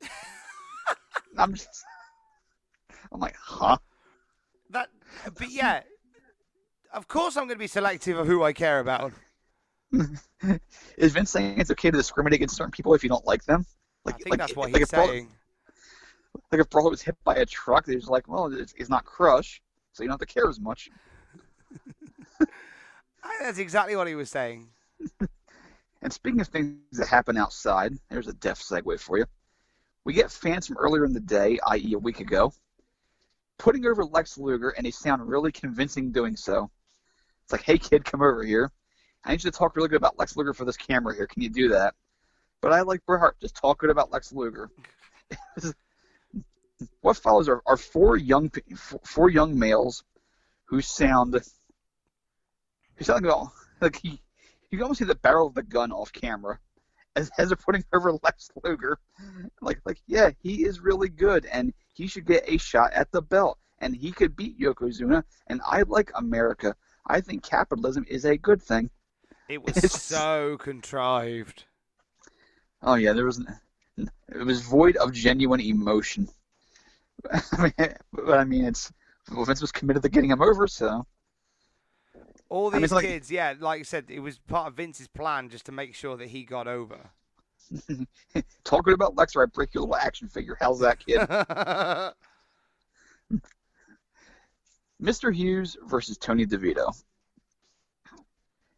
I'm 1.39 1.55
just, 1.55 1.85
I'm 3.11 3.21
like, 3.21 3.37
huh? 3.37 3.79
That, 4.71 4.89
but 5.39 5.51
yeah, 5.51 5.83
of 6.93 7.09
course 7.09 7.37
I'm 7.37 7.45
going 7.45 7.57
to 7.57 7.59
be 7.59 7.67
selective 7.67 8.19
of 8.19 8.27
who 8.27 8.43
I 8.43 8.53
care 8.53 8.81
about. 8.81 9.13
Is 10.97 11.13
Vince 11.13 11.31
saying 11.31 11.61
it's 11.61 11.71
okay 11.71 11.91
to 11.91 11.97
discriminate 11.97 12.37
against 12.37 12.57
certain 12.57 12.71
people 12.73 12.95
if 12.95 13.03
you 13.03 13.09
don't 13.09 13.27
like 13.27 13.45
them? 13.45 13.65
Like, 14.05 14.17
I 14.17 14.19
think 14.19 14.31
like, 14.31 14.41
that's 14.41 14.57
what 14.57 14.73
like 14.73 14.79
he's 14.81 14.91
Brawler- 14.91 15.13
saying. 15.13 15.29
like 16.51 16.61
if 16.61 16.71
Brawler 16.71 16.91
was 16.91 17.03
hit 17.03 17.17
by 17.25 17.37
a 17.37 17.47
truck, 17.47 17.87
they're 17.87 17.97
just 17.97 18.11
like, 18.11 18.29
well, 18.29 18.53
it's, 18.53 18.75
it's 18.77 18.91
not 18.91 19.05
Crush, 19.05 19.63
so 19.93 20.03
you 20.03 20.09
don't 20.09 20.21
have 20.21 20.27
to 20.27 20.33
care 20.33 20.49
as 20.49 20.61
much. 20.61 20.91
I 22.41 23.29
think 23.29 23.43
that's 23.43 23.59
exactly 23.59 23.97
what 23.97 24.09
he 24.09 24.15
was 24.15 24.31
saying. 24.31 24.69
And 26.03 26.13
speaking 26.13 26.41
of 26.41 26.49
things 26.49 26.79
that 26.93 27.09
happen 27.09 27.37
outside, 27.37 27.95
there's 28.11 28.27
a 28.27 28.33
deft 28.33 28.63
segue 28.63 29.01
for 29.01 29.19
you. 29.19 29.25
We 30.05 30.13
get 30.13 30.33
fans 30.33 30.67
from 30.67 30.79
earlier 30.79 31.05
in 31.05 31.13
the 31.13 31.21
day, 31.21 31.61
i.e., 31.69 31.95
a 31.95 31.99
week 31.99 32.19
ago, 32.19 32.53
putting 33.57 33.87
over 33.87 34.05
Lex 34.05 34.37
Luger, 34.37 34.71
and 34.71 34.85
they 34.85 34.91
sound 34.91 35.27
really 35.27 35.53
convincing 35.53 36.11
doing 36.11 36.37
so. 36.37 36.71
It's 37.45 37.53
like, 37.53 37.63
hey, 37.63 37.79
kid, 37.79 38.05
come 38.05 38.21
over 38.21 38.43
here. 38.43 38.73
I 39.25 39.31
need 39.31 39.45
you 39.45 39.51
to 39.51 39.57
talk 39.57 39.77
really 39.77 39.89
good 39.89 39.97
about 39.97 40.19
Lex 40.19 40.37
Luger 40.37 40.53
for 40.53 40.65
this 40.65 40.77
camera 40.77 41.15
here. 41.15 41.29
Can 41.29 41.43
you 41.43 41.51
do 41.51 41.69
that? 41.69 41.95
But 42.61 42.73
I 42.73 42.83
like 42.83 43.07
Bret. 43.07 43.35
Just 43.41 43.55
talk 43.55 43.79
good 43.79 43.91
about 43.91 44.11
Lex 44.11 44.33
Luger. 44.33 44.71
what 47.01 47.17
follows 47.17 47.49
are, 47.49 47.63
are 47.67 47.77
four 47.77 48.17
young 48.17 48.51
four 49.05 49.31
young 49.31 49.57
males 49.59 50.03
who 50.65 50.81
sound 50.81 51.35
who 52.97 53.05
sound 53.05 53.25
like, 53.25 53.49
like 53.81 54.05
you, 54.05 54.19
you 54.73 54.79
can 54.79 54.83
almost 54.85 54.99
see 54.99 55.05
the 55.05 55.15
barrel 55.15 55.47
of 55.47 55.55
the 55.55 55.63
gun 55.63 55.93
off 55.93 56.13
camera 56.13 56.59
as, 57.17 57.31
as 57.39 57.49
they're 57.49 57.57
putting 57.57 57.85
over 57.93 58.13
Lex 58.25 58.51
Luger. 58.65 58.99
Like 59.61 59.81
like 59.85 59.99
yeah, 60.07 60.31
he 60.41 60.65
is 60.65 60.81
really 60.81 61.09
good 61.09 61.47
and 61.47 61.73
he 61.93 62.07
should 62.07 62.27
get 62.27 62.43
a 62.47 62.57
shot 62.57 62.93
at 62.95 63.13
the 63.13 63.23
belt 63.23 63.59
and 63.81 63.95
he 63.95 64.11
could 64.13 64.35
beat 64.35 64.59
Yokozuna 64.59 65.23
and 65.49 65.61
I 65.67 65.83
like 65.83 66.11
America. 66.17 66.75
I 67.07 67.21
think 67.21 67.43
capitalism 67.45 68.05
is 68.09 68.25
a 68.25 68.37
good 68.39 68.63
thing. 68.63 68.91
It 69.49 69.63
was 69.65 69.77
It's- 69.77 70.03
so 70.03 70.57
contrived. 70.59 71.65
Oh 72.83 72.95
yeah, 72.95 73.13
there 73.13 73.27
was 73.27 73.45
it 73.99 74.45
was 74.45 74.63
void 74.63 74.97
of 74.97 75.13
genuine 75.13 75.61
emotion. 75.61 76.29
I 77.53 77.63
mean, 77.79 77.95
but 78.13 78.39
I 78.39 78.45
mean, 78.45 78.65
it's 78.65 78.91
well, 79.33 79.45
Vince 79.45 79.61
was 79.61 79.71
committed 79.71 80.03
to 80.03 80.09
getting 80.09 80.31
him 80.31 80.43
over, 80.43 80.67
so 80.67 81.07
All 82.53 82.69
I 82.69 82.73
mean, 82.73 82.83
these 82.83 82.85
it's 82.85 82.93
like- 82.93 83.07
kids, 83.07 83.31
yeah, 83.31 83.55
like 83.59 83.81
I 83.81 83.83
said, 83.83 84.11
it 84.11 84.21
was 84.21 84.39
part 84.39 84.69
of 84.69 84.75
Vince's 84.75 85.09
plan 85.09 85.49
just 85.49 85.65
to 85.67 85.73
make 85.73 85.95
sure 85.95 86.19
that 86.19 86.29
he 86.29 86.45
got 86.45 86.69
over. 86.69 87.11
Talking 88.65 88.93
about 88.93 89.17
Lex 89.17 89.35
I 89.35 89.47
break 89.47 89.73
your 89.73 89.85
little 89.85 89.97
action 89.97 90.29
figure. 90.29 90.59
How's 90.61 90.79
that, 90.81 90.99
kid? 90.99 91.19
Mr. 95.03 95.35
Hughes 95.35 95.79
versus 95.87 96.19
Tony 96.19 96.45
DeVito. 96.45 96.93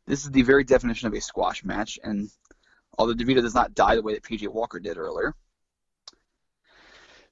This 0.07 0.25
is 0.25 0.31
the 0.31 0.43
very 0.43 0.63
definition 0.63 1.09
of 1.09 1.15
a 1.15 1.21
squash 1.21 1.65
match, 1.65 1.99
and 2.05 2.31
although 2.97 3.15
DeVito 3.15 3.43
does 3.43 3.57
not 3.57 3.75
die 3.75 3.97
the 3.97 4.03
way 4.03 4.15
that 4.15 4.23
PJ 4.23 4.47
Walker 4.47 4.79
did 4.79 4.99
earlier, 4.99 5.35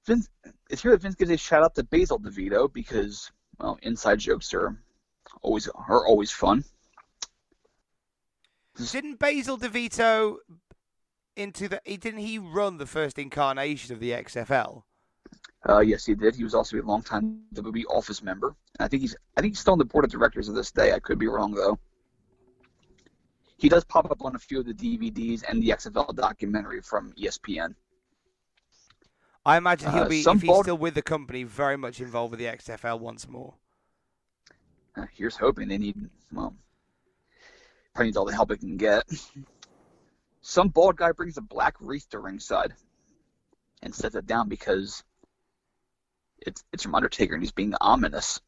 Vince, 0.06 0.28
it's 0.68 0.82
here 0.82 0.90
that 0.90 1.02
Vince 1.02 1.14
gives 1.14 1.30
a 1.30 1.36
shout 1.36 1.62
out 1.62 1.76
to 1.76 1.84
Basil 1.84 2.18
DeVito 2.18 2.72
because, 2.72 3.30
well, 3.60 3.78
inside 3.82 4.18
jokes 4.18 4.52
are 4.54 4.76
always 5.42 5.68
are 5.68 6.06
always 6.06 6.30
fun. 6.30 6.64
didn't 8.90 9.18
Basil 9.18 9.58
DeVito 9.58 10.36
into 11.36 11.68
the? 11.68 11.80
He 11.84 11.96
didn't 11.96 12.20
he 12.20 12.38
run 12.38 12.78
the 12.78 12.86
first 12.86 13.18
incarnation 13.18 13.92
of 13.94 14.00
the 14.00 14.10
XFL? 14.12 14.82
Uh, 15.68 15.78
yes, 15.80 16.04
he 16.06 16.14
did. 16.14 16.34
He 16.34 16.42
was 16.44 16.54
also 16.54 16.80
a 16.80 16.82
longtime 16.82 17.40
WWE 17.54 17.84
office 17.88 18.22
member. 18.22 18.54
I 18.80 18.88
think 18.88 19.02
he's 19.02 19.14
I 19.36 19.40
think 19.40 19.52
he's 19.52 19.60
still 19.60 19.72
on 19.74 19.78
the 19.78 19.84
board 19.84 20.04
of 20.04 20.10
directors 20.10 20.48
of 20.48 20.54
this 20.54 20.70
day. 20.72 20.92
I 20.92 20.98
could 20.98 21.18
be 21.18 21.28
wrong 21.28 21.52
though. 21.52 21.78
He 23.58 23.68
does 23.68 23.84
pop 23.84 24.10
up 24.10 24.24
on 24.24 24.34
a 24.34 24.38
few 24.40 24.58
of 24.58 24.66
the 24.66 24.74
DVDs 24.74 25.44
and 25.48 25.62
the 25.62 25.68
XFL 25.68 26.16
documentary 26.16 26.80
from 26.80 27.12
ESPN. 27.12 27.74
I 29.46 29.56
imagine 29.56 29.92
he'll 29.92 30.02
Uh, 30.04 30.08
be, 30.08 30.22
some 30.22 30.36
if 30.36 30.42
he's 30.42 30.48
bald- 30.48 30.64
still 30.64 30.78
with 30.78 30.94
the 30.94 31.02
company, 31.02 31.44
very 31.44 31.76
much 31.76 32.00
involved 32.00 32.32
with 32.32 32.40
the 32.40 32.46
XFL 32.46 32.98
once 32.98 33.28
more. 33.28 33.54
Uh, 34.96 35.06
here's 35.14 35.36
hoping 35.36 35.68
they 35.68 35.78
need 35.78 35.96
well, 36.32 36.54
probably 37.94 38.08
needs 38.08 38.16
all 38.16 38.24
the 38.24 38.34
help 38.34 38.50
it 38.50 38.60
can 38.60 38.76
get. 38.76 39.04
Some 40.42 40.68
bald 40.68 40.96
guy 40.96 41.12
brings 41.12 41.36
a 41.36 41.42
black 41.42 41.76
wreath 41.80 42.08
to 42.10 42.18
ringside 42.18 42.74
and 43.82 43.94
sets 43.94 44.14
it 44.14 44.26
down 44.26 44.48
because 44.48 45.02
it's 46.38 46.64
it's 46.72 46.82
from 46.82 46.94
Undertaker 46.94 47.34
and 47.34 47.42
he's 47.42 47.52
being 47.52 47.74
ominous. 47.80 48.40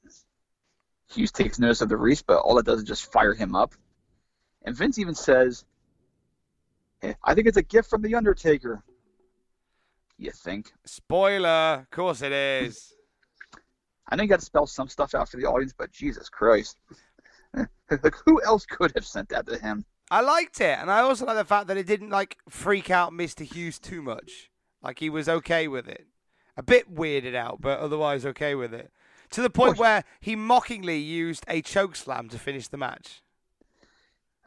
Hughes 1.09 1.33
takes 1.33 1.59
notice 1.59 1.81
of 1.81 1.89
the 1.89 1.97
wreath, 1.97 2.25
but 2.27 2.39
all 2.39 2.59
it 2.59 2.67
does 2.67 2.81
is 2.81 2.89
just 2.89 3.13
fire 3.13 3.35
him 3.35 3.55
up. 3.55 3.75
And 4.63 4.77
Vince 4.77 4.99
even 4.99 5.15
says, 5.15 5.65
"Hey, 7.01 7.17
I 7.23 7.35
think 7.35 7.47
it's 7.47 7.57
a 7.57 7.63
gift 7.63 7.91
from 7.91 8.03
the 8.03 8.15
Undertaker. 8.15 8.83
You 10.17 10.31
think? 10.31 10.73
Spoiler, 10.85 11.81
of 11.81 11.91
course 11.91 12.23
it 12.23 12.33
is. 12.33 12.94
I 14.09 14.17
know 14.17 14.23
you 14.23 14.29
got 14.29 14.41
to 14.41 14.45
spell 14.45 14.67
some 14.67 14.89
stuff 14.89 15.15
out 15.15 15.29
for 15.29 15.39
the 15.39 15.47
audience, 15.47 15.75
but 15.77 15.91
Jesus 15.91 16.29
Christ. 16.29 16.79
like, 17.55 18.15
who 18.27 18.43
else 18.43 18.67
could 18.67 18.93
have 18.95 19.07
sent 19.07 19.31
that 19.31 19.47
to 19.47 19.59
him? 19.59 19.85
I 20.11 20.21
liked 20.21 20.61
it, 20.61 20.79
and 20.79 20.91
I 20.91 21.01
also 21.01 21.25
like 21.25 21.37
the 21.37 21.45
fact 21.45 21.69
that 21.69 21.77
it 21.77 21.87
didn't 21.87 22.11
like 22.11 22.37
freak 22.49 22.91
out 22.91 23.13
Mr. 23.13 23.45
Hughes 23.45 23.79
too 23.79 24.03
much. 24.03 24.51
Like 24.83 24.99
he 24.99 25.09
was 25.09 25.29
okay 25.29 25.67
with 25.67 25.89
it. 25.89 26.07
A 26.57 26.63
bit 26.63 26.95
weirded 26.95 27.35
out, 27.35 27.61
but 27.61 27.81
otherwise 27.81 28.27
okay 28.27 28.55
with 28.55 28.75
it. 28.75 28.93
To 29.31 29.43
the 29.43 29.51
point 29.51 29.79
where 29.79 30.05
he 30.21 30.37
mockingly 30.37 30.99
used 30.99 31.45
a 31.49 31.63
choke 31.63 31.97
slam 31.97 32.29
to 32.29 32.39
finish 32.39 32.69
the 32.69 32.77
match. 32.77 33.23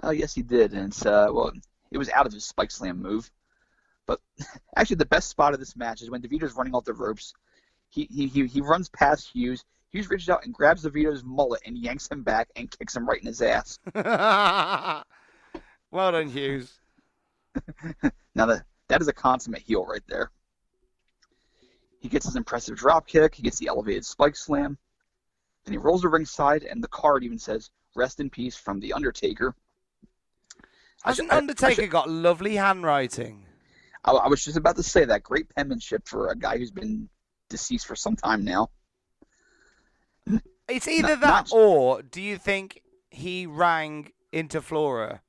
Oh, 0.04 0.12
yes, 0.12 0.34
he 0.34 0.44
did. 0.44 0.74
And 0.74 0.96
uh, 1.06 1.30
well, 1.32 1.52
it 1.92 1.98
was 1.98 2.10
out 2.10 2.26
of 2.26 2.34
his 2.34 2.46
spike 2.46 2.72
slam 2.72 3.02
move. 3.02 3.30
But 4.06 4.22
actually, 4.76 4.98
the 4.98 5.06
best 5.06 5.30
spot 5.30 5.54
of 5.54 5.60
this 5.60 5.76
match 5.76 6.02
is 6.02 6.10
when 6.10 6.22
DeVito's 6.22 6.56
running 6.56 6.76
off 6.76 6.86
the 6.86 6.94
ropes. 6.94 7.34
He, 7.90 8.08
he, 8.12 8.28
he, 8.28 8.46
he 8.48 8.62
runs 8.62 8.90
past 8.90 9.30
Hughes. 9.34 9.64
Hughes 9.90 10.10
reaches 10.10 10.30
out 10.30 10.44
and 10.46 10.54
grabs 10.54 10.82
the 10.84 10.92
DeVito's 10.92 11.24
mullet 11.24 11.62
and 11.66 11.78
yanks 11.78 12.08
him 12.10 12.22
back 12.24 12.50
and 12.56 12.70
kicks 12.70 12.96
him 12.96 13.08
right 13.08 13.20
in 13.22 13.28
his 13.28 13.42
ass. 13.42 13.80
well 15.92 16.12
done, 16.12 16.30
Hughes. 16.30 16.78
Now, 18.36 18.46
that, 18.46 18.66
that 18.88 19.02
is 19.02 19.08
a 19.08 19.14
consummate 19.14 19.64
heel 19.64 19.84
right 19.84 20.04
there. 20.08 20.30
He 22.00 22.08
gets 22.08 22.28
his 22.28 22.36
impressive 22.36 22.78
drop 22.78 23.08
kick. 23.08 23.34
He 23.34 23.42
gets 23.42 23.58
the 23.58 23.66
elevated 23.68 24.06
spike 24.06 24.36
slam. 24.36 24.78
Then 25.66 25.72
he 25.74 25.80
rolls 25.80 26.04
to 26.04 26.10
ringside, 26.10 26.62
and 26.64 26.84
the 26.84 26.88
card 26.88 27.24
even 27.24 27.40
says, 27.40 27.72
Rest 27.96 28.20
in 28.20 28.30
peace 28.30 28.56
from 28.56 28.80
The 28.80 28.94
Undertaker. 28.94 29.56
I 31.04 31.10
Hasn't 31.10 31.30
should- 31.30 31.34
I- 31.34 31.36
I 31.36 31.40
Undertaker 31.40 31.88
got 31.88 32.08
lovely 32.12 32.56
handwriting? 32.58 33.44
I, 34.06 34.12
I 34.12 34.28
was 34.28 34.44
just 34.44 34.56
about 34.58 34.76
to 34.76 34.84
say 34.84 35.06
that 35.06 35.24
great 35.24 35.50
penmanship 35.56 36.08
for 36.08 36.28
a 36.30 36.36
guy 36.36 36.60
who's 36.60 36.70
been 36.70 37.10
deceased 37.50 37.86
for 37.88 37.96
some 37.96 38.16
time 38.16 38.44
now. 38.44 38.70
It's 40.68 40.88
either 40.88 41.10
Not- 41.16 41.22
that 41.22 41.28
not- 41.28 41.52
or 41.54 42.02
do 42.02 42.22
you 42.22 42.38
think 42.38 42.82
he 43.10 43.46
rang 43.48 44.12
Interflora 44.34 45.22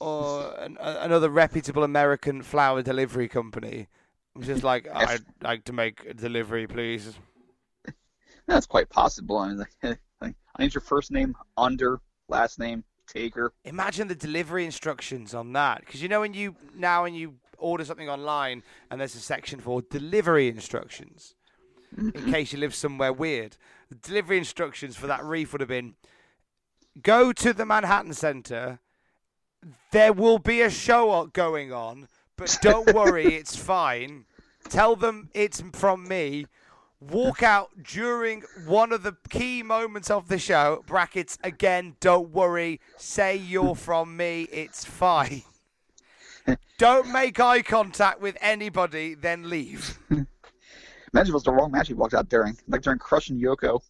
or 0.00 0.52
an, 0.58 0.76
a- 0.80 0.98
another 1.02 1.28
reputable 1.28 1.84
American 1.84 2.42
flower 2.42 2.82
delivery 2.82 3.28
company? 3.28 3.86
Just 4.40 4.64
like, 4.64 4.88
I'd 4.94 5.22
like 5.42 5.64
to 5.64 5.72
make 5.72 6.04
a 6.06 6.14
delivery, 6.14 6.66
please. 6.66 7.14
That's 8.48 8.66
quite 8.66 8.88
possible. 8.88 9.38
I 9.38 9.48
mean, 9.48 9.58
like, 9.58 9.98
like, 10.20 10.34
I 10.56 10.62
need 10.62 10.74
your 10.74 10.80
first 10.80 11.12
name, 11.12 11.36
under, 11.56 12.00
last 12.28 12.58
name, 12.58 12.82
Taker. 13.06 13.52
Imagine 13.64 14.08
the 14.08 14.14
delivery 14.16 14.64
instructions 14.64 15.32
on 15.32 15.52
that, 15.52 15.80
because 15.80 16.02
you 16.02 16.08
know 16.08 16.20
when 16.22 16.34
you 16.34 16.56
now 16.74 17.02
when 17.04 17.14
you 17.14 17.34
order 17.62 17.84
something 17.84 18.08
online 18.08 18.62
and 18.90 19.00
there's 19.00 19.14
a 19.14 19.20
section 19.20 19.60
for 19.60 19.82
delivery 19.82 20.48
instructions, 20.48 21.34
in 21.96 22.12
mm-hmm. 22.12 22.30
case 22.32 22.52
you 22.52 22.58
live 22.58 22.74
somewhere 22.74 23.12
weird. 23.12 23.56
The 23.88 23.96
delivery 23.96 24.38
instructions 24.38 24.96
for 24.96 25.06
that 25.06 25.24
reef 25.24 25.52
would 25.52 25.60
have 25.60 25.68
been: 25.68 25.94
go 27.02 27.32
to 27.32 27.52
the 27.52 27.66
Manhattan 27.66 28.14
Center. 28.14 28.80
There 29.92 30.12
will 30.12 30.38
be 30.38 30.60
a 30.60 30.70
show 30.70 31.26
going 31.32 31.72
on, 31.72 32.08
but 32.36 32.58
don't 32.60 32.92
worry, 32.92 33.34
it's 33.36 33.56
fine. 33.56 34.24
Tell 34.68 34.96
them 34.96 35.30
it's 35.34 35.62
from 35.72 36.08
me. 36.08 36.46
Walk 37.10 37.42
out 37.42 37.70
during 37.82 38.42
one 38.64 38.92
of 38.92 39.02
the 39.02 39.16
key 39.28 39.62
moments 39.62 40.08
of 40.08 40.28
the 40.28 40.38
show. 40.38 40.84
Brackets 40.86 41.36
again. 41.42 41.96
Don't 41.98 42.30
worry. 42.30 42.80
Say 42.96 43.36
you're 43.36 43.74
from 43.74 44.16
me. 44.16 44.42
It's 44.52 44.84
fine. 44.84 45.42
Don't 46.78 47.12
make 47.12 47.38
eye 47.40 47.62
contact 47.62 48.20
with 48.20 48.36
anybody, 48.40 49.14
then 49.14 49.48
leave. 49.48 49.98
Imagine 50.10 50.26
if 51.14 51.28
it 51.28 51.32
was 51.32 51.42
the 51.42 51.52
wrong 51.52 51.70
match 51.70 51.88
he 51.88 51.94
walked 51.94 52.14
out 52.14 52.28
during, 52.28 52.56
like 52.68 52.82
during 52.82 52.98
crushing 52.98 53.38
Yoko. 53.38 53.80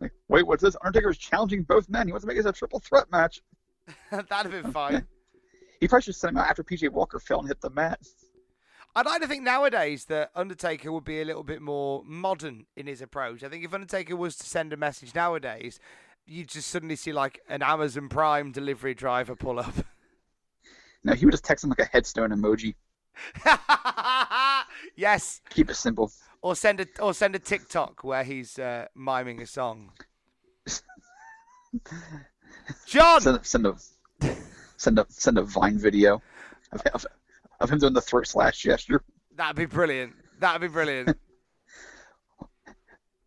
Like, 0.00 0.12
wait, 0.28 0.46
what's 0.46 0.62
this? 0.62 0.76
Undertaker 0.82 1.10
is 1.10 1.18
challenging 1.18 1.62
both 1.62 1.88
men. 1.88 2.06
He 2.06 2.12
wants 2.12 2.24
to 2.24 2.26
make 2.26 2.36
this 2.36 2.46
a 2.46 2.52
triple 2.52 2.80
threat 2.80 3.10
match. 3.12 3.40
That'd 4.10 4.52
have 4.52 4.62
been 4.62 4.72
fine. 4.72 5.06
He 5.80 5.88
probably 5.88 6.02
should 6.02 6.16
send 6.16 6.36
him 6.36 6.38
out 6.38 6.48
after 6.48 6.64
PJ 6.64 6.90
Walker 6.90 7.18
fell 7.18 7.40
and 7.40 7.48
hit 7.48 7.60
the 7.60 7.70
mat. 7.70 8.00
I'd 8.94 9.06
like 9.06 9.22
to 9.22 9.28
think 9.28 9.44
nowadays 9.44 10.06
that 10.06 10.30
Undertaker 10.34 10.90
would 10.90 11.04
be 11.04 11.20
a 11.20 11.24
little 11.24 11.44
bit 11.44 11.62
more 11.62 12.02
modern 12.04 12.66
in 12.76 12.86
his 12.86 13.00
approach. 13.00 13.44
I 13.44 13.48
think 13.48 13.64
if 13.64 13.72
Undertaker 13.72 14.16
was 14.16 14.36
to 14.36 14.46
send 14.46 14.72
a 14.72 14.76
message 14.76 15.14
nowadays, 15.14 15.78
you'd 16.26 16.48
just 16.48 16.68
suddenly 16.68 16.96
see 16.96 17.12
like 17.12 17.40
an 17.48 17.62
Amazon 17.62 18.08
Prime 18.08 18.50
delivery 18.50 18.94
driver 18.94 19.36
pull 19.36 19.60
up. 19.60 19.74
No, 21.04 21.14
he 21.14 21.24
would 21.24 21.32
just 21.32 21.44
text 21.44 21.64
him 21.64 21.70
like 21.70 21.78
a 21.80 21.84
headstone 21.86 22.30
emoji. 22.30 22.74
yes, 24.96 25.40
Keep 25.50 25.70
it 25.70 25.74
simple. 25.74 26.12
or 26.42 26.54
send 26.56 26.80
a 26.80 26.86
or 27.00 27.12
send 27.14 27.34
a 27.34 27.38
TikTok 27.38 28.02
where 28.04 28.24
he's 28.24 28.58
uh, 28.58 28.86
miming 28.94 29.40
a 29.42 29.46
song. 29.46 29.92
John, 32.86 33.20
Send, 33.20 33.44
send 33.46 33.66
a 33.66 33.74
send 34.76 34.98
a 34.98 35.06
send 35.08 35.38
a 35.38 35.42
Vine 35.42 35.78
video 35.78 36.22
of, 36.72 36.80
of, 36.94 37.06
of 37.60 37.70
him 37.70 37.78
doing 37.78 37.92
the 37.92 38.00
throat 38.00 38.26
slash 38.26 38.58
gesture. 38.62 39.02
that'd 39.36 39.56
be 39.56 39.66
brilliant. 39.66 40.14
That'd 40.38 40.60
be 40.62 40.68
brilliant. 40.68 41.16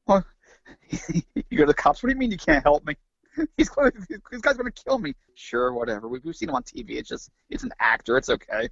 You 1.50 1.58
go 1.58 1.64
to 1.64 1.68
the 1.68 1.74
cops. 1.74 2.04
What 2.04 2.10
do 2.10 2.14
you 2.14 2.20
mean 2.20 2.30
you 2.32 2.38
can't 2.38 2.64
help 2.64 2.86
me? 2.86 2.96
He's 3.58 3.70
going. 3.70 3.92
This 4.32 4.42
guy's 4.42 4.58
going 4.58 4.72
to 4.72 4.84
kill 4.84 5.00
me. 5.00 5.14
Sure, 5.36 5.74
whatever. 5.74 6.08
We've, 6.08 6.24
we've 6.24 6.36
seen 6.36 6.50
him 6.50 6.56
on 6.56 6.64
TV. 6.64 6.92
It's 6.92 7.10
just 7.10 7.30
it's 7.50 7.64
an 7.64 7.72
actor. 7.80 8.18
It's 8.18 8.30
okay. 8.30 8.70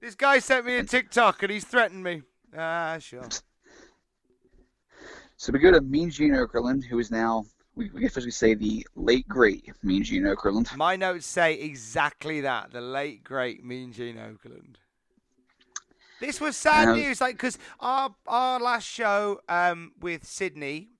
this 0.00 0.14
guy 0.14 0.38
sent 0.38 0.66
me 0.66 0.76
a 0.76 0.84
TikTok 0.84 1.42
and 1.42 1.52
he's 1.52 1.64
threatened 1.64 2.04
me. 2.04 2.22
Ah, 2.56 2.98
sure. 3.00 3.28
So 5.36 5.52
we 5.52 5.58
go 5.58 5.72
to 5.72 5.80
Mean 5.80 6.10
Gene 6.10 6.32
Okerlund, 6.32 6.84
who 6.84 6.98
is 6.98 7.10
now 7.10 7.44
we, 7.74 7.90
we 7.90 8.06
officially 8.06 8.30
say 8.30 8.54
the 8.54 8.86
late 8.94 9.26
great 9.28 9.70
Mean 9.82 10.02
Gene 10.04 10.22
Okerlund. 10.22 10.76
My 10.76 10.96
notes 10.96 11.26
say 11.26 11.54
exactly 11.54 12.42
that. 12.42 12.70
The 12.72 12.80
late 12.80 13.24
great 13.24 13.64
Mean 13.64 13.92
Gene 13.92 14.16
Okerlund. 14.16 14.76
This 16.20 16.40
was 16.40 16.56
sad 16.56 16.88
Um, 16.88 16.96
news, 16.96 17.20
like 17.20 17.34
because 17.34 17.58
our 17.80 18.14
our 18.26 18.60
last 18.60 18.86
show 18.86 19.40
um, 19.48 19.92
with 20.00 20.24
Sydney. 20.24 20.90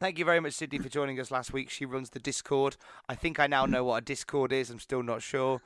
Thank 0.00 0.18
you 0.18 0.24
very 0.24 0.40
much, 0.40 0.54
Sydney, 0.54 0.78
for 0.78 0.88
joining 0.88 1.20
us 1.20 1.30
last 1.30 1.52
week. 1.52 1.70
She 1.70 1.84
runs 1.84 2.10
the 2.10 2.18
Discord. 2.18 2.76
I 3.08 3.14
think 3.14 3.38
I 3.38 3.46
now 3.46 3.66
know 3.66 3.84
what 3.84 3.98
a 3.98 4.04
Discord 4.04 4.52
is. 4.52 4.70
I'm 4.70 4.80
still 4.80 5.02
not 5.02 5.22
sure. 5.22 5.60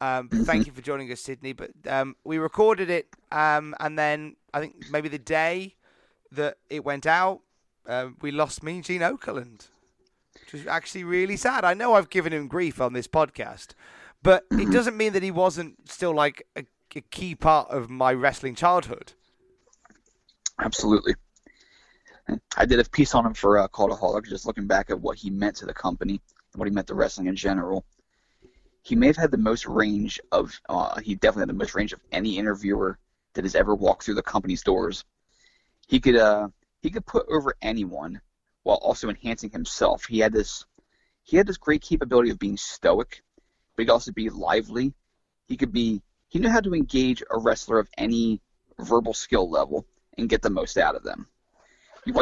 Um, 0.00 0.28
thank 0.30 0.66
you 0.66 0.72
for 0.72 0.80
joining 0.80 1.10
us, 1.12 1.20
Sydney. 1.20 1.52
But 1.52 1.72
um, 1.86 2.14
we 2.24 2.38
recorded 2.38 2.88
it, 2.88 3.08
um, 3.32 3.74
and 3.80 3.98
then 3.98 4.36
I 4.54 4.60
think 4.60 4.76
maybe 4.90 5.08
the 5.08 5.18
day 5.18 5.74
that 6.32 6.58
it 6.70 6.84
went 6.84 7.04
out, 7.04 7.40
uh, 7.86 8.10
we 8.22 8.30
lost 8.30 8.62
Mean 8.62 8.82
Gene 8.82 9.00
Okerlund 9.00 9.68
which 10.52 10.54
is 10.54 10.66
actually 10.66 11.04
really 11.04 11.36
sad. 11.36 11.64
I 11.64 11.74
know 11.74 11.94
I've 11.94 12.10
given 12.10 12.32
him 12.32 12.48
grief 12.48 12.80
on 12.80 12.92
this 12.92 13.06
podcast, 13.06 13.68
but 14.22 14.46
it 14.50 14.70
doesn't 14.72 14.96
mean 14.96 15.12
that 15.12 15.22
he 15.22 15.30
wasn't 15.30 15.88
still 15.88 16.14
like 16.14 16.46
a, 16.56 16.64
a 16.94 17.00
key 17.00 17.34
part 17.34 17.70
of 17.70 17.88
my 17.90 18.12
wrestling 18.12 18.54
childhood. 18.54 19.12
Absolutely. 20.58 21.14
I 22.56 22.66
did 22.66 22.80
a 22.80 22.84
piece 22.84 23.14
on 23.14 23.26
him 23.26 23.34
for 23.34 23.58
uh, 23.58 23.68
Cultaholic, 23.68 24.26
just 24.26 24.46
looking 24.46 24.66
back 24.66 24.90
at 24.90 25.00
what 25.00 25.18
he 25.18 25.30
meant 25.30 25.56
to 25.56 25.66
the 25.66 25.74
company, 25.74 26.20
and 26.52 26.58
what 26.58 26.68
he 26.68 26.74
meant 26.74 26.88
to 26.88 26.94
wrestling 26.94 27.26
in 27.28 27.36
general. 27.36 27.84
He 28.82 28.96
may 28.96 29.06
have 29.06 29.16
had 29.16 29.30
the 29.30 29.38
most 29.38 29.66
range 29.66 30.20
of, 30.32 30.58
uh, 30.68 31.00
he 31.00 31.14
definitely 31.14 31.42
had 31.42 31.48
the 31.50 31.64
most 31.64 31.74
range 31.74 31.92
of 31.92 32.00
any 32.12 32.38
interviewer 32.38 32.98
that 33.34 33.44
has 33.44 33.54
ever 33.54 33.74
walked 33.74 34.04
through 34.04 34.14
the 34.14 34.22
company's 34.22 34.62
doors. 34.62 35.04
He 35.86 36.00
could, 36.00 36.16
uh, 36.16 36.48
he 36.82 36.90
could 36.90 37.06
put 37.06 37.26
over 37.28 37.54
anyone 37.62 38.20
while 38.62 38.78
also 38.78 39.08
enhancing 39.08 39.50
himself. 39.50 40.04
He 40.06 40.18
had 40.18 40.32
this, 40.32 40.64
he 41.22 41.36
had 41.36 41.46
this 41.46 41.58
great 41.58 41.82
capability 41.82 42.30
of 42.30 42.38
being 42.38 42.56
stoic, 42.56 43.22
but 43.76 43.82
he 43.82 43.86
could 43.86 43.92
also 43.92 44.12
be 44.12 44.30
lively. 44.30 44.94
He 45.46 45.56
could 45.56 45.72
be, 45.72 46.02
he 46.28 46.38
knew 46.38 46.48
how 46.48 46.60
to 46.60 46.74
engage 46.74 47.22
a 47.30 47.38
wrestler 47.38 47.78
of 47.78 47.88
any 47.98 48.40
verbal 48.78 49.14
skill 49.14 49.50
level 49.50 49.86
and 50.16 50.28
get 50.28 50.42
the 50.42 50.50
most 50.50 50.78
out 50.78 50.96
of 50.96 51.02
them. 51.02 51.26
You, 52.04 52.14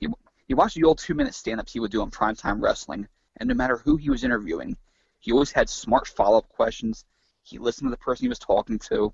you, 0.00 0.12
you 0.48 0.56
watch 0.56 0.74
the 0.74 0.84
old 0.84 0.98
two 0.98 1.14
minute 1.14 1.34
stand 1.34 1.60
ups 1.60 1.72
he 1.72 1.80
would 1.80 1.90
do 1.90 2.02
on 2.02 2.10
primetime 2.10 2.60
wrestling, 2.60 3.06
and 3.38 3.48
no 3.48 3.54
matter 3.54 3.76
who 3.76 3.96
he 3.96 4.10
was 4.10 4.24
interviewing, 4.24 4.76
he 5.20 5.32
always 5.32 5.52
had 5.52 5.70
smart 5.70 6.08
follow 6.08 6.38
up 6.38 6.48
questions. 6.48 7.04
He 7.42 7.58
listened 7.58 7.86
to 7.86 7.90
the 7.90 7.96
person 7.96 8.24
he 8.24 8.28
was 8.28 8.38
talking 8.38 8.78
to. 8.90 9.12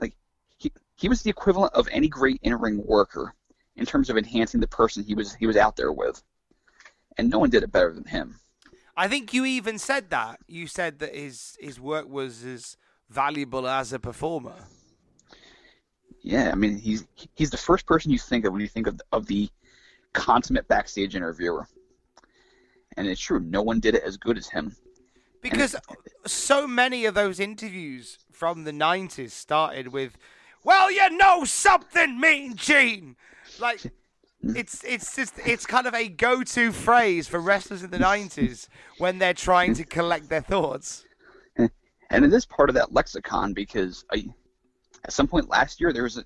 Like 0.00 0.14
he, 0.56 0.72
he 0.96 1.08
was 1.08 1.22
the 1.22 1.30
equivalent 1.30 1.74
of 1.74 1.88
any 1.90 2.08
great 2.08 2.40
in 2.42 2.54
ring 2.54 2.82
worker 2.84 3.34
in 3.76 3.86
terms 3.86 4.10
of 4.10 4.16
enhancing 4.16 4.60
the 4.60 4.68
person 4.68 5.04
he 5.04 5.14
was 5.14 5.34
he 5.34 5.46
was 5.46 5.56
out 5.56 5.76
there 5.76 5.92
with. 5.92 6.22
And 7.16 7.30
no 7.30 7.38
one 7.38 7.50
did 7.50 7.62
it 7.62 7.72
better 7.72 7.92
than 7.92 8.04
him. 8.04 8.40
I 8.96 9.06
think 9.08 9.32
you 9.32 9.44
even 9.44 9.78
said 9.78 10.10
that. 10.10 10.40
You 10.46 10.66
said 10.66 10.98
that 10.98 11.14
his 11.14 11.56
his 11.60 11.78
work 11.78 12.08
was 12.08 12.44
as 12.44 12.76
valuable 13.08 13.68
as 13.68 13.92
a 13.92 13.98
performer. 13.98 14.54
Yeah, 16.28 16.50
I 16.52 16.56
mean 16.56 16.76
he's 16.76 17.06
he's 17.36 17.48
the 17.48 17.56
first 17.56 17.86
person 17.86 18.10
you 18.10 18.18
think 18.18 18.44
of 18.44 18.52
when 18.52 18.60
you 18.60 18.68
think 18.68 18.86
of 18.86 19.00
of 19.12 19.24
the 19.24 19.48
consummate 20.12 20.68
backstage 20.68 21.16
interviewer. 21.16 21.66
And 22.98 23.06
it's 23.06 23.18
true, 23.18 23.40
no 23.40 23.62
one 23.62 23.80
did 23.80 23.94
it 23.94 24.02
as 24.02 24.18
good 24.18 24.36
as 24.36 24.46
him. 24.46 24.76
Because 25.40 25.74
so 26.26 26.66
many 26.68 27.06
of 27.06 27.14
those 27.14 27.40
interviews 27.40 28.18
from 28.30 28.64
the 28.64 28.72
90s 28.72 29.30
started 29.30 29.88
with, 29.88 30.18
"Well, 30.62 30.92
you 30.92 31.08
know 31.16 31.44
something, 31.46 32.20
Mean 32.20 32.56
Gene." 32.56 33.16
Like 33.58 33.80
it's 34.42 34.84
it's 34.84 35.16
just 35.16 35.32
it's 35.46 35.64
kind 35.64 35.86
of 35.86 35.94
a 35.94 36.08
go-to 36.10 36.72
phrase 36.72 37.26
for 37.26 37.40
wrestlers 37.40 37.82
in 37.82 37.90
the 37.90 37.96
90s 37.96 38.68
when 38.98 39.18
they're 39.18 39.32
trying 39.32 39.72
to 39.76 39.84
collect 39.84 40.28
their 40.28 40.42
thoughts. 40.42 41.06
And 42.10 42.24
it 42.24 42.32
is 42.32 42.46
part 42.46 42.70
of 42.70 42.74
that 42.74 42.94
lexicon 42.94 43.52
because 43.52 44.06
I, 44.10 44.24
at 45.04 45.12
some 45.12 45.26
point 45.26 45.48
last 45.48 45.80
year 45.80 45.92
there 45.92 46.02
was 46.02 46.18
a 46.18 46.24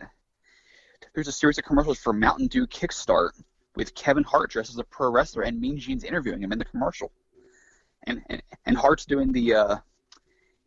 there's 1.14 1.28
a 1.28 1.32
series 1.32 1.58
of 1.58 1.64
commercials 1.64 1.98
for 1.98 2.12
Mountain 2.12 2.46
Dew 2.46 2.66
Kickstart 2.66 3.30
with 3.76 3.94
Kevin 3.94 4.24
Hart 4.24 4.50
dressed 4.50 4.70
as 4.70 4.78
a 4.78 4.84
pro 4.84 5.10
wrestler 5.10 5.42
and 5.42 5.60
Mean 5.60 5.78
Gene's 5.78 6.04
interviewing 6.04 6.42
him 6.42 6.52
in 6.52 6.58
the 6.58 6.64
commercial. 6.64 7.12
And 8.04 8.22
and, 8.28 8.42
and 8.66 8.76
Hart's 8.76 9.04
doing 9.04 9.32
the 9.32 9.54
uh 9.54 9.76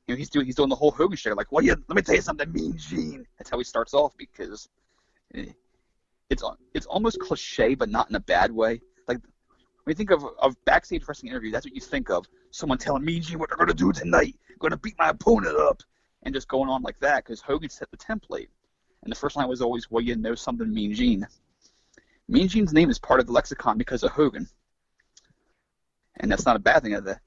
you 0.08 0.14
know, 0.14 0.18
he's 0.18 0.30
doing 0.30 0.46
he's 0.46 0.56
doing 0.56 0.70
the 0.70 0.76
whole 0.76 0.92
Hogan 0.92 1.18
shit 1.18 1.36
like, 1.36 1.52
well, 1.52 1.64
yeah, 1.64 1.76
let 1.88 1.96
me 1.96 2.02
tell 2.02 2.16
you 2.16 2.22
something, 2.22 2.52
Mean 2.52 2.78
Gene. 2.78 3.26
That's 3.38 3.50
how 3.50 3.58
he 3.58 3.64
starts 3.64 3.94
off 3.94 4.16
because 4.18 4.70
it's 6.30 6.44
it's 6.74 6.86
almost 6.86 7.20
cliche, 7.20 7.76
but 7.76 7.90
not 7.90 8.10
in 8.10 8.16
a 8.16 8.20
bad 8.20 8.52
way. 8.52 8.82
Like 9.08 9.18
when 9.84 9.92
you 9.92 9.96
think 9.96 10.12
of 10.12 10.26
of 10.40 10.56
backstage 10.66 11.08
wrestling 11.08 11.32
interview, 11.32 11.52
that's 11.52 11.66
what 11.66 11.76
you 11.76 11.82
think 11.82 12.10
of. 12.10 12.26
Someone 12.52 12.78
telling 12.78 13.04
Mean 13.04 13.22
Gene 13.22 13.40
what 13.40 13.50
they're 13.50 13.58
gonna 13.58 13.74
do 13.74 13.92
tonight, 13.92 14.36
gonna 14.60 14.78
beat 14.78 14.96
my 14.98 15.10
opponent 15.10 15.58
up, 15.58 15.82
and 16.26 16.34
just 16.34 16.48
going 16.48 16.70
on 16.70 16.82
like 16.82 17.00
that 17.00 17.24
because 17.24 17.42
Hogan 17.42 17.70
set 17.70 17.90
the 17.92 17.98
template. 17.98 18.48
And 19.04 19.12
the 19.12 19.16
first 19.16 19.36
line 19.36 19.48
was 19.48 19.62
always, 19.62 19.90
"Well, 19.90 20.04
you 20.04 20.16
know 20.16 20.36
something, 20.36 20.74
Mean 20.74 20.94
Gene." 20.94 21.28
Mean 22.28 22.48
Gene's 22.48 22.74
name 22.74 22.90
is 22.90 22.98
part 22.98 23.20
of 23.20 23.28
the 23.28 23.32
lexicon 23.32 23.78
because 23.78 24.02
of 24.02 24.12
Hogan, 24.12 24.50
and 26.18 26.32
that's 26.32 26.46
not 26.46 26.56
a 26.56 26.60
bad 26.60 26.82
thing. 26.82 26.94
The, 26.94 27.20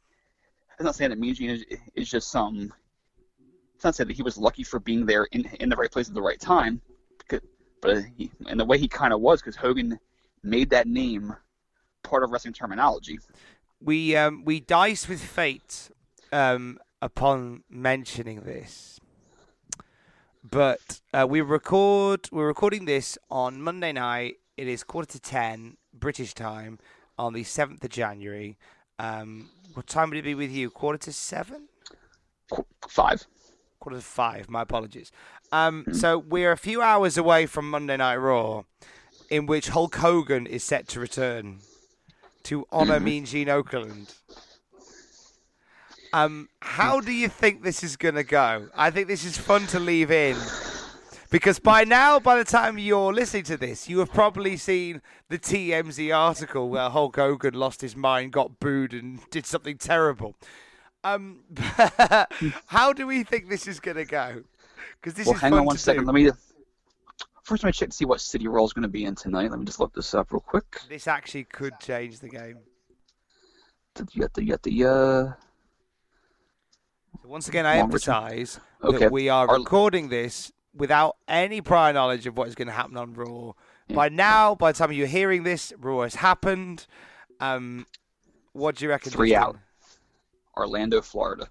I'm 0.79 0.85
not 0.85 0.97
saying 0.97 1.11
that 1.11 1.19
Mean 1.21 1.35
Gene 1.35 1.51
is, 1.51 1.65
is 1.95 2.11
just 2.11 2.31
some. 2.31 2.75
It's 3.77 3.85
not 3.85 3.95
saying 3.95 4.09
that 4.09 4.17
he 4.17 4.25
was 4.25 4.37
lucky 4.37 4.65
for 4.65 4.81
being 4.81 5.07
there 5.07 5.25
in 5.31 5.45
in 5.61 5.69
the 5.69 5.77
right 5.77 5.91
place 5.91 6.09
at 6.09 6.15
the 6.15 6.23
right 6.23 6.41
time, 6.41 6.83
but 7.81 8.03
he, 8.17 8.33
and 8.49 8.59
the 8.59 8.65
way 8.65 8.79
he 8.79 8.89
kind 8.89 9.13
of 9.13 9.21
was 9.21 9.41
because 9.41 9.55
Hogan 9.55 10.01
made 10.43 10.71
that 10.71 10.89
name 10.89 11.35
part 12.03 12.25
of 12.25 12.31
wrestling 12.31 12.55
terminology. 12.55 13.21
We 13.81 14.17
um, 14.17 14.45
we 14.45 14.59
dice 14.59 15.09
with 15.09 15.23
fate 15.23 15.91
um, 16.33 16.79
upon 17.01 17.63
mentioning 17.71 18.41
this, 18.41 19.01
but 20.43 21.01
uh, 21.13 21.27
we 21.29 21.41
record 21.41 22.29
we're 22.33 22.47
recording 22.47 22.85
this 22.85 23.19
on 23.31 23.63
Monday 23.63 23.93
night. 23.93 24.37
It 24.57 24.69
is 24.69 24.83
quarter 24.83 25.13
to 25.13 25.21
ten 25.21 25.77
British 25.93 26.35
time 26.35 26.79
on 27.19 27.33
the 27.33 27.45
seventh 27.45 27.85
of 27.85 27.91
January. 27.91 28.57
Um, 28.99 29.51
what 29.75 29.87
time 29.87 30.11
would 30.11 30.19
it 30.19 30.25
be 30.25 30.35
with 30.35 30.51
you? 30.51 30.71
Quarter 30.71 30.99
to 30.99 31.13
seven. 31.13 31.69
Five. 32.89 33.27
Quarter 33.79 33.99
to 33.99 34.05
five. 34.05 34.49
My 34.49 34.63
apologies. 34.63 35.13
Um, 35.53 35.87
so 35.93 36.19
we're 36.19 36.53
a 36.53 36.57
few 36.57 36.83
hours 36.83 37.17
away 37.17 37.47
from 37.47 37.71
Monday 37.71 37.97
Night 37.97 38.17
Raw, 38.17 38.65
in 39.31 39.47
which 39.47 39.69
Hulk 39.69 39.95
Hogan 39.97 40.47
is 40.47 40.65
set 40.65 40.89
to 40.89 41.01
return 41.01 41.61
to 42.45 42.67
honor 42.73 42.99
Mean 42.99 43.25
Gene 43.25 43.49
Okerlund. 43.49 44.15
Um, 46.13 46.49
how 46.61 47.01
do 47.01 47.13
you 47.13 47.29
think 47.29 47.63
this 47.63 47.83
is 47.83 47.97
going 47.97 48.15
to 48.15 48.25
go? 48.25 48.69
I 48.75 48.91
think 48.91 49.09
this 49.09 49.25
is 49.25 49.37
fun 49.37 49.67
to 49.69 49.81
leave 49.81 50.11
in. 50.11 50.37
Because 51.31 51.59
by 51.59 51.85
now, 51.85 52.19
by 52.19 52.39
the 52.39 52.45
time 52.45 52.79
you're 52.79 53.13
listening 53.13 53.43
to 53.45 53.59
this, 53.59 53.87
you 53.87 53.99
have 53.99 54.11
probably 54.11 54.57
seen 54.57 55.03
the 55.29 55.39
TMZ 55.39 56.17
article 56.17 56.71
where 56.71 56.89
Hulk 56.89 57.17
Hogan 57.17 57.53
lost 57.53 57.83
his 57.83 57.95
mind, 57.95 58.33
got 58.33 58.59
booed, 58.59 58.95
and 58.95 59.21
did 59.31 59.45
something 59.45 59.77
terrible. 59.77 60.35
Um, 61.05 61.41
how 62.67 62.95
do 62.95 63.07
we 63.07 63.25
think 63.25 63.51
this 63.51 63.67
is 63.67 63.79
going 63.79 63.99
to 63.99 64.07
go? 64.07 64.43
Because 65.01 65.15
this 65.15 65.27
well, 65.27 65.37
is 65.37 65.43
hang 65.43 65.51
fun 65.51 65.61
on 65.61 65.67
one 65.67 65.77
second. 65.77 66.05
do. 66.05 66.13
Let 66.13 66.15
me 66.15 66.31
first 67.43 67.63
let 67.63 67.69
me 67.69 67.73
check 67.73 67.91
to 67.91 67.95
see 67.95 68.07
what 68.07 68.23
City 68.23 68.49
Raw 68.49 68.65
is 68.65 68.73
going 68.73 68.83
to 68.83 68.89
be 68.89 69.05
in 69.05 69.15
tonight. 69.15 69.51
Let 69.51 69.59
me 69.59 69.67
just 69.67 69.81
look 69.81 69.95
this 69.95 70.15
up 70.15 70.33
real 70.33 70.41
quick. 70.41 70.81
This 70.89 71.07
actually 71.07 71.45
could 71.45 71.79
change 71.79 72.21
the 72.21 72.29
game. 72.29 72.59
You 74.13 74.23
got 74.23 74.33
the 74.33 74.45
you 74.45 74.51
got 74.51 74.63
the 74.63 74.85
uh. 74.85 75.48
So 77.23 77.29
once 77.29 77.49
again, 77.49 77.67
I 77.67 77.79
Longer 77.81 77.97
emphasise 77.97 78.61
Okay. 78.83 78.99
that 78.99 79.13
we 79.13 79.29
are 79.29 79.49
Our- 79.49 79.59
recording 79.59 80.09
this 80.09 80.53
without 80.75 81.17
any 81.27 81.61
prior 81.61 81.93
knowledge 81.93 82.27
of 82.27 82.37
what 82.37 82.49
is 82.49 82.55
going 82.55 82.69
to 82.69 82.75
happen 82.75 82.97
on 82.97 83.15
Raw. 83.15 83.53
By 83.89 84.09
now, 84.09 84.55
by 84.55 84.73
the 84.73 84.79
time 84.79 84.93
you're 84.93 85.07
hearing 85.07 85.43
this, 85.43 85.73
Raw 85.79 86.03
has 86.03 86.17
happened. 86.17 86.87
Um, 87.41 87.87
what 88.53 88.77
do 88.77 88.85
you 88.85 88.91
reckon? 88.91 89.11
Three 89.11 89.35
out. 89.35 89.59
Orlando, 90.57 91.01
Florida. 91.01 91.49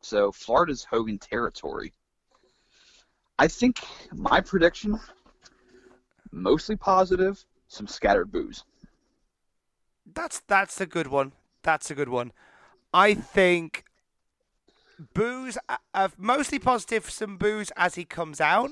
So 0.00 0.32
Florida's 0.32 0.84
Hogan 0.84 1.18
territory. 1.18 1.92
I 3.38 3.48
think 3.48 3.80
my 4.12 4.40
prediction, 4.40 4.98
mostly 6.30 6.76
positive, 6.76 7.44
some 7.68 7.86
scattered 7.86 8.30
booze. 8.32 8.64
That's 10.06 10.40
that's 10.40 10.80
a 10.80 10.86
good 10.86 11.06
one. 11.08 11.32
That's 11.62 11.90
a 11.90 11.94
good 11.94 12.08
one. 12.08 12.32
I 12.92 13.14
think 13.14 13.84
booze, 15.14 15.58
uh, 15.68 15.76
uh, 15.94 16.08
mostly 16.16 16.58
positive, 16.58 17.08
some 17.10 17.36
boos 17.36 17.70
as 17.76 17.94
he 17.96 18.04
comes 18.04 18.40
out. 18.40 18.70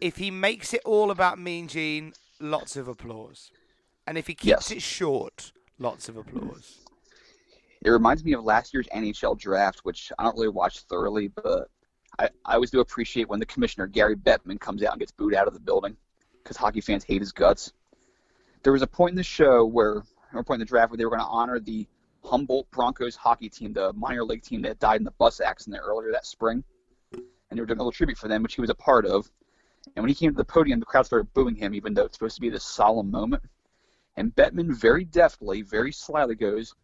If 0.00 0.16
he 0.16 0.30
makes 0.30 0.74
it 0.74 0.82
all 0.84 1.10
about 1.10 1.38
Mean 1.38 1.68
Gene, 1.68 2.12
lots 2.40 2.76
of 2.76 2.88
applause. 2.88 3.50
And 4.06 4.18
if 4.18 4.26
he 4.26 4.34
keeps 4.34 4.46
Yes. 4.46 4.70
it 4.70 4.82
short, 4.82 5.52
lots 5.78 6.08
of 6.08 6.16
applause. 6.16 6.78
It 7.82 7.90
reminds 7.90 8.24
me 8.24 8.32
of 8.34 8.44
last 8.44 8.74
year's 8.74 8.88
NHL 8.94 9.38
draft, 9.38 9.80
which 9.84 10.12
I 10.18 10.24
don't 10.24 10.34
really 10.34 10.48
watch 10.48 10.80
thoroughly, 10.80 11.28
but 11.28 11.70
I, 12.18 12.28
I 12.44 12.54
always 12.54 12.70
do 12.70 12.80
appreciate 12.80 13.28
when 13.28 13.40
the 13.40 13.46
commissioner 13.46 13.86
Gary 13.86 14.16
Bettman 14.16 14.58
comes 14.60 14.82
out 14.82 14.92
and 14.92 15.00
gets 15.00 15.12
booed 15.12 15.34
out 15.34 15.46
of 15.46 15.54
the 15.54 15.60
building 15.60 15.96
because 16.42 16.56
hockey 16.56 16.80
fans 16.80 17.04
hate 17.04 17.20
his 17.20 17.32
guts. 17.32 17.72
There 18.62 18.72
was 18.72 18.82
a 18.82 18.86
point 18.86 19.10
in 19.12 19.16
the 19.16 19.22
show 19.22 19.64
where, 19.64 20.02
or 20.32 20.40
a 20.40 20.44
point 20.44 20.56
in 20.56 20.60
the 20.60 20.68
draft 20.68 20.90
where 20.90 20.96
they 20.98 21.04
were 21.04 21.10
going 21.10 21.20
to 21.22 21.26
honor 21.26 21.60
the 21.60 21.86
Humboldt 22.26 22.70
Broncos 22.70 23.16
hockey 23.16 23.48
team, 23.48 23.72
the 23.72 23.92
minor 23.92 24.24
league 24.24 24.42
team 24.42 24.62
that 24.62 24.78
died 24.78 25.00
in 25.00 25.04
the 25.04 25.12
bus 25.12 25.40
accident 25.40 25.82
earlier 25.84 26.10
that 26.12 26.26
spring, 26.26 26.64
and 27.12 27.22
they 27.50 27.60
were 27.60 27.66
doing 27.66 27.78
a 27.78 27.82
little 27.82 27.92
tribute 27.92 28.18
for 28.18 28.28
them, 28.28 28.42
which 28.42 28.54
he 28.54 28.60
was 28.60 28.70
a 28.70 28.74
part 28.74 29.06
of. 29.06 29.30
And 29.94 30.02
when 30.02 30.08
he 30.08 30.14
came 30.14 30.32
to 30.32 30.36
the 30.36 30.44
podium, 30.44 30.80
the 30.80 30.86
crowd 30.86 31.06
started 31.06 31.32
booing 31.32 31.54
him, 31.54 31.74
even 31.74 31.94
though 31.94 32.04
it's 32.04 32.16
supposed 32.16 32.34
to 32.34 32.40
be 32.40 32.50
this 32.50 32.64
solemn 32.64 33.10
moment. 33.10 33.42
And 34.16 34.34
Bettman 34.34 34.74
very 34.74 35.04
deftly, 35.04 35.62
very 35.62 35.92
slyly 35.92 36.34
goes, 36.34 36.74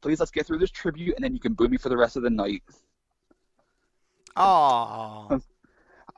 please 0.00 0.20
let's 0.20 0.30
get 0.30 0.46
through 0.46 0.58
this 0.58 0.70
tribute 0.70 1.16
and 1.16 1.24
then 1.24 1.34
you 1.34 1.40
can 1.40 1.54
boo 1.54 1.68
me 1.68 1.76
for 1.76 1.88
the 1.88 1.96
rest 1.96 2.16
of 2.16 2.22
the 2.22 2.30
night. 2.30 2.62
Oh, 4.36 5.40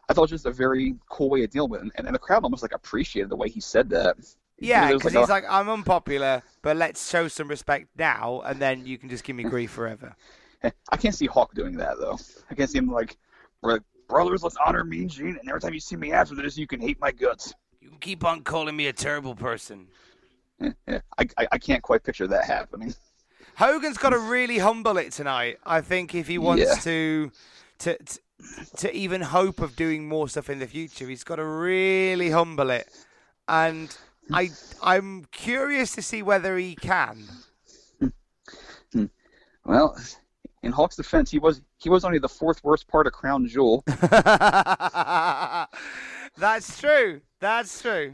I 0.09 0.13
thought 0.13 0.19
it 0.19 0.21
was 0.21 0.31
just 0.31 0.47
a 0.47 0.51
very 0.51 0.97
cool 1.09 1.31
way 1.31 1.45
of 1.45 1.51
dealing 1.51 1.71
with 1.71 1.83
it. 1.83 1.93
And, 1.97 2.07
and 2.07 2.15
the 2.15 2.19
crowd 2.19 2.43
almost 2.43 2.63
like 2.63 2.75
appreciated 2.75 3.31
the 3.31 3.37
way 3.37 3.49
he 3.49 3.61
said 3.61 3.89
that. 3.91 4.17
Yeah, 4.61 4.89
It 4.91 4.95
was 4.95 5.03
because 5.03 5.15
a- 5.17 5.21
he's 5.21 5.29
like, 5.29 5.45
I'm 5.49 5.69
unpopular, 5.69 6.43
but 6.63 6.77
let's 6.77 7.11
show 7.11 7.29
some 7.29 7.49
respect 7.49 7.89
now, 7.99 8.43
and 8.45 8.61
then 8.61 8.87
you 8.87 8.99
can 8.99 9.09
just 9.09 9.25
give 9.25 9.35
me 9.37 9.43
grief 9.45 9.71
forever. 9.71 10.15
I 10.93 10.97
can't 10.97 11.15
see 11.15 11.27
Hawk 11.27 11.55
doing 11.55 11.77
that 11.79 11.99
though. 11.99 12.19
I 12.51 12.55
can't 12.55 12.69
see 12.71 12.79
him 12.79 12.89
like, 12.91 13.17
"Bro- 13.63 13.79
brothers, 14.09 14.43
let's 14.43 14.57
honor 14.65 14.85
Mean 14.85 15.09
Gene, 15.09 15.37
and 15.41 15.49
every 15.49 15.61
time 15.61 15.73
you 15.75 15.81
see 15.81 15.97
me 15.97 16.13
after 16.13 16.35
this, 16.35 16.59
you 16.59 16.67
can 16.67 16.81
hate 16.81 17.01
my 17.01 17.11
guts. 17.11 17.55
You 17.81 17.89
can 17.89 17.99
keep 17.99 18.25
on 18.25 18.43
calling 18.43 18.77
me 18.77 18.87
a 18.89 18.93
terrible 18.93 19.35
person. 19.35 19.87
Yeah, 20.61 20.73
I, 21.19 21.27
I, 21.39 21.49
I 21.53 21.59
can't 21.59 21.83
quite 21.83 22.03
picture 22.05 22.27
that 22.27 22.45
happening. 22.45 22.95
Hogan's 23.57 23.97
got 23.99 24.11
to 24.11 24.19
really 24.19 24.59
humble 24.59 24.97
it 24.99 25.13
tonight. 25.13 25.59
I 25.65 25.81
think 25.81 26.15
if 26.15 26.29
he 26.29 26.37
wants 26.39 26.63
Yeah. 26.65 26.75
to, 26.83 27.33
to, 27.79 27.97
to, 27.99 28.19
to 28.77 28.95
even 28.95 29.23
hope 29.23 29.61
of 29.61 29.77
doing 29.77 30.07
more 30.09 30.29
stuff 30.29 30.51
in 30.51 30.59
the 30.59 30.67
future, 30.67 31.09
he's 31.09 31.25
got 31.25 31.37
to 31.37 31.45
really 31.45 32.31
humble 32.31 32.71
it. 32.71 32.89
And 33.49 33.95
I, 34.33 34.51
I'm 34.83 35.25
curious 35.33 35.95
to 35.95 36.03
see 36.03 36.23
whether 36.23 36.57
he 36.57 36.77
can. 36.77 37.25
Hmm. 38.93 39.07
Well, 39.65 39.97
in 40.63 40.73
Hawk's 40.73 40.97
defense, 40.97 41.31
he 41.31 41.39
was 41.39 41.63
he 41.79 41.89
was 41.89 42.05
only 42.05 42.19
the 42.19 42.29
fourth 42.29 42.63
worst 42.63 42.87
part 42.89 43.07
of 43.07 43.13
Crown 43.13 43.47
Jewel. 43.47 43.83
That's 46.37 46.81
true. 46.81 47.21
That's 47.41 47.81
true. 47.81 48.13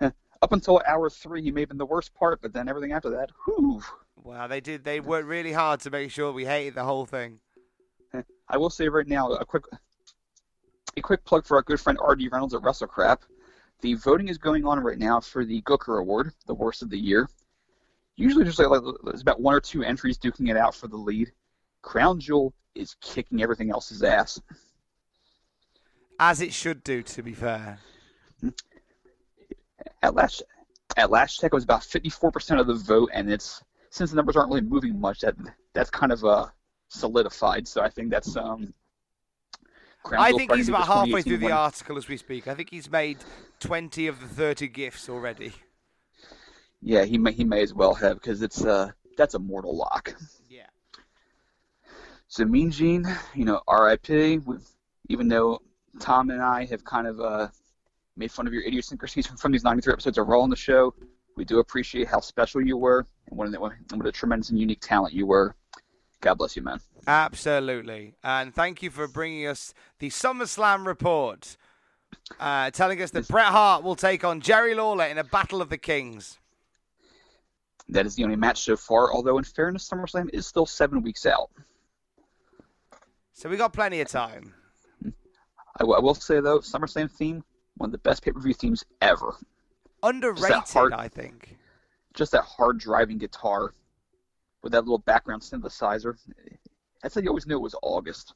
Uh, 0.00 0.10
up 0.40 0.52
until 0.52 0.80
hour 0.86 1.10
three, 1.10 1.42
he 1.42 1.50
may 1.50 1.60
have 1.62 1.68
been 1.68 1.78
the 1.78 1.86
worst 1.86 2.14
part, 2.14 2.40
but 2.40 2.52
then 2.52 2.68
everything 2.68 2.92
after 2.92 3.10
that, 3.10 3.30
whew. 3.44 3.82
Wow, 4.22 4.46
they 4.46 4.60
did. 4.60 4.84
They 4.84 5.00
worked 5.00 5.26
really 5.28 5.52
hard 5.52 5.80
to 5.80 5.90
make 5.90 6.10
sure 6.10 6.32
we 6.32 6.46
hated 6.46 6.74
the 6.74 6.84
whole 6.84 7.04
thing. 7.04 7.40
Uh, 8.12 8.22
I 8.48 8.56
will 8.56 8.70
say 8.70 8.88
right 8.88 9.06
now, 9.06 9.32
a 9.32 9.44
quick 9.44 9.64
a 10.96 11.00
quick 11.00 11.24
plug 11.24 11.44
for 11.44 11.56
our 11.56 11.62
good 11.62 11.80
friend 11.80 11.98
R.D. 12.00 12.28
Reynolds 12.28 12.54
at 12.54 12.62
WrestleCrap. 12.62 13.18
The 13.80 13.94
voting 13.94 14.28
is 14.28 14.38
going 14.38 14.64
on 14.64 14.80
right 14.80 14.98
now 14.98 15.20
for 15.20 15.44
the 15.44 15.60
Gooker 15.62 16.00
Award, 16.00 16.32
the 16.46 16.54
worst 16.54 16.82
of 16.82 16.90
the 16.90 16.98
year. 16.98 17.28
Usually, 18.16 18.44
there's 18.44 18.58
like 18.58 18.82
there's 19.04 19.22
about 19.22 19.40
one 19.40 19.54
or 19.54 19.60
two 19.60 19.82
entries 19.82 20.18
duking 20.18 20.50
it 20.50 20.56
out 20.56 20.74
for 20.74 20.88
the 20.88 20.96
lead. 20.96 21.32
Crown 21.82 22.20
Jewel 22.20 22.54
is 22.74 22.96
kicking 23.00 23.42
everything 23.42 23.70
else's 23.70 24.02
ass. 24.02 24.40
As 26.18 26.40
it 26.40 26.52
should 26.52 26.84
do, 26.84 27.02
to 27.02 27.22
be 27.22 27.34
fair. 27.34 27.78
At 30.02 30.14
last, 30.14 30.42
at 30.96 31.10
last 31.10 31.40
check, 31.40 31.52
it 31.52 31.54
was 31.54 31.64
about 31.64 31.80
54% 31.80 32.60
of 32.60 32.66
the 32.66 32.74
vote, 32.74 33.10
and 33.12 33.30
it's 33.30 33.62
since 33.90 34.10
the 34.10 34.16
numbers 34.16 34.36
aren't 34.36 34.48
really 34.48 34.60
moving 34.60 35.00
much, 35.00 35.20
that 35.20 35.34
that's 35.72 35.90
kind 35.90 36.12
of 36.12 36.24
uh, 36.24 36.46
solidified. 36.88 37.66
So 37.66 37.80
I 37.80 37.88
think 37.88 38.10
that's 38.10 38.36
um. 38.36 38.72
Crown 40.02 40.22
I 40.22 40.32
think 40.32 40.52
he's 40.54 40.68
about 40.68 40.86
halfway 40.86 41.22
through 41.22 41.38
the 41.38 41.50
article 41.50 41.96
as 41.96 42.08
we 42.08 42.18
speak. 42.18 42.46
I 42.46 42.54
think 42.54 42.70
he's 42.70 42.90
made 42.90 43.18
20 43.64 44.06
of 44.06 44.20
the 44.20 44.26
30 44.26 44.68
gifts 44.68 45.08
already. 45.08 45.52
Yeah, 46.82 47.04
he 47.04 47.16
may 47.16 47.32
he 47.32 47.44
may 47.44 47.62
as 47.62 47.72
well 47.72 47.94
have 47.94 48.20
because 48.20 48.42
it's 48.42 48.62
uh 48.62 48.90
that's 49.16 49.34
a 49.34 49.38
mortal 49.38 49.74
lock. 49.74 50.14
Yeah. 50.50 50.66
So 52.28 52.44
Mean 52.44 52.70
Gene, 52.70 53.06
you 53.34 53.46
know, 53.46 53.62
R.I.P. 53.66 54.38
With 54.38 54.70
even 55.08 55.28
though 55.28 55.62
Tom 55.98 56.28
and 56.28 56.42
I 56.42 56.66
have 56.66 56.84
kind 56.84 57.06
of 57.06 57.20
uh 57.20 57.48
made 58.16 58.30
fun 58.30 58.46
of 58.46 58.52
your 58.52 58.62
idiosyncrasies 58.64 59.26
from, 59.26 59.38
from 59.38 59.52
these 59.52 59.64
93 59.64 59.94
episodes 59.94 60.18
of 60.18 60.28
Raw 60.28 60.40
on 60.40 60.50
the 60.50 60.56
show, 60.56 60.94
we 61.36 61.44
do 61.44 61.58
appreciate 61.58 62.06
how 62.06 62.20
special 62.20 62.60
you 62.60 62.76
were 62.76 63.06
and 63.28 63.38
what, 63.38 63.48
and 63.48 63.58
what 63.58 64.06
a 64.06 64.12
tremendous 64.12 64.50
and 64.50 64.58
unique 64.58 64.80
talent 64.80 65.14
you 65.14 65.26
were. 65.26 65.56
God 66.20 66.34
bless 66.34 66.56
you, 66.56 66.62
man. 66.62 66.80
Absolutely. 67.06 68.14
And 68.22 68.54
thank 68.54 68.82
you 68.82 68.90
for 68.90 69.08
bringing 69.08 69.46
us 69.46 69.74
the 69.98 70.10
SummerSlam 70.10 70.86
report, 70.86 71.56
uh, 72.40 72.70
telling 72.70 73.00
us 73.02 73.10
that 73.12 73.28
Bret 73.28 73.46
Hart 73.46 73.82
will 73.82 73.96
take 73.96 74.24
on 74.24 74.40
Jerry 74.40 74.74
Lawler 74.74 75.04
in 75.04 75.18
a 75.18 75.24
Battle 75.24 75.60
of 75.62 75.68
the 75.68 75.78
Kings. 75.78 76.38
That 77.88 78.06
is 78.06 78.14
the 78.14 78.24
only 78.24 78.36
match 78.36 78.62
so 78.62 78.76
far. 78.76 79.12
Although 79.12 79.38
in 79.38 79.44
fairness, 79.44 79.88
SummerSlam 79.88 80.30
is 80.32 80.46
still 80.46 80.66
seven 80.66 81.02
weeks 81.02 81.26
out. 81.26 81.50
So 83.32 83.48
we 83.48 83.56
got 83.56 83.72
plenty 83.72 84.00
of 84.00 84.08
time. 84.08 84.54
I, 85.04 85.80
w- 85.80 85.96
I 85.96 86.00
will 86.00 86.14
say 86.14 86.40
though, 86.40 86.60
SummerSlam 86.60 87.10
theme 87.10 87.44
one 87.76 87.88
of 87.88 87.92
the 87.92 87.98
best 87.98 88.22
pay-per-view 88.22 88.54
themes 88.54 88.84
ever. 89.00 89.34
Underrated, 90.02 90.62
hard- 90.68 90.92
I 90.92 91.08
think. 91.08 91.56
just 92.14 92.32
that 92.32 92.44
hard 92.44 92.78
driving 92.78 93.18
guitar 93.18 93.72
with 94.62 94.72
that 94.72 94.82
little 94.82 94.98
background 94.98 95.42
synthesizer. 95.42 96.16
That's 97.02 97.16
how 97.16 97.20
you 97.20 97.28
always 97.28 97.46
knew 97.46 97.56
it 97.56 97.62
was 97.62 97.74
August. 97.82 98.34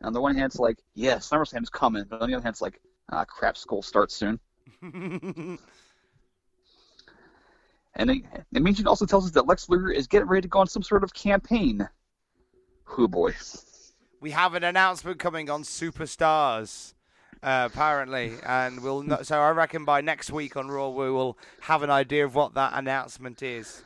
And 0.00 0.08
on 0.08 0.12
the 0.12 0.20
one 0.20 0.34
hand, 0.34 0.46
it's 0.46 0.58
like, 0.58 0.78
yeah, 0.94 1.16
SummerSlam's 1.16 1.70
coming, 1.70 2.04
but 2.10 2.20
on 2.20 2.28
the 2.28 2.34
other 2.34 2.42
hand, 2.42 2.54
it's 2.54 2.60
like, 2.60 2.80
ah, 3.12 3.24
crap, 3.24 3.56
school 3.56 3.82
starts 3.82 4.16
soon. 4.16 4.38
And 7.94 8.10
it, 8.10 8.22
it 8.52 8.86
also 8.86 9.04
tells 9.04 9.26
us 9.26 9.32
that 9.32 9.46
Lex 9.46 9.68
Luger 9.68 9.90
is 9.90 10.06
getting 10.06 10.26
ready 10.26 10.40
to 10.42 10.48
go 10.48 10.60
on 10.60 10.66
some 10.66 10.82
sort 10.82 11.04
of 11.04 11.12
campaign. 11.12 11.86
Who 12.84 13.06
boy? 13.06 13.34
we 14.22 14.30
have 14.30 14.54
an 14.54 14.64
announcement 14.64 15.18
coming 15.18 15.50
on 15.50 15.64
Superstars, 15.64 16.94
uh, 17.42 17.68
apparently, 17.70 18.34
and 18.46 18.82
we'll. 18.82 19.02
Know, 19.02 19.22
so 19.22 19.38
I 19.38 19.50
reckon 19.50 19.84
by 19.84 20.00
next 20.00 20.30
week 20.30 20.56
on 20.56 20.68
Raw 20.68 20.88
we 20.88 21.10
will 21.10 21.36
have 21.62 21.82
an 21.82 21.90
idea 21.90 22.24
of 22.24 22.34
what 22.34 22.54
that 22.54 22.72
announcement 22.74 23.42
is. 23.42 23.82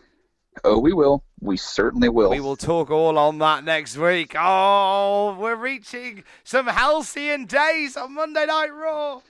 Oh, 0.64 0.78
we 0.78 0.92
will. 0.92 1.22
We 1.40 1.56
certainly 1.56 2.08
will. 2.08 2.30
We 2.30 2.40
will 2.40 2.56
talk 2.56 2.90
all 2.90 3.18
on 3.18 3.38
that 3.38 3.64
next 3.64 3.96
week. 3.96 4.34
Oh, 4.38 5.36
we're 5.38 5.54
reaching 5.54 6.24
some 6.44 6.66
halcyon 6.66 7.46
days 7.46 7.96
on 7.96 8.14
Monday 8.14 8.46
Night 8.46 8.70
Raw. 8.72 9.20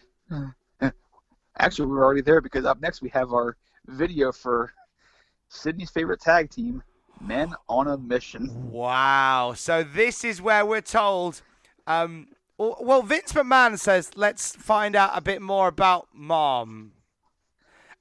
Actually, 1.58 1.86
we're 1.86 2.04
already 2.04 2.20
there 2.20 2.40
because 2.40 2.64
up 2.64 2.80
next 2.80 3.02
we 3.02 3.08
have 3.10 3.32
our 3.32 3.56
video 3.86 4.30
for 4.30 4.72
Sydney's 5.48 5.90
favorite 5.90 6.20
tag 6.20 6.50
team, 6.50 6.82
Men 7.20 7.54
on 7.68 7.88
a 7.88 7.96
Mission. 7.96 8.70
Wow. 8.70 9.54
So 9.56 9.82
this 9.82 10.24
is 10.24 10.40
where 10.40 10.64
we're 10.66 10.80
told. 10.80 11.42
Um, 11.86 12.28
well, 12.58 13.02
Vince 13.02 13.32
McMahon 13.32 13.78
says, 13.78 14.10
let's 14.16 14.54
find 14.54 14.96
out 14.96 15.10
a 15.14 15.20
bit 15.20 15.42
more 15.42 15.68
about 15.68 16.08
Mom. 16.12 16.92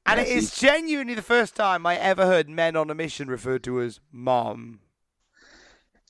And 0.05 0.19
it 0.19 0.27
is 0.27 0.55
genuinely 0.55 1.15
the 1.15 1.21
first 1.21 1.55
time 1.55 1.85
I 1.85 1.97
ever 1.97 2.25
heard 2.25 2.47
men 2.47 2.75
on 2.75 2.89
a 2.89 2.95
mission 2.95 3.27
referred 3.27 3.63
to 3.63 3.81
as 3.81 3.99
Mom. 4.11 4.79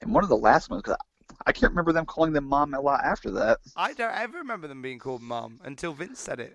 And 0.01 0.13
one 0.13 0.23
of 0.23 0.29
the 0.29 0.37
last 0.37 0.69
ones, 0.69 0.81
because 0.83 0.97
I 1.45 1.51
can't 1.51 1.71
remember 1.71 1.93
them 1.93 2.05
calling 2.05 2.33
them 2.33 2.45
Mom 2.45 2.73
a 2.73 2.81
lot 2.81 3.03
after 3.05 3.31
that. 3.31 3.59
I 3.75 3.93
don't 3.93 4.13
ever 4.13 4.39
remember 4.39 4.67
them 4.67 4.81
being 4.81 4.99
called 4.99 5.21
Mom 5.21 5.61
until 5.63 5.93
Vince 5.93 6.19
said 6.19 6.39
it. 6.39 6.53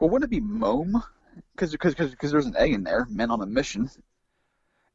Well, 0.00 0.10
wouldn't 0.10 0.30
it 0.30 0.34
be 0.34 0.40
mom? 0.40 1.02
Because 1.52 1.70
because 1.70 2.32
there's 2.32 2.46
an 2.46 2.56
A 2.58 2.66
in 2.66 2.82
there. 2.82 3.06
Men 3.08 3.30
on 3.30 3.40
a 3.40 3.46
mission. 3.46 3.88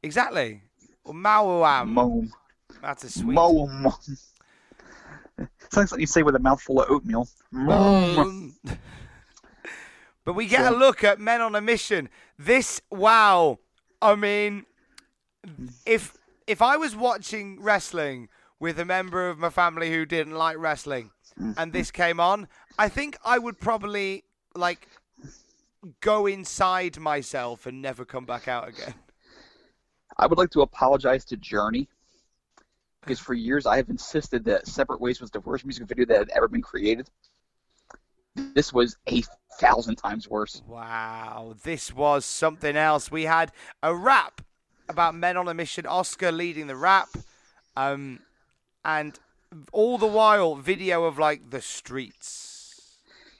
Exactly. 0.03 0.61
Well, 1.03 1.13
Mawam. 1.13 1.87
Mome. 1.87 2.33
That's 2.81 3.05
a 3.05 3.09
sweet. 3.09 3.33
Mome. 3.33 3.93
Sounds 5.71 5.91
like 5.91 6.01
you 6.01 6.07
say 6.07 6.23
with 6.23 6.35
a 6.35 6.39
mouthful 6.39 6.81
of 6.81 6.91
oatmeal. 6.91 7.27
Mome. 7.51 8.55
but 10.29 10.35
we 10.35 10.45
get 10.45 10.71
a 10.71 10.75
look 10.75 11.03
at 11.03 11.19
Men 11.19 11.41
on 11.41 11.55
a 11.55 11.59
Mission. 11.59 12.07
This, 12.37 12.83
wow. 12.91 13.57
I 13.99 14.13
mean, 14.13 14.67
if 15.87 16.15
if 16.45 16.61
I 16.61 16.77
was 16.77 16.95
watching 16.95 17.59
wrestling 17.59 18.29
with 18.59 18.77
a 18.77 18.85
member 18.85 19.27
of 19.27 19.39
my 19.39 19.49
family 19.49 19.89
who 19.89 20.05
didn't 20.05 20.35
like 20.35 20.57
wrestling, 20.59 21.09
and 21.57 21.73
this 21.73 21.89
came 21.89 22.19
on, 22.19 22.47
I 22.77 22.89
think 22.89 23.17
I 23.25 23.39
would 23.39 23.59
probably 23.59 24.23
like 24.53 24.87
go 25.99 26.27
inside 26.27 26.99
myself 26.99 27.65
and 27.65 27.81
never 27.81 28.05
come 28.05 28.25
back 28.25 28.47
out 28.47 28.67
again. 28.67 28.93
I 30.15 30.27
would 30.27 30.37
like 30.37 30.51
to 30.51 30.61
apologize 30.61 31.25
to 31.25 31.37
Journey 31.37 31.89
because 33.01 33.17
for 33.17 33.33
years 33.33 33.65
I 33.65 33.77
have 33.77 33.89
insisted 33.89 34.45
that 34.45 34.67
Separate 34.67 35.01
Ways 35.01 35.21
was 35.21 35.31
the 35.31 35.39
worst 35.39 35.65
music 35.65 35.87
video 35.87 36.05
that 36.05 36.19
had 36.19 36.29
ever 36.29 36.47
been 36.47 36.61
created. 36.61 37.09
This 38.53 38.73
was 38.73 38.97
a 39.07 39.23
thousand 39.59 39.97
times 39.97 40.29
worse. 40.29 40.61
Wow, 40.67 41.55
this 41.63 41.93
was 41.93 42.25
something 42.25 42.75
else. 42.75 43.11
We 43.11 43.23
had 43.23 43.51
a 43.83 43.95
rap 43.95 44.41
about 44.87 45.15
men 45.15 45.37
on 45.37 45.47
a 45.47 45.53
mission, 45.53 45.85
Oscar 45.85 46.31
leading 46.31 46.67
the 46.67 46.75
rap, 46.75 47.09
um, 47.75 48.19
and 48.83 49.19
all 49.71 49.97
the 49.97 50.07
while 50.07 50.55
video 50.55 51.05
of 51.05 51.17
like 51.19 51.49
the 51.49 51.61
streets. 51.61 52.97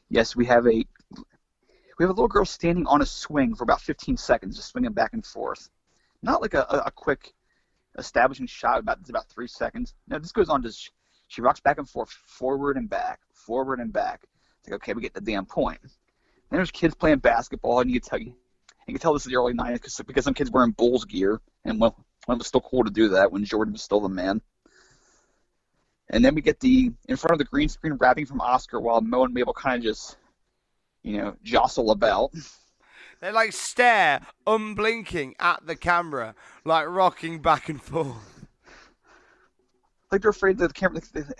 Yes, 0.09 0.35
we 0.35 0.45
have 0.45 0.65
a 0.65 0.85
we 1.97 2.03
have 2.03 2.09
a 2.09 2.13
little 2.13 2.27
girl 2.27 2.45
standing 2.45 2.87
on 2.87 3.01
a 3.01 3.05
swing 3.05 3.55
for 3.55 3.63
about 3.63 3.81
15 3.81 4.17
seconds, 4.17 4.55
just 4.55 4.69
swinging 4.69 4.93
back 4.93 5.13
and 5.13 5.25
forth. 5.25 5.69
Not 6.21 6.41
like 6.41 6.53
a, 6.53 6.65
a, 6.69 6.83
a 6.87 6.91
quick 6.91 7.33
establishing 7.97 8.47
shot 8.47 8.79
about 8.79 8.99
it's 9.01 9.09
about 9.09 9.27
three 9.27 9.47
seconds. 9.47 9.93
No, 10.07 10.19
this 10.19 10.31
goes 10.31 10.49
on 10.49 10.63
just 10.63 10.91
she 11.27 11.41
rocks 11.41 11.59
back 11.59 11.77
and 11.77 11.87
forth, 11.87 12.09
forward 12.09 12.75
and 12.77 12.89
back, 12.89 13.19
forward 13.33 13.79
and 13.79 13.93
back. 13.93 14.25
Like 14.69 14.81
okay, 14.81 14.93
we 14.93 15.01
get 15.01 15.13
the 15.13 15.21
damn 15.21 15.45
point. 15.45 15.79
Then 15.81 16.57
there's 16.57 16.71
kids 16.71 16.95
playing 16.95 17.19
basketball, 17.19 17.79
and 17.79 17.89
you 17.89 17.99
can 17.99 18.09
tell 18.09 18.19
you, 18.19 18.35
you 18.87 18.93
can 18.93 18.99
tell 18.99 19.13
this 19.13 19.25
is 19.25 19.31
the 19.31 19.37
early 19.37 19.53
'90s 19.53 19.73
because 19.73 20.01
because 20.05 20.23
some 20.23 20.33
kids 20.33 20.51
wearing 20.51 20.71
Bulls 20.71 21.05
gear, 21.05 21.41
and 21.65 21.79
well, 21.79 21.95
when 22.25 22.35
it 22.35 22.39
was 22.39 22.47
still 22.47 22.61
cool 22.61 22.83
to 22.83 22.91
do 22.91 23.09
that 23.09 23.31
when 23.31 23.43
Jordan 23.43 23.73
was 23.73 23.81
still 23.81 24.01
the 24.01 24.09
man. 24.09 24.41
And 26.11 26.25
then 26.25 26.35
we 26.35 26.41
get 26.41 26.59
the 26.59 26.91
in 27.07 27.15
front 27.15 27.33
of 27.33 27.37
the 27.39 27.45
green 27.45 27.69
screen 27.69 27.93
rapping 27.93 28.25
from 28.25 28.41
Oscar 28.41 28.79
while 28.79 29.01
Mo 29.01 29.23
and 29.23 29.33
Mabel 29.33 29.53
kind 29.53 29.77
of 29.77 29.83
just, 29.83 30.17
you 31.03 31.17
know, 31.17 31.35
jostle 31.43 31.91
about. 31.91 32.31
They 33.21 33.31
like 33.31 33.51
stare, 33.51 34.21
unblinking 34.47 35.35
at 35.39 35.65
the 35.67 35.75
camera, 35.75 36.35
like 36.63 36.87
rocking 36.87 37.41
back 37.41 37.67
and 37.67 37.81
forth. 37.81 38.47
Like 40.11 40.21
they're 40.21 40.31
afraid 40.31 40.57
that 40.59 40.69
the 40.69 40.73
camera, 40.73 41.01
the, 41.13 41.33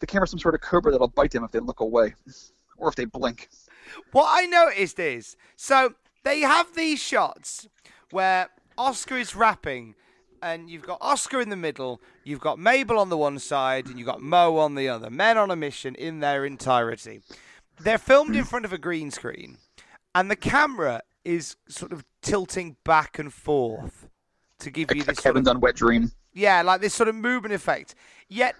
the 0.00 0.06
camera's 0.06 0.30
some 0.30 0.38
sort 0.38 0.54
of 0.54 0.62
cobra 0.62 0.90
that'll 0.90 1.08
bite 1.08 1.30
them 1.30 1.44
if 1.44 1.50
they 1.50 1.60
look 1.60 1.80
away, 1.80 2.14
or 2.80 2.88
if 2.88 2.96
they 2.96 3.04
blink. 3.04 3.48
What 4.12 4.26
I 4.28 4.46
noticed 4.46 4.98
is 4.98 5.36
so 5.56 5.94
they 6.24 6.40
have 6.40 6.74
these 6.74 7.00
shots 7.00 7.68
where 8.10 8.48
Oscar 8.76 9.16
is 9.18 9.36
rapping, 9.36 9.94
and 10.42 10.68
you've 10.70 10.86
got 10.86 10.98
Oscar 11.00 11.40
in 11.40 11.50
the 11.50 11.56
middle, 11.56 12.00
you've 12.24 12.40
got 12.40 12.58
Mabel 12.58 12.98
on 12.98 13.08
the 13.08 13.16
one 13.16 13.38
side, 13.38 13.86
and 13.86 13.98
you've 13.98 14.06
got 14.06 14.22
Mo 14.22 14.56
on 14.56 14.74
the 14.74 14.88
other. 14.88 15.10
Men 15.10 15.38
on 15.38 15.50
a 15.50 15.56
mission 15.56 15.94
in 15.94 16.20
their 16.20 16.44
entirety. 16.44 17.20
They're 17.78 17.98
filmed 17.98 18.34
in 18.36 18.44
front 18.44 18.64
of 18.64 18.72
a 18.72 18.78
green 18.78 19.10
screen, 19.10 19.58
and 20.14 20.30
the 20.30 20.36
camera 20.36 21.02
is 21.24 21.56
sort 21.68 21.92
of 21.92 22.04
tilting 22.22 22.76
back 22.84 23.18
and 23.18 23.32
forth 23.32 24.08
to 24.60 24.70
give 24.70 24.90
A, 24.90 24.96
you 24.96 25.02
this 25.02 25.16
sort 25.16 25.24
Kevin 25.24 25.40
of 25.40 25.44
Dunn 25.44 25.60
wet 25.60 25.76
dream. 25.76 26.10
yeah, 26.32 26.62
like 26.62 26.80
this 26.80 26.94
sort 26.94 27.08
of 27.08 27.14
movement 27.14 27.54
effect. 27.54 27.94
Yet 28.28 28.54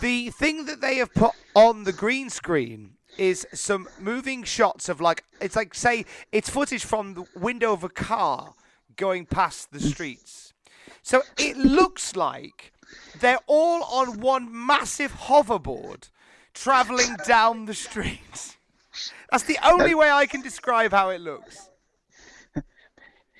the 0.00 0.30
thing 0.30 0.66
that 0.66 0.80
they 0.80 0.96
have 0.96 1.12
put 1.14 1.32
on 1.54 1.84
the 1.84 1.92
green 1.92 2.30
screen 2.30 2.96
is 3.18 3.46
some 3.52 3.88
moving 3.98 4.42
shots 4.42 4.88
of 4.88 5.00
like 5.00 5.24
it's 5.40 5.56
like 5.56 5.74
say 5.74 6.04
it's 6.30 6.48
footage 6.48 6.84
from 6.84 7.14
the 7.14 7.24
window 7.36 7.72
of 7.72 7.84
a 7.84 7.88
car 7.88 8.54
going 8.96 9.26
past 9.26 9.72
the 9.72 9.80
streets. 9.80 10.52
So 11.02 11.22
it 11.38 11.56
looks 11.56 12.16
like 12.16 12.72
they're 13.20 13.40
all 13.46 13.82
on 13.84 14.20
one 14.20 14.48
massive 14.50 15.12
hoverboard 15.12 16.10
traveling 16.54 17.16
down 17.26 17.64
the 17.64 17.74
streets. 17.74 18.56
That's 19.30 19.44
the 19.44 19.58
only 19.64 19.94
way 19.94 20.10
I 20.10 20.26
can 20.26 20.42
describe 20.42 20.92
how 20.92 21.10
it 21.10 21.20
looks. 21.20 21.68
Maybe 22.54 22.66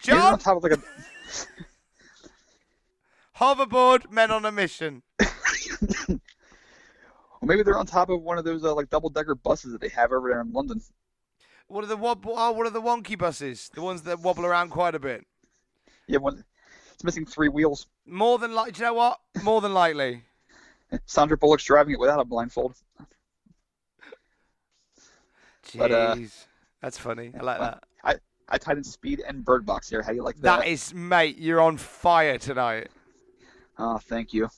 they're 0.05 0.21
on 0.21 0.39
John, 0.39 0.61
like 0.61 0.73
a 0.73 0.83
hoverboard, 3.39 4.11
men 4.11 4.31
on 4.31 4.45
a 4.45 4.53
mission. 4.53 5.03
Or 7.43 7.47
maybe 7.47 7.65
they're 7.65 7.77
on 7.79 7.87
top 7.87 8.09
of 8.09 8.23
one 8.23 8.39
of 8.39 8.45
those 8.45 8.65
uh, 8.65 8.73
like 8.73 8.89
double 8.89 9.11
decker 9.11 9.35
buses 9.35 9.73
that 9.73 9.81
they 9.81 9.89
have 9.89 10.13
over 10.13 10.29
there 10.29 10.41
in 10.41 10.53
London. 10.53 10.81
What 11.67 11.83
are 11.83 11.89
the 11.89 11.97
wob- 11.97 12.25
oh, 12.27 12.53
what 12.53 12.67
are 12.67 12.71
the 12.71 12.81
wonky 12.81 13.19
buses? 13.19 13.69
The 13.75 13.83
ones 13.83 14.03
that 14.03 14.21
wobble 14.21 14.47
around 14.47 14.71
quite 14.71 14.95
a 14.95 15.01
bit. 15.01 15.27
Yeah, 16.07 16.19
one. 16.19 16.45
It's 16.95 17.03
missing 17.03 17.27
three 17.27 17.49
wheels. 17.49 17.89
More 18.07 18.39
than 18.39 18.55
like, 18.55 18.75
do 18.75 18.81
you 18.81 18.87
know 18.87 18.95
what? 18.95 19.19
More 19.43 19.61
than 19.61 19.75
likely. 19.75 20.23
Sandra 21.07 21.37
Bullock's 21.37 21.65
driving 21.65 21.95
it 21.95 21.99
without 21.99 22.21
a 22.21 22.25
blindfold. 22.25 22.75
Jeez, 25.67 25.79
But, 25.79 25.91
uh, 25.91 26.17
that's 26.81 26.99
funny. 26.99 27.33
I 27.39 27.43
like 27.43 27.59
that. 27.59 27.85
I 28.05 28.17
I 28.49 28.59
tied 28.59 28.77
in 28.77 28.85
Speed 28.85 29.23
and 29.27 29.45
Bird 29.45 29.67
Box 29.67 29.89
here. 29.89 30.03
How 30.03 30.11
do 30.11 30.17
you 30.17 30.23
like 30.23 30.37
that? 30.37 30.43
That 30.61 30.67
is, 30.69 30.95
mate. 30.95 31.39
You're 31.39 31.61
on 31.61 31.77
fire 31.77 32.39
tonight. 32.39 32.89
Oh, 33.79 33.99
thank 33.99 34.33
you. 34.33 34.49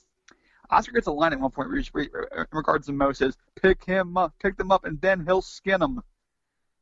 Oscar 0.69 0.93
gets 0.93 1.07
a 1.07 1.11
line 1.11 1.33
at 1.33 1.39
one 1.39 1.51
point 1.51 1.69
in 1.71 2.45
regards 2.51 2.87
to 2.87 2.93
Mo 2.93 3.11
says, 3.11 3.37
"Pick 3.61 3.83
him 3.83 4.17
up, 4.17 4.33
pick 4.39 4.57
them 4.57 4.71
up, 4.71 4.85
and 4.85 4.99
then 5.01 5.25
he'll 5.25 5.41
skin 5.41 5.79
them." 5.79 6.01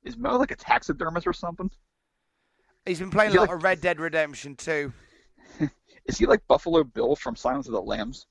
Is 0.04 0.18
Mo 0.18 0.38
like 0.38 0.52
a 0.52 0.56
taxidermist 0.56 1.28
or 1.28 1.34
something? 1.34 1.70
He's 2.86 3.00
been 3.00 3.12
playing 3.12 3.32
a 3.32 3.36
lot 3.36 3.48
like- 3.50 3.58
of 3.58 3.64
Red 3.64 3.82
Dead 3.82 4.00
Redemption 4.00 4.56
too. 4.56 4.92
Is 6.06 6.18
he 6.18 6.26
like 6.26 6.46
Buffalo 6.48 6.84
Bill 6.84 7.16
from 7.16 7.36
Silence 7.36 7.68
of 7.68 7.74
the 7.74 7.82
Lambs? 7.82 8.28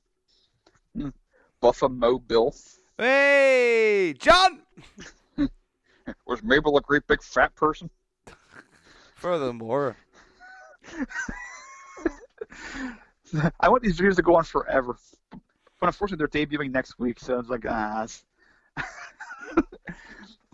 Hmm. 0.95 1.09
Buffalo 1.61 2.19
Bill. 2.19 2.55
Hey, 2.99 4.15
John. 4.19 4.63
Was 6.27 6.43
Mabel 6.43 6.77
a 6.77 6.81
great 6.83 7.07
big 7.07 7.23
fat 7.23 7.55
person? 7.55 7.89
Furthermore, 9.15 9.97
I 13.61 13.69
want 13.69 13.83
these 13.83 13.99
videos 13.99 14.17
to 14.17 14.23
go 14.23 14.37
on 14.37 14.45
forever. 14.45 14.97
But 15.83 15.89
unfortunately, 15.89 16.29
they're 16.31 16.47
debuting 16.47 16.71
next 16.71 16.97
week, 17.01 17.19
so 17.19 17.41
it's 17.41 17.49
like, 17.49 17.65
ah. 17.69 18.07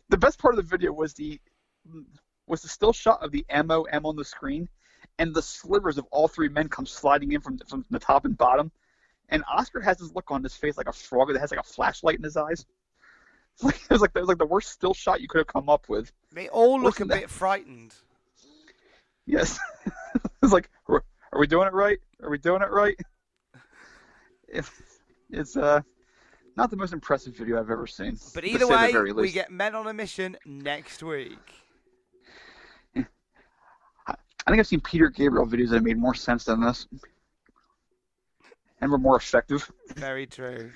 the 0.09 0.17
best 0.17 0.39
part 0.39 0.55
of 0.55 0.57
the 0.57 0.63
video 0.63 0.91
was 0.91 1.13
the 1.13 1.39
was 2.47 2.63
the 2.63 2.69
still 2.69 2.95
shot 2.95 3.23
of 3.23 3.31
the 3.31 3.45
MOM 3.55 4.07
on 4.07 4.17
the 4.17 4.25
screen, 4.25 4.71
and 5.19 5.35
the 5.35 5.43
slivers 5.43 5.99
of 5.99 6.07
all 6.11 6.29
three 6.29 6.49
men 6.49 6.71
come 6.71 6.87
sliding 6.87 7.33
in 7.33 7.43
from 7.43 7.59
from 7.69 7.85
the 7.91 7.99
top 7.99 8.25
and 8.25 8.39
bottom. 8.39 8.73
And 9.29 9.45
Oscar 9.55 9.83
has 9.83 9.99
this 9.99 10.11
look 10.15 10.31
on 10.31 10.43
his 10.43 10.57
face 10.57 10.79
like 10.79 10.89
a 10.89 10.95
frog 10.95 11.31
that 11.31 11.41
has 11.41 11.51
like 11.51 11.61
a 11.61 11.63
flashlight 11.63 12.17
in 12.17 12.25
his 12.25 12.39
eyes. 12.39 12.65
Like 13.63 13.75
it 13.75 13.91
was 13.91 14.01
like 14.01 14.13
it 14.15 14.21
was 14.21 14.29
like 14.29 14.39
the 14.39 14.47
worst 14.47 14.71
still 14.71 14.95
shot 14.95 15.21
you 15.21 15.29
could 15.29 15.39
have 15.41 15.47
come 15.47 15.69
up 15.69 15.91
with. 15.91 16.11
they 16.33 16.49
all 16.49 16.81
look 16.81 17.01
a 17.01 17.05
Listen, 17.05 17.09
that- 17.09 17.21
bit 17.21 17.29
frightened. 17.31 17.93
Yes. 19.27 19.59
it's 20.43 20.53
like, 20.55 20.71
are 20.89 21.05
are 21.33 21.39
we 21.39 21.47
doing 21.49 21.67
it 21.67 21.75
right? 21.75 21.99
Are 22.23 22.31
we 22.31 22.39
doing 22.39 22.63
it 22.63 22.71
right? 22.71 22.97
If 24.49 24.81
it's 25.31 25.57
uh 25.57 25.81
not 26.57 26.71
the 26.71 26.77
most 26.77 26.93
impressive 26.93 27.37
video 27.37 27.59
I've 27.61 27.71
ever 27.71 27.87
seen. 27.87 28.19
But 28.35 28.45
either 28.45 28.67
way, 28.67 29.13
we 29.13 29.31
get 29.31 29.51
Men 29.51 29.75
on 29.75 29.87
a 29.87 29.95
Mission 29.95 30.37
next 30.45 31.03
week. 31.03 31.39
I 32.97 34.51
think 34.51 34.61
I've 34.61 34.67
seen 34.67 34.81
Peter 34.81 35.11
Gabriel 35.11 35.47
videos 35.47 35.71
that 35.71 35.83
made 35.83 35.99
more 35.99 36.15
sense 36.15 36.45
than 36.45 36.63
this, 36.63 36.89
and 38.81 38.91
were 38.91 38.97
more 38.99 39.17
effective. 39.17 39.71
Very 39.95 40.27
true. 40.27 40.71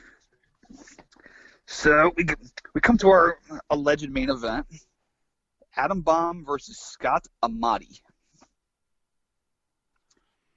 So 1.67 2.13
we 2.17 2.27
we 2.75 2.81
come 2.83 2.99
to 2.99 3.09
our 3.09 3.39
alleged 3.71 4.11
main 4.11 4.29
event: 4.29 4.67
Adam 5.75 6.03
Bomb 6.03 6.45
versus 6.45 6.79
Scott 6.79 7.27
Amati. 7.43 8.03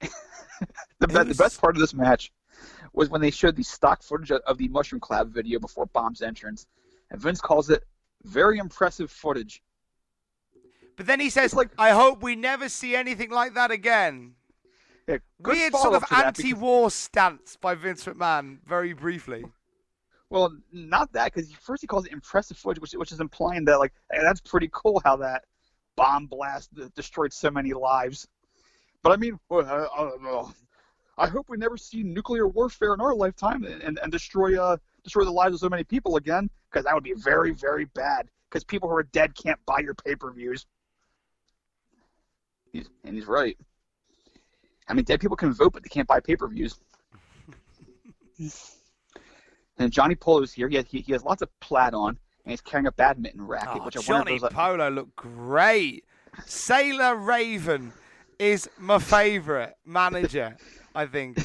the, 1.00 1.08
be- 1.08 1.14
the 1.14 1.34
best 1.36 1.58
part 1.58 1.74
of 1.74 1.80
this 1.80 1.94
match 1.94 2.30
was 2.96 3.10
when 3.10 3.20
they 3.20 3.30
showed 3.30 3.54
the 3.54 3.62
stock 3.62 4.02
footage 4.02 4.32
of- 4.32 4.58
the 4.58 4.68
Mushroom 4.68 5.00
Cloud 5.00 5.28
video 5.28 5.60
before 5.60 5.86
Bomb's 5.86 6.22
entrance, 6.22 6.66
and 7.10 7.20
Vince 7.20 7.40
calls 7.40 7.70
it 7.70 7.84
very 8.24 8.58
impressive 8.58 9.12
footage. 9.12 9.62
But 10.96 11.06
then 11.06 11.20
he 11.20 11.30
says, 11.30 11.54
like- 11.54 11.70
"I 11.78 11.90
hope 11.90 12.22
we 12.22 12.34
never 12.34 12.68
see 12.68 12.96
anything 12.96 13.30
like 13.30 13.54
that 13.54 13.70
again." 13.70 14.34
Yeah, 15.06 15.18
Weird 15.38 15.72
sort 15.74 15.94
of 15.94 16.00
that 16.00 16.08
because- 16.08 16.24
anti-war 16.24 16.90
stance 16.90 17.56
by 17.56 17.74
Vince 17.74 18.04
McMahon. 18.06 18.58
Very 18.64 18.92
briefly. 18.94 19.44
Well, 20.30 20.56
not 20.72 21.12
that 21.12 21.32
because 21.32 21.52
first 21.52 21.82
he 21.82 21.86
calls 21.86 22.06
it 22.06 22.12
impressive 22.12 22.56
footage, 22.56 22.80
which 22.80 22.94
which 22.94 23.12
is 23.12 23.20
implying 23.20 23.66
that 23.66 23.78
like 23.78 23.92
hey, 24.10 24.18
that's 24.22 24.40
pretty 24.40 24.68
cool 24.72 25.00
how 25.04 25.16
that 25.18 25.44
bomb 25.96 26.26
blast 26.26 26.70
destroyed 26.94 27.32
so 27.32 27.50
many 27.50 27.72
lives. 27.72 28.26
But 29.02 29.12
I 29.12 29.16
mean, 29.16 29.38
I 31.18 31.28
hope 31.28 31.48
we 31.48 31.56
never 31.56 31.76
see 31.76 32.02
nuclear 32.02 32.46
warfare 32.46 32.94
in 32.94 33.00
our 33.00 33.14
lifetime 33.14 33.64
and, 33.64 33.82
and, 33.82 33.98
and 34.02 34.12
destroy 34.12 34.60
uh 34.60 34.76
destroy 35.02 35.24
the 35.24 35.30
lives 35.30 35.54
of 35.54 35.60
so 35.60 35.68
many 35.68 35.84
people 35.84 36.16
again 36.16 36.50
because 36.70 36.84
that 36.84 36.94
would 36.94 37.04
be 37.04 37.14
very 37.14 37.52
very 37.52 37.86
bad 37.86 38.28
because 38.50 38.64
people 38.64 38.88
who 38.88 38.96
are 38.96 39.02
dead 39.04 39.34
can't 39.34 39.58
buy 39.66 39.78
your 39.80 39.94
pay-per-views. 39.94 40.66
He's, 42.72 42.88
and 43.04 43.14
he's 43.14 43.26
right. 43.26 43.56
I 44.88 44.94
mean, 44.94 45.04
dead 45.04 45.20
people 45.20 45.36
can 45.36 45.52
vote, 45.52 45.72
but 45.72 45.82
they 45.82 45.88
can't 45.88 46.06
buy 46.06 46.20
pay-per-views. 46.20 46.78
And 49.78 49.92
Johnny 49.92 50.14
Polo's 50.14 50.52
here. 50.52 50.68
He 50.68 50.76
has, 50.76 50.86
he, 50.88 51.00
he 51.00 51.12
has 51.12 51.22
lots 51.22 51.42
of 51.42 51.48
plaid 51.60 51.94
on, 51.94 52.18
and 52.44 52.50
he's 52.50 52.60
carrying 52.60 52.86
a 52.86 52.92
badminton 52.92 53.42
racket, 53.42 53.82
Oh, 53.82 53.84
which 53.84 53.96
I 53.96 54.12
wonder 54.12 54.38
Johnny 54.38 54.54
Polo 54.54 54.88
looked 54.90 55.16
great. 55.16 56.04
Sailor 56.44 57.16
Raven 57.16 57.92
is 58.38 58.68
my 58.78 58.98
favourite 58.98 59.74
manager. 59.84 60.56
I 60.96 61.04
think 61.04 61.38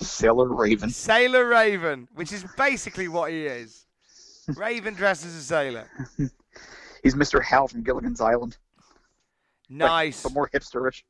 Sailor 0.00 0.46
Raven. 0.46 0.90
Sailor 0.90 1.44
Raven, 1.48 2.06
which 2.14 2.32
is 2.32 2.44
basically 2.56 3.08
what 3.08 3.32
he 3.32 3.46
is. 3.46 3.84
Raven 4.56 4.94
dressed 4.94 5.26
as 5.26 5.34
a 5.34 5.42
sailor. 5.42 5.88
He's 7.02 7.16
Mr. 7.16 7.42
Howell 7.42 7.68
from 7.68 7.82
Gilligan's 7.82 8.20
Island, 8.20 8.56
Nice. 9.68 10.22
but 10.22 10.32
more 10.32 10.48
hipsterish. 10.48 11.02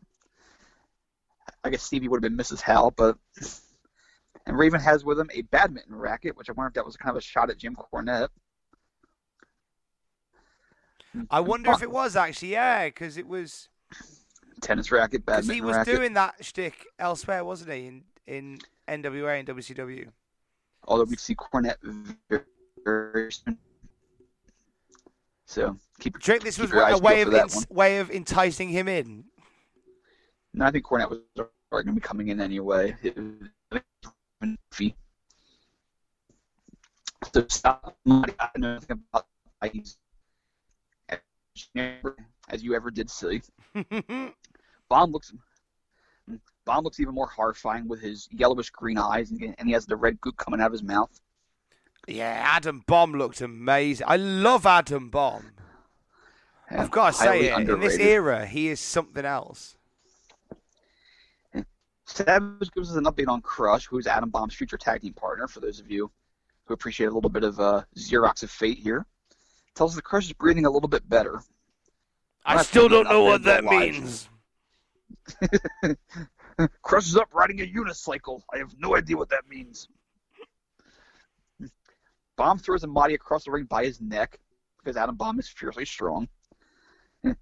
I 1.63 1.69
guess 1.71 1.83
Stevie 1.83 2.09
would 2.09 2.23
have 2.23 2.31
been 2.31 2.43
Mrs. 2.43 2.63
Howell, 2.63 2.93
but 2.93 3.19
and 4.47 4.59
Raven 4.59 4.81
has 4.81 5.05
with 5.05 5.21
him 5.21 5.31
a 5.35 5.43
badminton 5.43 5.95
racket, 5.95 6.35
which 6.35 6.49
I 6.49 6.53
wonder 6.53 6.69
if 6.69 6.75
that 6.75 6.87
was 6.87 6.97
kind 6.97 7.11
of 7.11 7.17
a 7.19 7.21
shot 7.21 7.51
at 7.51 7.59
Jim 7.59 7.77
Cornette. 7.77 8.29
I 11.31 11.41
wonder 11.41 11.73
if 11.73 11.83
it 11.83 11.91
was 11.91 12.17
actually, 12.17 12.53
yeah, 12.53 12.87
because 12.87 13.19
it 13.19 13.27
was 13.27 13.69
Tennis 14.61 14.91
racket, 14.91 15.25
badminton 15.25 15.55
he 15.55 15.61
was 15.61 15.77
racket. 15.77 15.97
doing 15.97 16.15
that 16.15 16.35
shtick 16.41 16.87
elsewhere, 16.99 17.45
wasn't 17.45 17.73
he? 17.73 17.87
In 17.87 18.05
in 18.27 18.59
NWA 18.89 19.39
and 19.41 19.49
WCW. 19.49 20.09
Although 20.87 21.05
we 21.05 21.17
see 21.17 21.35
Cornette 21.35 21.77
very, 22.85 23.33
soon. 23.33 23.59
So 25.47 25.77
keep. 26.01 26.23
Think 26.23 26.43
this 26.43 26.57
keep 26.57 26.73
was 26.73 26.93
a 26.93 26.99
way 26.99 27.23
of 27.23 27.71
way 27.71 27.99
of 27.99 28.11
enticing 28.11 28.69
him 28.69 28.89
in? 28.89 29.25
No, 30.55 30.67
I 30.67 30.71
think 30.71 30.85
Cornette 30.85 31.11
was 31.11 31.21
going 31.71 31.87
to 31.87 31.93
be 31.93 32.01
coming 32.01 32.29
in 32.29 32.41
anyway. 32.41 32.97
It 33.03 33.17
was 33.17 33.81
fee. 34.73 34.95
So 37.33 37.45
stop. 37.49 37.97
I 38.07 38.11
don't 38.11 38.59
know 38.59 38.71
anything 38.73 39.03
about 39.13 39.27
he's 39.73 39.99
as 42.49 42.63
you 42.63 42.75
ever 42.75 42.91
did 42.91 43.11
see. 43.11 43.43
Bomb 44.89 45.13
looks 45.13 45.33
Bomb 46.65 46.85
looks 46.85 47.01
even 47.01 47.15
more 47.15 47.27
horrifying 47.27 47.89
with 47.89 48.01
his 48.01 48.29
yellowish 48.31 48.71
green 48.71 48.99
eyes 48.99 49.31
and, 49.31 49.55
and 49.59 49.69
he 49.69 49.73
has 49.73 49.87
the 49.87 49.97
red 49.97 50.21
goop 50.21 50.37
coming 50.37 50.61
out 50.61 50.67
of 50.67 50.73
his 50.73 50.83
mouth. 50.83 51.11
Yeah, 52.07 52.43
Adam 52.45 52.83
Bomb 52.87 53.13
looked 53.13 53.41
amazing. 53.41 54.07
I 54.09 54.17
love 54.17 54.67
Adam 54.67 55.11
Bomb. 55.11 55.53
And 56.71 56.81
I've 56.81 56.91
got 56.91 57.13
to 57.13 57.19
say 57.19 57.47
it. 57.47 57.69
In 57.69 57.81
this 57.81 57.99
era, 57.99 58.47
he 58.47 58.69
is 58.69 58.81
something 58.81 59.25
else. 59.25 59.77
Savage 62.05 62.71
gives 62.73 62.91
us 62.91 62.97
an 62.97 63.05
update 63.05 63.29
on 63.29 63.43
Crush, 63.43 63.87
who's 63.87 64.07
Adam 64.07 64.31
Bomb's 64.31 64.55
future 64.55 64.79
tag 64.79 65.03
team 65.03 65.13
partner. 65.13 65.47
For 65.47 65.61
those 65.61 65.79
of 65.79 65.91
you 65.91 66.11
who 66.65 66.75
appreciate 66.75 67.07
a 67.07 67.13
little 67.13 67.31
bit 67.31 67.45
of 67.45 67.61
uh, 67.61 67.83
Xerox 67.97 68.43
of 68.43 68.51
fate 68.51 68.79
here, 68.79 69.07
tells 69.75 69.93
us 69.93 69.97
the 69.97 70.03
Crush 70.03 70.27
is 70.27 70.33
breathing 70.33 70.65
a 70.65 70.71
little 70.71 70.89
bit 70.89 71.07
better. 71.09 71.43
I 72.45 72.57
Not 72.57 72.67
still 72.67 72.89
don't 72.89 73.09
know 73.09 73.25
what 73.25 73.43
that 73.45 73.65
means. 73.65 74.29
Crushes 76.83 77.17
up 77.17 77.29
riding 77.33 77.61
a 77.61 77.67
unicycle. 77.67 78.43
I 78.53 78.59
have 78.59 78.75
no 78.79 78.97
idea 78.97 79.17
what 79.17 79.31
that 79.31 79.49
means. 79.49 79.89
Bomb 82.37 82.59
throws 82.59 82.85
Amati 82.85 83.15
across 83.15 83.45
the 83.45 83.51
ring 83.51 83.65
by 83.65 83.85
his 83.85 84.01
neck 84.01 84.39
because 84.79 84.97
Adam 84.97 85.17
Bomb 85.17 85.39
is 85.39 85.49
fiercely 85.49 85.85
strong. 85.85 86.29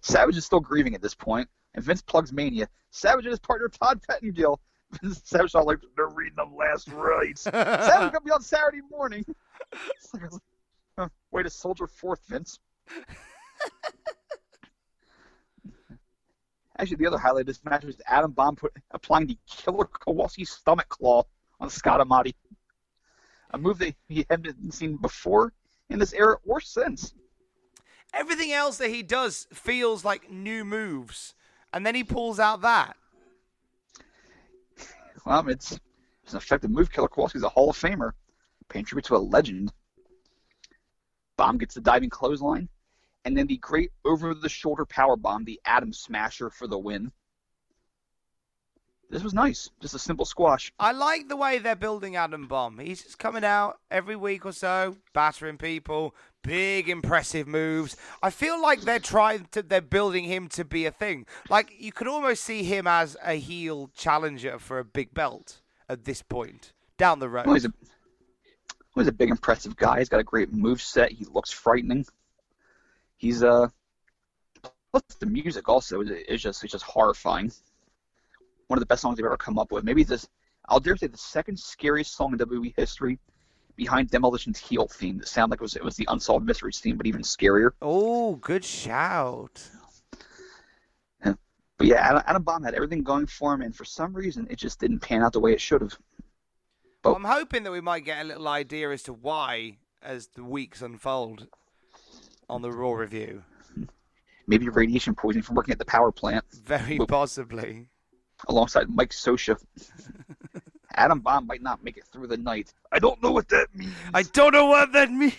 Savage 0.00 0.36
is 0.36 0.44
still 0.44 0.60
grieving 0.60 0.94
at 0.94 1.02
this 1.02 1.14
point, 1.14 1.48
and 1.74 1.84
Vince 1.84 2.00
plugs 2.02 2.32
Mania. 2.32 2.68
Savage 2.90 3.24
and 3.24 3.32
his 3.32 3.40
partner 3.40 3.68
Todd 3.68 4.00
Pettengill. 4.08 4.60
Savage 5.24 5.54
all 5.56 5.66
like 5.66 5.78
they're 5.96 6.08
reading 6.08 6.36
the 6.36 6.44
last 6.44 6.88
rites. 6.88 7.42
Savage 7.42 8.12
gonna 8.12 8.20
be 8.24 8.30
on 8.30 8.40
Saturday 8.40 8.82
morning. 8.88 9.24
Like, 10.12 10.30
uh, 10.96 11.08
way 11.32 11.42
to 11.42 11.50
soldier 11.50 11.88
forth, 11.88 12.20
Vince. 12.28 12.60
Actually, 16.78 16.96
the 16.96 17.06
other 17.06 17.18
highlight 17.18 17.42
of 17.42 17.46
this 17.46 17.64
match 17.64 17.84
was 17.84 18.00
Adam 18.06 18.32
Bomb 18.32 18.56
put, 18.56 18.72
applying 18.90 19.26
the 19.26 19.38
Killer 19.48 19.84
Kowalski 19.84 20.44
stomach 20.44 20.88
claw 20.88 21.22
on 21.60 21.70
Scott 21.70 22.00
Amati. 22.00 22.34
A 23.50 23.58
move 23.58 23.78
that 23.78 23.94
he 24.08 24.26
hadn't 24.28 24.74
seen 24.74 24.96
before 24.96 25.52
in 25.88 26.00
this 26.00 26.12
era 26.12 26.36
or 26.44 26.60
since. 26.60 27.14
Everything 28.12 28.52
else 28.52 28.78
that 28.78 28.90
he 28.90 29.02
does 29.02 29.46
feels 29.52 30.04
like 30.04 30.30
new 30.30 30.64
moves, 30.64 31.34
and 31.72 31.86
then 31.86 31.94
he 31.94 32.02
pulls 32.04 32.38
out 32.38 32.62
that. 32.62 32.96
Well, 35.26 35.48
it's, 35.48 35.78
it's 36.22 36.34
an 36.34 36.36
effective 36.36 36.70
move. 36.70 36.92
Killer 36.92 37.08
Kowalski's 37.08 37.44
a 37.44 37.48
Hall 37.48 37.70
of 37.70 37.78
Famer, 37.78 38.12
paying 38.68 38.84
tribute 38.84 39.06
to 39.06 39.16
a 39.16 39.18
legend. 39.18 39.72
Bomb 41.38 41.56
gets 41.56 41.74
the 41.74 41.80
diving 41.80 42.10
clothesline, 42.10 42.68
and 43.24 43.36
then 43.36 43.46
the 43.46 43.56
great 43.58 43.90
over-the-shoulder 44.04 44.84
power 44.86 45.16
bomb, 45.16 45.44
the 45.44 45.60
Atom 45.64 45.92
Smasher 45.92 46.50
for 46.50 46.66
the 46.66 46.78
win. 46.78 47.12
This 49.10 49.22
was 49.22 49.34
nice, 49.34 49.70
just 49.80 49.94
a 49.94 49.98
simple 49.98 50.24
squash. 50.24 50.72
I 50.78 50.92
like 50.92 51.28
the 51.28 51.36
way 51.36 51.58
they're 51.58 51.76
building 51.76 52.16
Adam 52.16 52.48
Bomb. 52.48 52.78
He's 52.78 53.02
just 53.02 53.18
coming 53.18 53.44
out 53.44 53.78
every 53.90 54.16
week 54.16 54.44
or 54.44 54.52
so, 54.52 54.96
battering 55.12 55.58
people, 55.58 56.14
big 56.42 56.88
impressive 56.88 57.46
moves. 57.46 57.96
I 58.22 58.30
feel 58.30 58.60
like 58.60 58.80
they're 58.80 58.98
trying 58.98 59.46
to, 59.52 59.62
they're 59.62 59.80
building 59.82 60.24
him 60.24 60.48
to 60.48 60.64
be 60.64 60.86
a 60.86 60.90
thing. 60.90 61.26
Like 61.48 61.74
you 61.78 61.92
could 61.92 62.08
almost 62.08 62.42
see 62.42 62.64
him 62.64 62.86
as 62.86 63.16
a 63.22 63.34
heel 63.34 63.90
challenger 63.94 64.58
for 64.58 64.78
a 64.78 64.84
big 64.84 65.14
belt 65.14 65.60
at 65.88 66.04
this 66.04 66.22
point 66.22 66.72
down 66.98 67.20
the 67.20 67.28
road. 67.28 67.46
Well, 67.46 67.54
he's 67.54 67.66
a 67.66 67.72
he's 68.96 69.06
a 69.06 69.12
big 69.12 69.30
impressive 69.30 69.76
guy. 69.76 69.98
He's 69.98 70.08
got 70.08 70.20
a 70.20 70.24
great 70.24 70.52
move 70.52 70.80
set. 70.80 71.12
He 71.12 71.24
looks 71.26 71.52
frightening. 71.52 72.04
He's 73.24 73.42
uh 73.42 73.68
plus 74.92 75.02
the 75.18 75.24
music 75.24 75.66
also 75.66 76.02
is, 76.02 76.10
is 76.10 76.42
just 76.42 76.62
it's 76.62 76.72
just 76.72 76.84
horrifying. 76.84 77.50
One 78.66 78.76
of 78.76 78.80
the 78.80 78.86
best 78.86 79.00
songs 79.00 79.16
they've 79.16 79.24
ever 79.24 79.38
come 79.38 79.58
up 79.58 79.72
with. 79.72 79.82
Maybe 79.82 80.04
this 80.04 80.28
I'll 80.68 80.78
dare 80.78 80.94
say 80.98 81.06
the 81.06 81.16
second 81.16 81.58
scariest 81.58 82.14
song 82.14 82.34
in 82.34 82.38
WWE 82.38 82.74
history 82.76 83.18
behind 83.76 84.10
Demolition's 84.10 84.58
heel 84.58 84.88
theme 84.88 85.16
that 85.18 85.28
sounded 85.28 85.52
like 85.52 85.60
it 85.60 85.62
was 85.62 85.74
it 85.74 85.82
was 85.82 85.96
the 85.96 86.06
Unsolved 86.10 86.44
Mysteries 86.44 86.80
theme, 86.80 86.98
but 86.98 87.06
even 87.06 87.22
scarier. 87.22 87.70
Oh, 87.80 88.36
good 88.36 88.62
shout. 88.62 89.70
But 91.22 91.88
yeah, 91.88 91.96
Adam, 91.96 92.22
Adam 92.26 92.42
Bomb 92.42 92.62
had 92.62 92.74
everything 92.74 93.02
going 93.02 93.26
for 93.26 93.54
him, 93.54 93.62
and 93.62 93.74
for 93.74 93.86
some 93.86 94.12
reason, 94.12 94.46
it 94.50 94.58
just 94.58 94.78
didn't 94.78 95.00
pan 95.00 95.22
out 95.22 95.32
the 95.32 95.40
way 95.40 95.54
it 95.54 95.60
should 95.62 95.80
have. 95.80 95.96
Well, 97.02 97.16
I'm 97.16 97.24
hoping 97.24 97.62
that 97.62 97.72
we 97.72 97.80
might 97.80 98.04
get 98.04 98.22
a 98.22 98.28
little 98.28 98.46
idea 98.46 98.90
as 98.90 99.02
to 99.04 99.12
why 99.14 99.78
as 100.02 100.28
the 100.28 100.44
weeks 100.44 100.82
unfold 100.82 101.48
on 102.48 102.62
the 102.62 102.70
Raw 102.70 102.92
review. 102.92 103.42
Maybe 104.46 104.68
radiation 104.68 105.14
poisoning 105.14 105.42
from 105.42 105.56
working 105.56 105.72
at 105.72 105.78
the 105.78 105.84
power 105.84 106.12
plant. 106.12 106.44
Very 106.64 106.98
possibly. 106.98 107.88
Alongside 108.48 108.90
Mike 108.90 109.10
Sosha. 109.10 109.56
Adam 110.96 111.20
Bomb 111.20 111.46
might 111.46 111.62
not 111.62 111.82
make 111.82 111.96
it 111.96 112.04
through 112.12 112.26
the 112.28 112.36
night. 112.36 112.72
I 112.92 112.98
don't 112.98 113.22
know 113.22 113.32
what 113.32 113.48
that 113.48 113.68
means. 113.74 113.94
I 114.12 114.22
don't 114.22 114.52
know 114.52 114.66
what 114.66 114.92
that 114.92 115.10
means. 115.10 115.32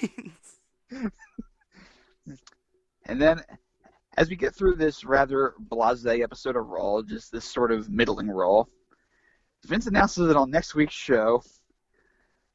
and 3.05 3.21
then, 3.21 3.41
as 4.17 4.29
we 4.29 4.35
get 4.35 4.53
through 4.55 4.75
this 4.75 5.05
rather 5.05 5.53
blasé 5.71 6.23
episode 6.23 6.55
of 6.55 6.67
Raw, 6.67 7.01
just 7.03 7.31
this 7.31 7.45
sort 7.45 7.71
of 7.71 7.89
middling 7.89 8.27
Raw, 8.27 8.65
Vince 9.65 9.87
announces 9.87 10.27
that 10.27 10.35
on 10.35 10.51
next 10.51 10.75
week's 10.75 10.93
show, 10.93 11.41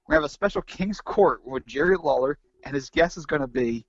we're 0.07 0.15
going 0.15 0.21
to 0.21 0.23
have 0.23 0.25
a 0.25 0.29
special 0.29 0.63
King's 0.63 1.01
Court 1.01 1.41
with 1.45 1.67
Jerry 1.67 1.97
Lawler, 1.97 2.39
and 2.65 2.75
his 2.75 2.91
guest 2.91 3.17
is 3.17 3.27
going 3.27 3.43
to 3.43 3.49
be 3.49 3.87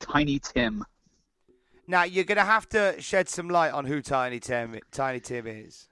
Tiny 0.00 0.38
Tim. 0.38 0.84
Now 1.86 2.04
you're 2.04 2.24
going 2.24 2.38
to 2.38 2.44
have 2.44 2.68
to 2.70 3.00
shed 3.00 3.28
some 3.28 3.48
light 3.48 3.72
on 3.72 3.84
who 3.84 4.00
Tiny 4.00 4.40
Tim 4.40 4.78
Tiny 4.90 5.20
Tim 5.20 5.46
is. 5.46 5.88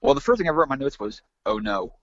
Well, 0.00 0.14
the 0.14 0.20
first 0.20 0.38
thing 0.38 0.48
I 0.48 0.52
wrote 0.52 0.64
in 0.64 0.68
my 0.68 0.76
notes 0.76 1.00
was, 1.00 1.22
"Oh 1.46 1.58
no." 1.58 1.94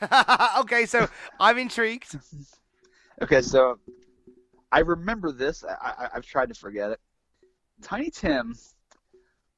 okay, 0.58 0.86
so 0.86 1.08
I'm 1.38 1.58
intrigued. 1.58 2.18
okay, 3.22 3.42
so 3.42 3.78
I 4.72 4.80
remember 4.80 5.30
this. 5.30 5.64
I, 5.64 6.08
have 6.12 6.24
tried 6.24 6.48
to 6.48 6.54
forget 6.54 6.90
it. 6.90 7.00
Tiny 7.82 8.10
Tim 8.10 8.56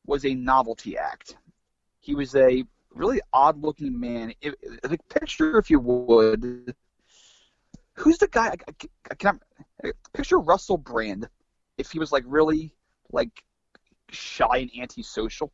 was 0.07 0.25
a 0.25 0.35
novelty 0.35 0.99
act. 0.99 1.37
He 2.01 2.15
was 2.15 2.35
a 2.35 2.65
really 2.95 3.21
odd-looking 3.33 3.99
man. 3.99 4.33
If, 4.41 4.55
the 4.83 4.99
picture, 5.09 5.59
if 5.59 5.71
you 5.71 5.81
would, 5.81 6.75
who's 7.97 8.19
the 8.19 8.29
guy? 8.29 8.49
I, 8.49 8.55
I, 9.11 9.15
can 9.15 9.41
I, 9.85 9.93
picture 10.13 10.39
Russell 10.39 10.79
Brand 10.79 11.29
if 11.79 11.91
he 11.91 11.99
was 11.99 12.13
like 12.13 12.25
really 12.27 12.73
like 13.13 13.43
shy 14.11 14.59
and 14.59 14.71
antisocial 14.81 15.53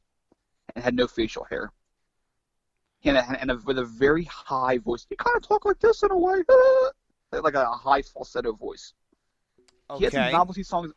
and 0.74 0.84
had 0.84 0.94
no 0.94 1.06
facial 1.06 1.44
hair. 1.44 1.72
And, 3.04 3.16
a, 3.16 3.40
and 3.40 3.50
a, 3.50 3.56
with 3.56 3.78
a 3.78 3.84
very 3.84 4.24
high 4.24 4.78
voice. 4.78 5.06
He 5.08 5.16
kind 5.16 5.36
of 5.36 5.42
talked 5.42 5.66
like 5.66 5.80
this 5.80 6.04
in 6.04 6.12
a 6.12 6.16
way, 6.16 6.42
like 7.32 7.54
a 7.54 7.66
high 7.66 8.02
falsetto 8.02 8.52
voice. 8.52 8.94
Okay. 9.90 9.98
He 9.98 10.04
had 10.04 10.12
some 10.12 10.32
novelty 10.32 10.62
songs. 10.62 10.92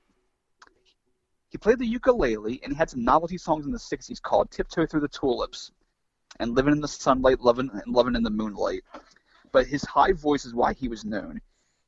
He 1.49 1.57
played 1.57 1.79
the 1.79 1.87
ukulele, 1.87 2.61
and 2.63 2.73
he 2.73 2.77
had 2.77 2.91
some 2.91 3.03
novelty 3.03 3.39
songs 3.39 3.65
in 3.65 3.71
the 3.71 3.79
'60s 3.79 4.21
called 4.21 4.51
"Tiptoe 4.51 4.85
Through 4.85 5.01
the 5.01 5.07
Tulips" 5.07 5.71
and 6.39 6.53
"Living 6.53 6.73
in 6.73 6.81
the 6.81 6.87
Sunlight, 6.87 7.41
Loving 7.41 7.71
and 7.73 7.93
Loving 7.93 8.15
in 8.15 8.21
the 8.21 8.29
Moonlight." 8.29 8.83
But 9.55 9.67
his 9.67 9.85
high 9.85 10.11
voice 10.11 10.43
is 10.43 10.53
why 10.53 10.73
he 10.73 10.89
was 10.89 11.05
known. 11.05 11.39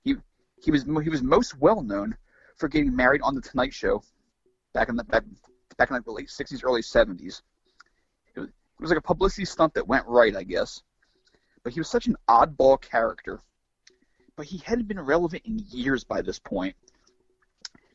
He 0.02 0.16
he 0.64 0.72
was 0.72 0.86
he 0.86 1.10
was 1.10 1.22
most 1.22 1.60
well 1.60 1.82
known 1.82 2.16
for 2.56 2.70
getting 2.70 2.96
married 2.96 3.20
on 3.22 3.36
the 3.36 3.42
Tonight 3.42 3.74
Show 3.74 4.02
back 4.74 4.88
in 4.88 4.96
the 4.96 5.04
back, 5.04 5.26
back 5.76 5.90
in 5.90 5.98
like 5.98 6.06
the 6.06 6.14
late 6.14 6.30
'60s, 6.30 6.64
early 6.64 6.82
'70s. 6.82 7.42
It 8.36 8.40
was, 8.40 8.48
it 8.48 8.80
was 8.80 8.90
like 8.90 9.00
a 9.00 9.02
publicity 9.02 9.44
stunt 9.44 9.74
that 9.74 9.86
went 9.86 10.08
right, 10.08 10.34
I 10.34 10.44
guess. 10.44 10.82
But 11.62 11.74
he 11.74 11.82
was 11.82 11.90
such 11.90 12.08
an 12.08 12.16
oddball 12.30 12.80
character. 12.80 13.42
But 14.38 14.46
he 14.46 14.60
hadn't 14.60 14.88
been 14.88 15.02
relevant 15.02 15.44
in 15.46 15.60
years 15.70 16.06
by 16.06 16.22
this 16.22 16.40
point. 16.40 16.74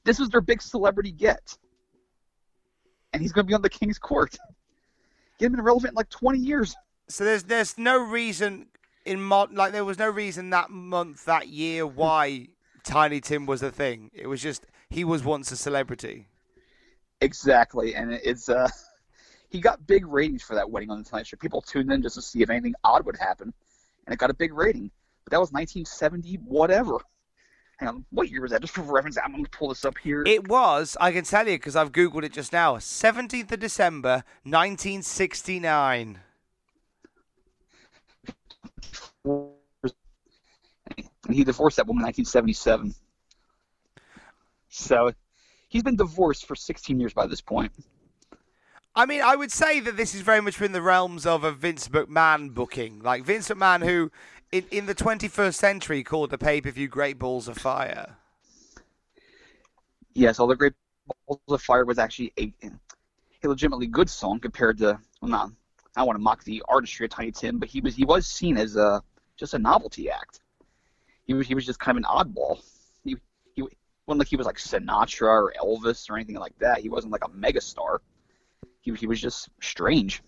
This 0.04 0.18
was 0.18 0.28
their 0.28 0.42
big 0.42 0.60
celebrity 0.60 1.12
get. 1.12 1.56
And 3.14 3.22
he's 3.22 3.32
going 3.32 3.46
to 3.46 3.48
be 3.48 3.54
on 3.54 3.62
the 3.62 3.70
King's 3.70 3.98
Court. 3.98 4.36
He 5.38 5.46
hadn't 5.46 5.56
been 5.56 5.64
relevant 5.64 5.92
in 5.92 5.96
like 5.96 6.10
20 6.10 6.40
years. 6.40 6.76
So 7.08 7.24
there's 7.24 7.44
there's 7.44 7.78
no 7.78 7.98
reason 7.98 8.66
in 9.04 9.22
mod 9.22 9.52
like 9.52 9.72
there 9.72 9.84
was 9.84 9.98
no 9.98 10.08
reason 10.08 10.50
that 10.50 10.70
month 10.70 11.24
that 11.24 11.48
year 11.48 11.86
why 11.86 12.48
Tiny 12.84 13.20
Tim 13.20 13.46
was 13.46 13.62
a 13.62 13.70
thing. 13.70 14.10
It 14.12 14.26
was 14.26 14.42
just 14.42 14.66
he 14.90 15.04
was 15.04 15.24
once 15.24 15.50
a 15.52 15.56
celebrity. 15.56 16.28
Exactly, 17.20 17.94
and 17.94 18.12
it's 18.12 18.48
uh 18.48 18.68
he 19.48 19.60
got 19.60 19.86
big 19.86 20.06
ratings 20.06 20.42
for 20.42 20.54
that 20.54 20.70
wedding 20.70 20.90
on 20.90 20.98
the 20.98 21.04
Tonight 21.04 21.26
Show. 21.26 21.36
People 21.36 21.62
tuned 21.62 21.92
in 21.92 22.02
just 22.02 22.16
to 22.16 22.22
see 22.22 22.42
if 22.42 22.50
anything 22.50 22.74
odd 22.84 23.06
would 23.06 23.16
happen, 23.16 23.52
and 24.06 24.14
it 24.14 24.18
got 24.18 24.30
a 24.30 24.34
big 24.34 24.52
rating. 24.52 24.90
But 25.24 25.30
that 25.32 25.40
was 25.40 25.52
1970, 25.52 26.34
whatever. 26.44 26.96
Hang 27.78 27.88
on, 27.88 28.04
what 28.10 28.28
year 28.30 28.42
was 28.42 28.50
that? 28.50 28.60
Just 28.60 28.74
for 28.74 28.82
reference, 28.82 29.18
I'm 29.22 29.32
going 29.32 29.44
to 29.44 29.50
pull 29.50 29.68
this 29.68 29.84
up 29.84 29.98
here. 29.98 30.22
It 30.26 30.48
was, 30.48 30.96
I 31.00 31.12
can 31.12 31.24
tell 31.24 31.48
you 31.48 31.56
because 31.56 31.76
I've 31.76 31.92
Googled 31.92 32.24
it 32.24 32.32
just 32.32 32.52
now, 32.52 32.76
17th 32.76 33.50
of 33.50 33.60
December, 33.60 34.24
1969. 34.44 36.20
He 41.30 41.44
divorced 41.44 41.76
that 41.76 41.86
woman 41.86 42.02
in 42.02 42.06
1977. 42.06 42.94
So 44.68 45.12
he's 45.68 45.82
been 45.82 45.96
divorced 45.96 46.46
for 46.46 46.54
16 46.54 46.98
years 46.98 47.12
by 47.12 47.26
this 47.26 47.40
point. 47.40 47.72
I 48.94 49.06
mean, 49.06 49.22
I 49.22 49.36
would 49.36 49.50
say 49.50 49.80
that 49.80 49.96
this 49.96 50.14
is 50.14 50.20
very 50.20 50.40
much 50.40 50.60
within 50.60 50.72
the 50.72 50.82
realms 50.82 51.24
of 51.24 51.44
a 51.44 51.52
Vince 51.52 51.88
McMahon 51.88 52.52
booking. 52.52 53.00
Like 53.00 53.24
Vince 53.24 53.48
McMahon, 53.48 53.82
who 53.82 54.10
in, 54.52 54.66
in 54.70 54.86
the 54.86 54.94
21st 54.94 55.54
century 55.54 56.04
called 56.04 56.30
the 56.30 56.38
pay 56.38 56.60
per 56.60 56.70
view 56.70 56.88
Great 56.88 57.18
Balls 57.18 57.48
of 57.48 57.56
Fire. 57.56 58.16
Yes, 60.14 60.38
all 60.38 60.46
the 60.46 60.56
Great 60.56 60.74
Balls 61.26 61.40
of 61.48 61.62
Fire 61.62 61.86
was 61.86 61.98
actually 61.98 62.34
a, 62.38 62.52
a 62.62 63.48
legitimately 63.48 63.86
good 63.86 64.10
song 64.10 64.38
compared 64.38 64.76
to, 64.78 64.98
well, 65.22 65.30
not, 65.30 65.50
I 65.96 66.00
don't 66.00 66.06
want 66.06 66.18
to 66.18 66.22
mock 66.22 66.44
the 66.44 66.62
artistry 66.68 67.06
of 67.06 67.10
Tiny 67.10 67.32
Tim, 67.32 67.58
but 67.58 67.70
he 67.70 67.80
was 67.80 67.94
he 67.94 68.04
was 68.04 68.26
seen 68.26 68.58
as 68.58 68.76
a 68.76 69.02
just 69.38 69.54
a 69.54 69.58
novelty 69.58 70.10
act. 70.10 70.41
He 71.26 71.34
was 71.34 71.46
he 71.46 71.54
was 71.54 71.64
just 71.64 71.78
kind 71.78 71.96
of 71.96 72.04
an 72.04 72.08
oddball. 72.08 72.60
He 73.04 73.16
he 73.54 73.62
wasn't 74.06 74.20
like 74.20 74.28
he 74.28 74.36
was 74.36 74.46
like 74.46 74.56
Sinatra 74.56 75.28
or 75.28 75.54
Elvis 75.60 76.10
or 76.10 76.16
anything 76.16 76.36
like 76.36 76.58
that. 76.58 76.80
He 76.80 76.88
wasn't 76.88 77.12
like 77.12 77.24
a 77.24 77.28
megastar. 77.28 77.98
he 78.80 78.94
he 78.94 79.06
was 79.06 79.20
just 79.20 79.48
strange. 79.60 80.22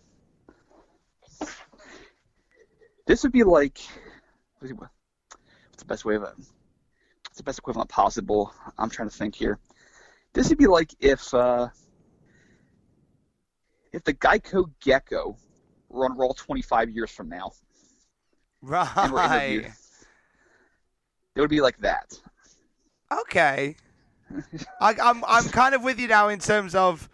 This 3.06 3.22
would 3.22 3.32
be 3.32 3.42
like 3.42 3.80
what's 4.60 4.72
the 5.78 5.84
best 5.84 6.04
way 6.04 6.14
of 6.16 6.22
it? 6.22 6.32
What's 6.36 7.38
the 7.38 7.42
best 7.42 7.58
equivalent 7.58 7.90
possible? 7.90 8.52
I'm 8.78 8.90
trying 8.90 9.08
to 9.08 9.16
think 9.16 9.34
here. 9.34 9.58
This 10.32 10.48
would 10.48 10.58
be 10.58 10.66
like 10.66 10.90
if 11.00 11.34
uh, 11.34 11.68
if 13.92 14.04
the 14.04 14.14
Geico 14.14 14.70
Gecko 14.80 15.36
were 15.88 16.04
on 16.04 16.16
roll 16.16 16.34
25 16.34 16.90
years 16.90 17.10
from 17.10 17.28
now. 17.28 17.52
Right. 19.10 19.70
It 21.36 21.40
would 21.40 21.50
be 21.50 21.60
like 21.60 21.78
that. 21.78 22.18
Okay. 23.12 23.76
I, 24.80 24.94
I'm 25.02 25.24
I'm 25.26 25.44
kind 25.48 25.74
of 25.74 25.82
with 25.82 25.98
you 26.00 26.08
now 26.08 26.28
in 26.28 26.38
terms 26.38 26.74
of 26.74 27.08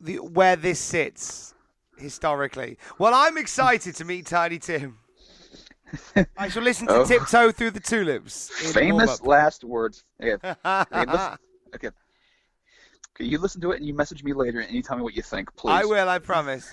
the 0.00 0.16
where 0.16 0.56
this 0.56 0.78
sits 0.80 1.54
historically. 1.98 2.78
Well, 2.98 3.12
I'm 3.14 3.38
excited 3.38 3.94
to 3.96 4.04
meet 4.04 4.26
Tiny 4.26 4.58
Tim. 4.58 4.98
I 6.36 6.48
shall 6.48 6.62
listen 6.62 6.86
to 6.88 6.94
Oh. 7.00 7.04
Tiptoe 7.04 7.52
Through 7.52 7.72
the 7.72 7.80
Tulips. 7.80 8.50
in 8.60 8.66
the 8.68 8.72
Famous 8.72 9.22
last 9.22 9.62
words. 9.64 10.04
Okay. 10.22 10.54
Okay, 10.64 11.36
okay. 11.74 11.88
Okay, 13.14 13.24
you 13.24 13.38
listen 13.38 13.60
to 13.60 13.72
it 13.72 13.76
and 13.76 13.86
you 13.86 13.92
message 13.94 14.24
me 14.24 14.32
later 14.32 14.60
and 14.60 14.70
you 14.74 14.82
tell 14.82 14.96
me 14.96 15.02
what 15.02 15.14
you 15.14 15.22
think, 15.22 15.54
please. 15.54 15.72
I 15.72 15.84
will, 15.84 16.08
I 16.08 16.18
promise. 16.18 16.70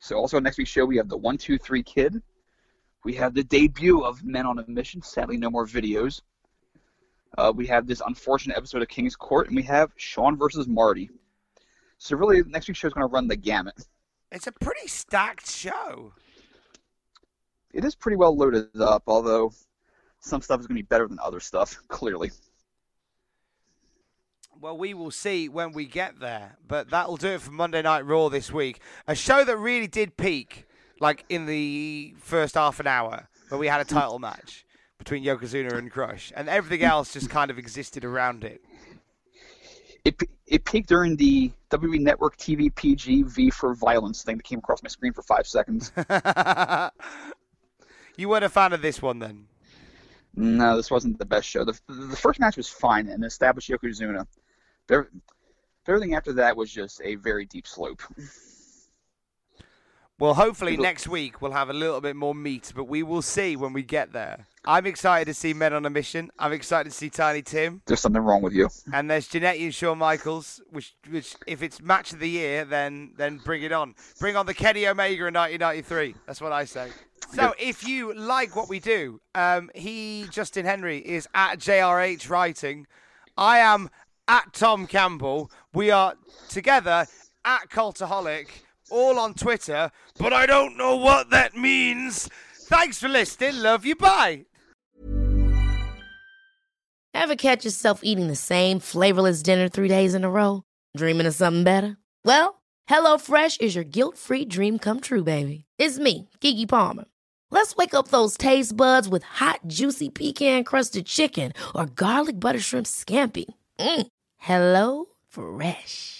So 0.00 0.16
also 0.16 0.36
on 0.38 0.42
next 0.42 0.58
week's 0.58 0.70
show 0.70 0.84
we 0.84 0.96
have 0.96 1.08
the 1.08 1.16
one 1.16 1.38
two 1.38 1.56
three 1.58 1.82
kid. 1.82 2.20
We 3.04 3.14
have 3.14 3.34
the 3.34 3.44
debut 3.44 4.04
of 4.04 4.24
Men 4.24 4.46
on 4.46 4.58
a 4.58 4.64
Mission. 4.68 5.02
Sadly, 5.02 5.36
no 5.36 5.50
more 5.50 5.66
videos. 5.66 6.20
Uh, 7.38 7.52
we 7.54 7.66
have 7.66 7.86
this 7.86 8.02
unfortunate 8.04 8.56
episode 8.56 8.82
of 8.82 8.88
King's 8.88 9.16
Court, 9.16 9.46
and 9.46 9.56
we 9.56 9.62
have 9.62 9.90
Shawn 9.96 10.36
versus 10.36 10.66
Marty. 10.68 11.10
So 11.98 12.16
really, 12.16 12.42
next 12.44 12.68
week's 12.68 12.80
show 12.80 12.88
is 12.88 12.94
going 12.94 13.06
to 13.06 13.12
run 13.12 13.28
the 13.28 13.36
gamut. 13.36 13.86
It's 14.32 14.46
a 14.46 14.52
pretty 14.52 14.88
stacked 14.88 15.48
show. 15.48 16.12
It 17.72 17.84
is 17.84 17.94
pretty 17.94 18.16
well 18.16 18.36
loaded 18.36 18.68
up, 18.80 19.04
although 19.06 19.52
some 20.20 20.42
stuff 20.42 20.60
is 20.60 20.66
going 20.66 20.76
to 20.76 20.82
be 20.82 20.86
better 20.86 21.08
than 21.08 21.18
other 21.22 21.40
stuff. 21.40 21.76
Clearly. 21.88 22.30
Well, 24.60 24.76
we 24.76 24.92
will 24.92 25.10
see 25.10 25.48
when 25.48 25.72
we 25.72 25.86
get 25.86 26.20
there. 26.20 26.58
But 26.66 26.90
that'll 26.90 27.16
do 27.16 27.28
it 27.28 27.40
for 27.40 27.50
Monday 27.50 27.80
Night 27.80 28.04
Raw 28.04 28.28
this 28.28 28.52
week. 28.52 28.80
A 29.06 29.14
show 29.14 29.42
that 29.44 29.56
really 29.56 29.86
did 29.86 30.16
peak, 30.16 30.66
like 31.00 31.24
in 31.28 31.46
the 31.46 32.14
first 32.18 32.54
half 32.54 32.78
an 32.78 32.86
hour, 32.86 33.28
where 33.48 33.58
we 33.58 33.66
had 33.66 33.80
a 33.80 33.84
title 33.84 34.18
match 34.28 34.64
between 34.98 35.24
Yokozuna 35.24 35.72
and 35.72 35.90
Crush, 35.90 36.32
and 36.36 36.48
everything 36.48 36.84
else 36.84 37.12
just 37.12 37.30
kind 37.30 37.50
of 37.50 37.58
existed 37.58 38.04
around 38.04 38.44
it. 38.44 38.62
It, 40.04 40.16
it 40.46 40.64
peaked 40.64 40.88
during 40.88 41.16
the 41.16 41.50
WWE 41.70 42.00
Network 42.00 42.36
TV 42.36 42.74
PG 42.74 43.24
V 43.24 43.50
for 43.50 43.74
Violence 43.74 44.22
thing 44.22 44.36
that 44.36 44.44
came 44.44 44.58
across 44.58 44.82
my 44.82 44.88
screen 44.88 45.12
for 45.12 45.22
five 45.22 45.46
seconds. 45.46 45.92
you 48.16 48.28
weren't 48.28 48.44
a 48.44 48.48
fan 48.48 48.72
of 48.72 48.82
this 48.82 49.02
one 49.02 49.18
then? 49.18 49.46
No, 50.34 50.76
this 50.76 50.90
wasn't 50.90 51.18
the 51.18 51.26
best 51.26 51.48
show. 51.48 51.64
The, 51.64 51.78
the 51.88 52.16
first 52.16 52.40
match 52.40 52.56
was 52.56 52.68
fine 52.68 53.08
and 53.08 53.24
established 53.24 53.68
Yokozuna. 53.68 54.26
There, 54.86 55.10
everything 55.86 56.14
after 56.14 56.32
that 56.34 56.56
was 56.56 56.70
just 56.70 57.00
a 57.02 57.16
very 57.16 57.46
deep 57.46 57.66
slope. 57.66 58.02
Well, 60.20 60.34
hopefully 60.34 60.76
next 60.76 61.08
week 61.08 61.40
we'll 61.40 61.52
have 61.52 61.70
a 61.70 61.72
little 61.72 62.02
bit 62.02 62.14
more 62.14 62.34
meat, 62.34 62.74
but 62.76 62.84
we 62.84 63.02
will 63.02 63.22
see 63.22 63.56
when 63.56 63.72
we 63.72 63.82
get 63.82 64.12
there. 64.12 64.46
I'm 64.66 64.84
excited 64.84 65.24
to 65.24 65.32
see 65.32 65.54
Men 65.54 65.72
on 65.72 65.86
a 65.86 65.90
Mission. 65.90 66.30
I'm 66.38 66.52
excited 66.52 66.90
to 66.90 66.94
see 66.94 67.08
Tiny 67.08 67.40
Tim. 67.40 67.80
There's 67.86 68.00
something 68.00 68.20
wrong 68.20 68.42
with 68.42 68.52
you. 68.52 68.68
And 68.92 69.10
there's 69.10 69.26
Jannetty 69.28 69.64
and 69.64 69.74
Shawn 69.74 69.96
Michaels, 69.96 70.60
which, 70.68 70.94
which 71.08 71.36
if 71.46 71.62
it's 71.62 71.80
match 71.80 72.12
of 72.12 72.18
the 72.18 72.28
year, 72.28 72.66
then 72.66 73.12
then 73.16 73.38
bring 73.38 73.62
it 73.62 73.72
on. 73.72 73.94
Bring 74.18 74.36
on 74.36 74.44
the 74.44 74.52
Kenny 74.52 74.86
Omega 74.86 75.26
in 75.26 75.32
1993. 75.32 76.14
That's 76.26 76.42
what 76.42 76.52
I 76.52 76.66
say. 76.66 76.90
So 77.32 77.54
if 77.58 77.88
you 77.88 78.12
like 78.12 78.54
what 78.54 78.68
we 78.68 78.78
do, 78.78 79.22
um, 79.34 79.70
he 79.74 80.26
Justin 80.30 80.66
Henry 80.66 80.98
is 80.98 81.26
at 81.34 81.60
JRH 81.60 82.28
Writing. 82.28 82.86
I 83.38 83.60
am 83.60 83.88
at 84.28 84.52
Tom 84.52 84.86
Campbell. 84.86 85.50
We 85.72 85.90
are 85.90 86.14
together 86.50 87.06
at 87.42 87.70
Cultaholic, 87.70 88.48
all 88.90 89.18
on 89.18 89.34
Twitter. 89.34 89.90
But 90.18 90.32
I 90.32 90.46
don't 90.46 90.76
know 90.76 90.96
what 90.96 91.30
that 91.30 91.56
means. 91.56 92.28
Thanks 92.54 92.98
for 93.00 93.08
listening. 93.08 93.62
Love 93.62 93.84
you. 93.84 93.96
Bye. 93.96 94.44
Ever 97.12 97.34
catch 97.34 97.64
yourself 97.64 98.00
eating 98.04 98.28
the 98.28 98.36
same 98.36 98.78
flavorless 98.78 99.42
dinner 99.42 99.68
three 99.68 99.88
days 99.88 100.14
in 100.14 100.24
a 100.24 100.30
row? 100.30 100.62
Dreaming 100.96 101.26
of 101.26 101.34
something 101.34 101.64
better? 101.64 101.96
Well, 102.24 102.62
HelloFresh 102.88 103.60
is 103.60 103.74
your 103.74 103.84
guilt-free 103.84 104.44
dream 104.44 104.78
come 104.78 105.00
true, 105.00 105.24
baby. 105.24 105.64
It's 105.78 105.98
me, 105.98 106.28
Keke 106.40 106.68
Palmer. 106.68 107.04
Let's 107.50 107.74
wake 107.74 107.94
up 107.94 108.08
those 108.08 108.36
taste 108.36 108.76
buds 108.76 109.08
with 109.08 109.24
hot, 109.24 109.60
juicy 109.66 110.08
pecan-crusted 110.08 111.06
chicken 111.06 111.52
or 111.74 111.86
garlic 111.86 112.38
butter 112.38 112.60
shrimp 112.60 112.86
scampi. 112.86 113.46
Mm. 113.78 114.06
Hello 114.36 115.06
Fresh. 115.28 116.19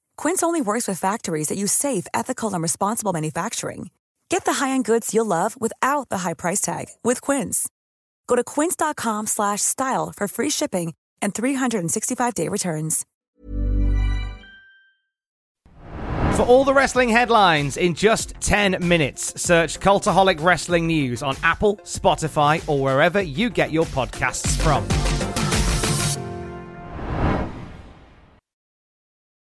Quince 0.21 0.43
only 0.43 0.61
works 0.61 0.87
with 0.87 0.99
factories 0.99 1.47
that 1.47 1.57
use 1.57 1.73
safe, 1.73 2.05
ethical, 2.13 2.53
and 2.53 2.61
responsible 2.61 3.11
manufacturing. 3.11 3.89
Get 4.29 4.45
the 4.45 4.53
high-end 4.53 4.85
goods 4.85 5.15
you'll 5.15 5.25
love 5.25 5.59
without 5.59 6.09
the 6.09 6.19
high 6.19 6.35
price 6.35 6.61
tag 6.61 6.89
with 7.03 7.21
Quince. 7.21 7.67
Go 8.27 8.35
to 8.35 8.43
quince.com 8.43 9.25
slash 9.25 9.61
style 9.61 10.13
for 10.15 10.27
free 10.27 10.51
shipping 10.51 10.93
and 11.23 11.33
365-day 11.33 12.49
returns. 12.49 13.03
For 16.35 16.43
all 16.43 16.65
the 16.65 16.73
wrestling 16.75 17.09
headlines 17.09 17.77
in 17.77 17.95
just 17.95 18.35
10 18.41 18.77
minutes, 18.87 19.41
search 19.41 19.79
Cultaholic 19.79 20.39
Wrestling 20.43 20.85
News 20.85 21.23
on 21.23 21.35
Apple, 21.41 21.77
Spotify, 21.77 22.61
or 22.69 22.79
wherever 22.79 23.23
you 23.23 23.49
get 23.49 23.71
your 23.71 23.85
podcasts 23.85 24.55
from. 24.61 24.85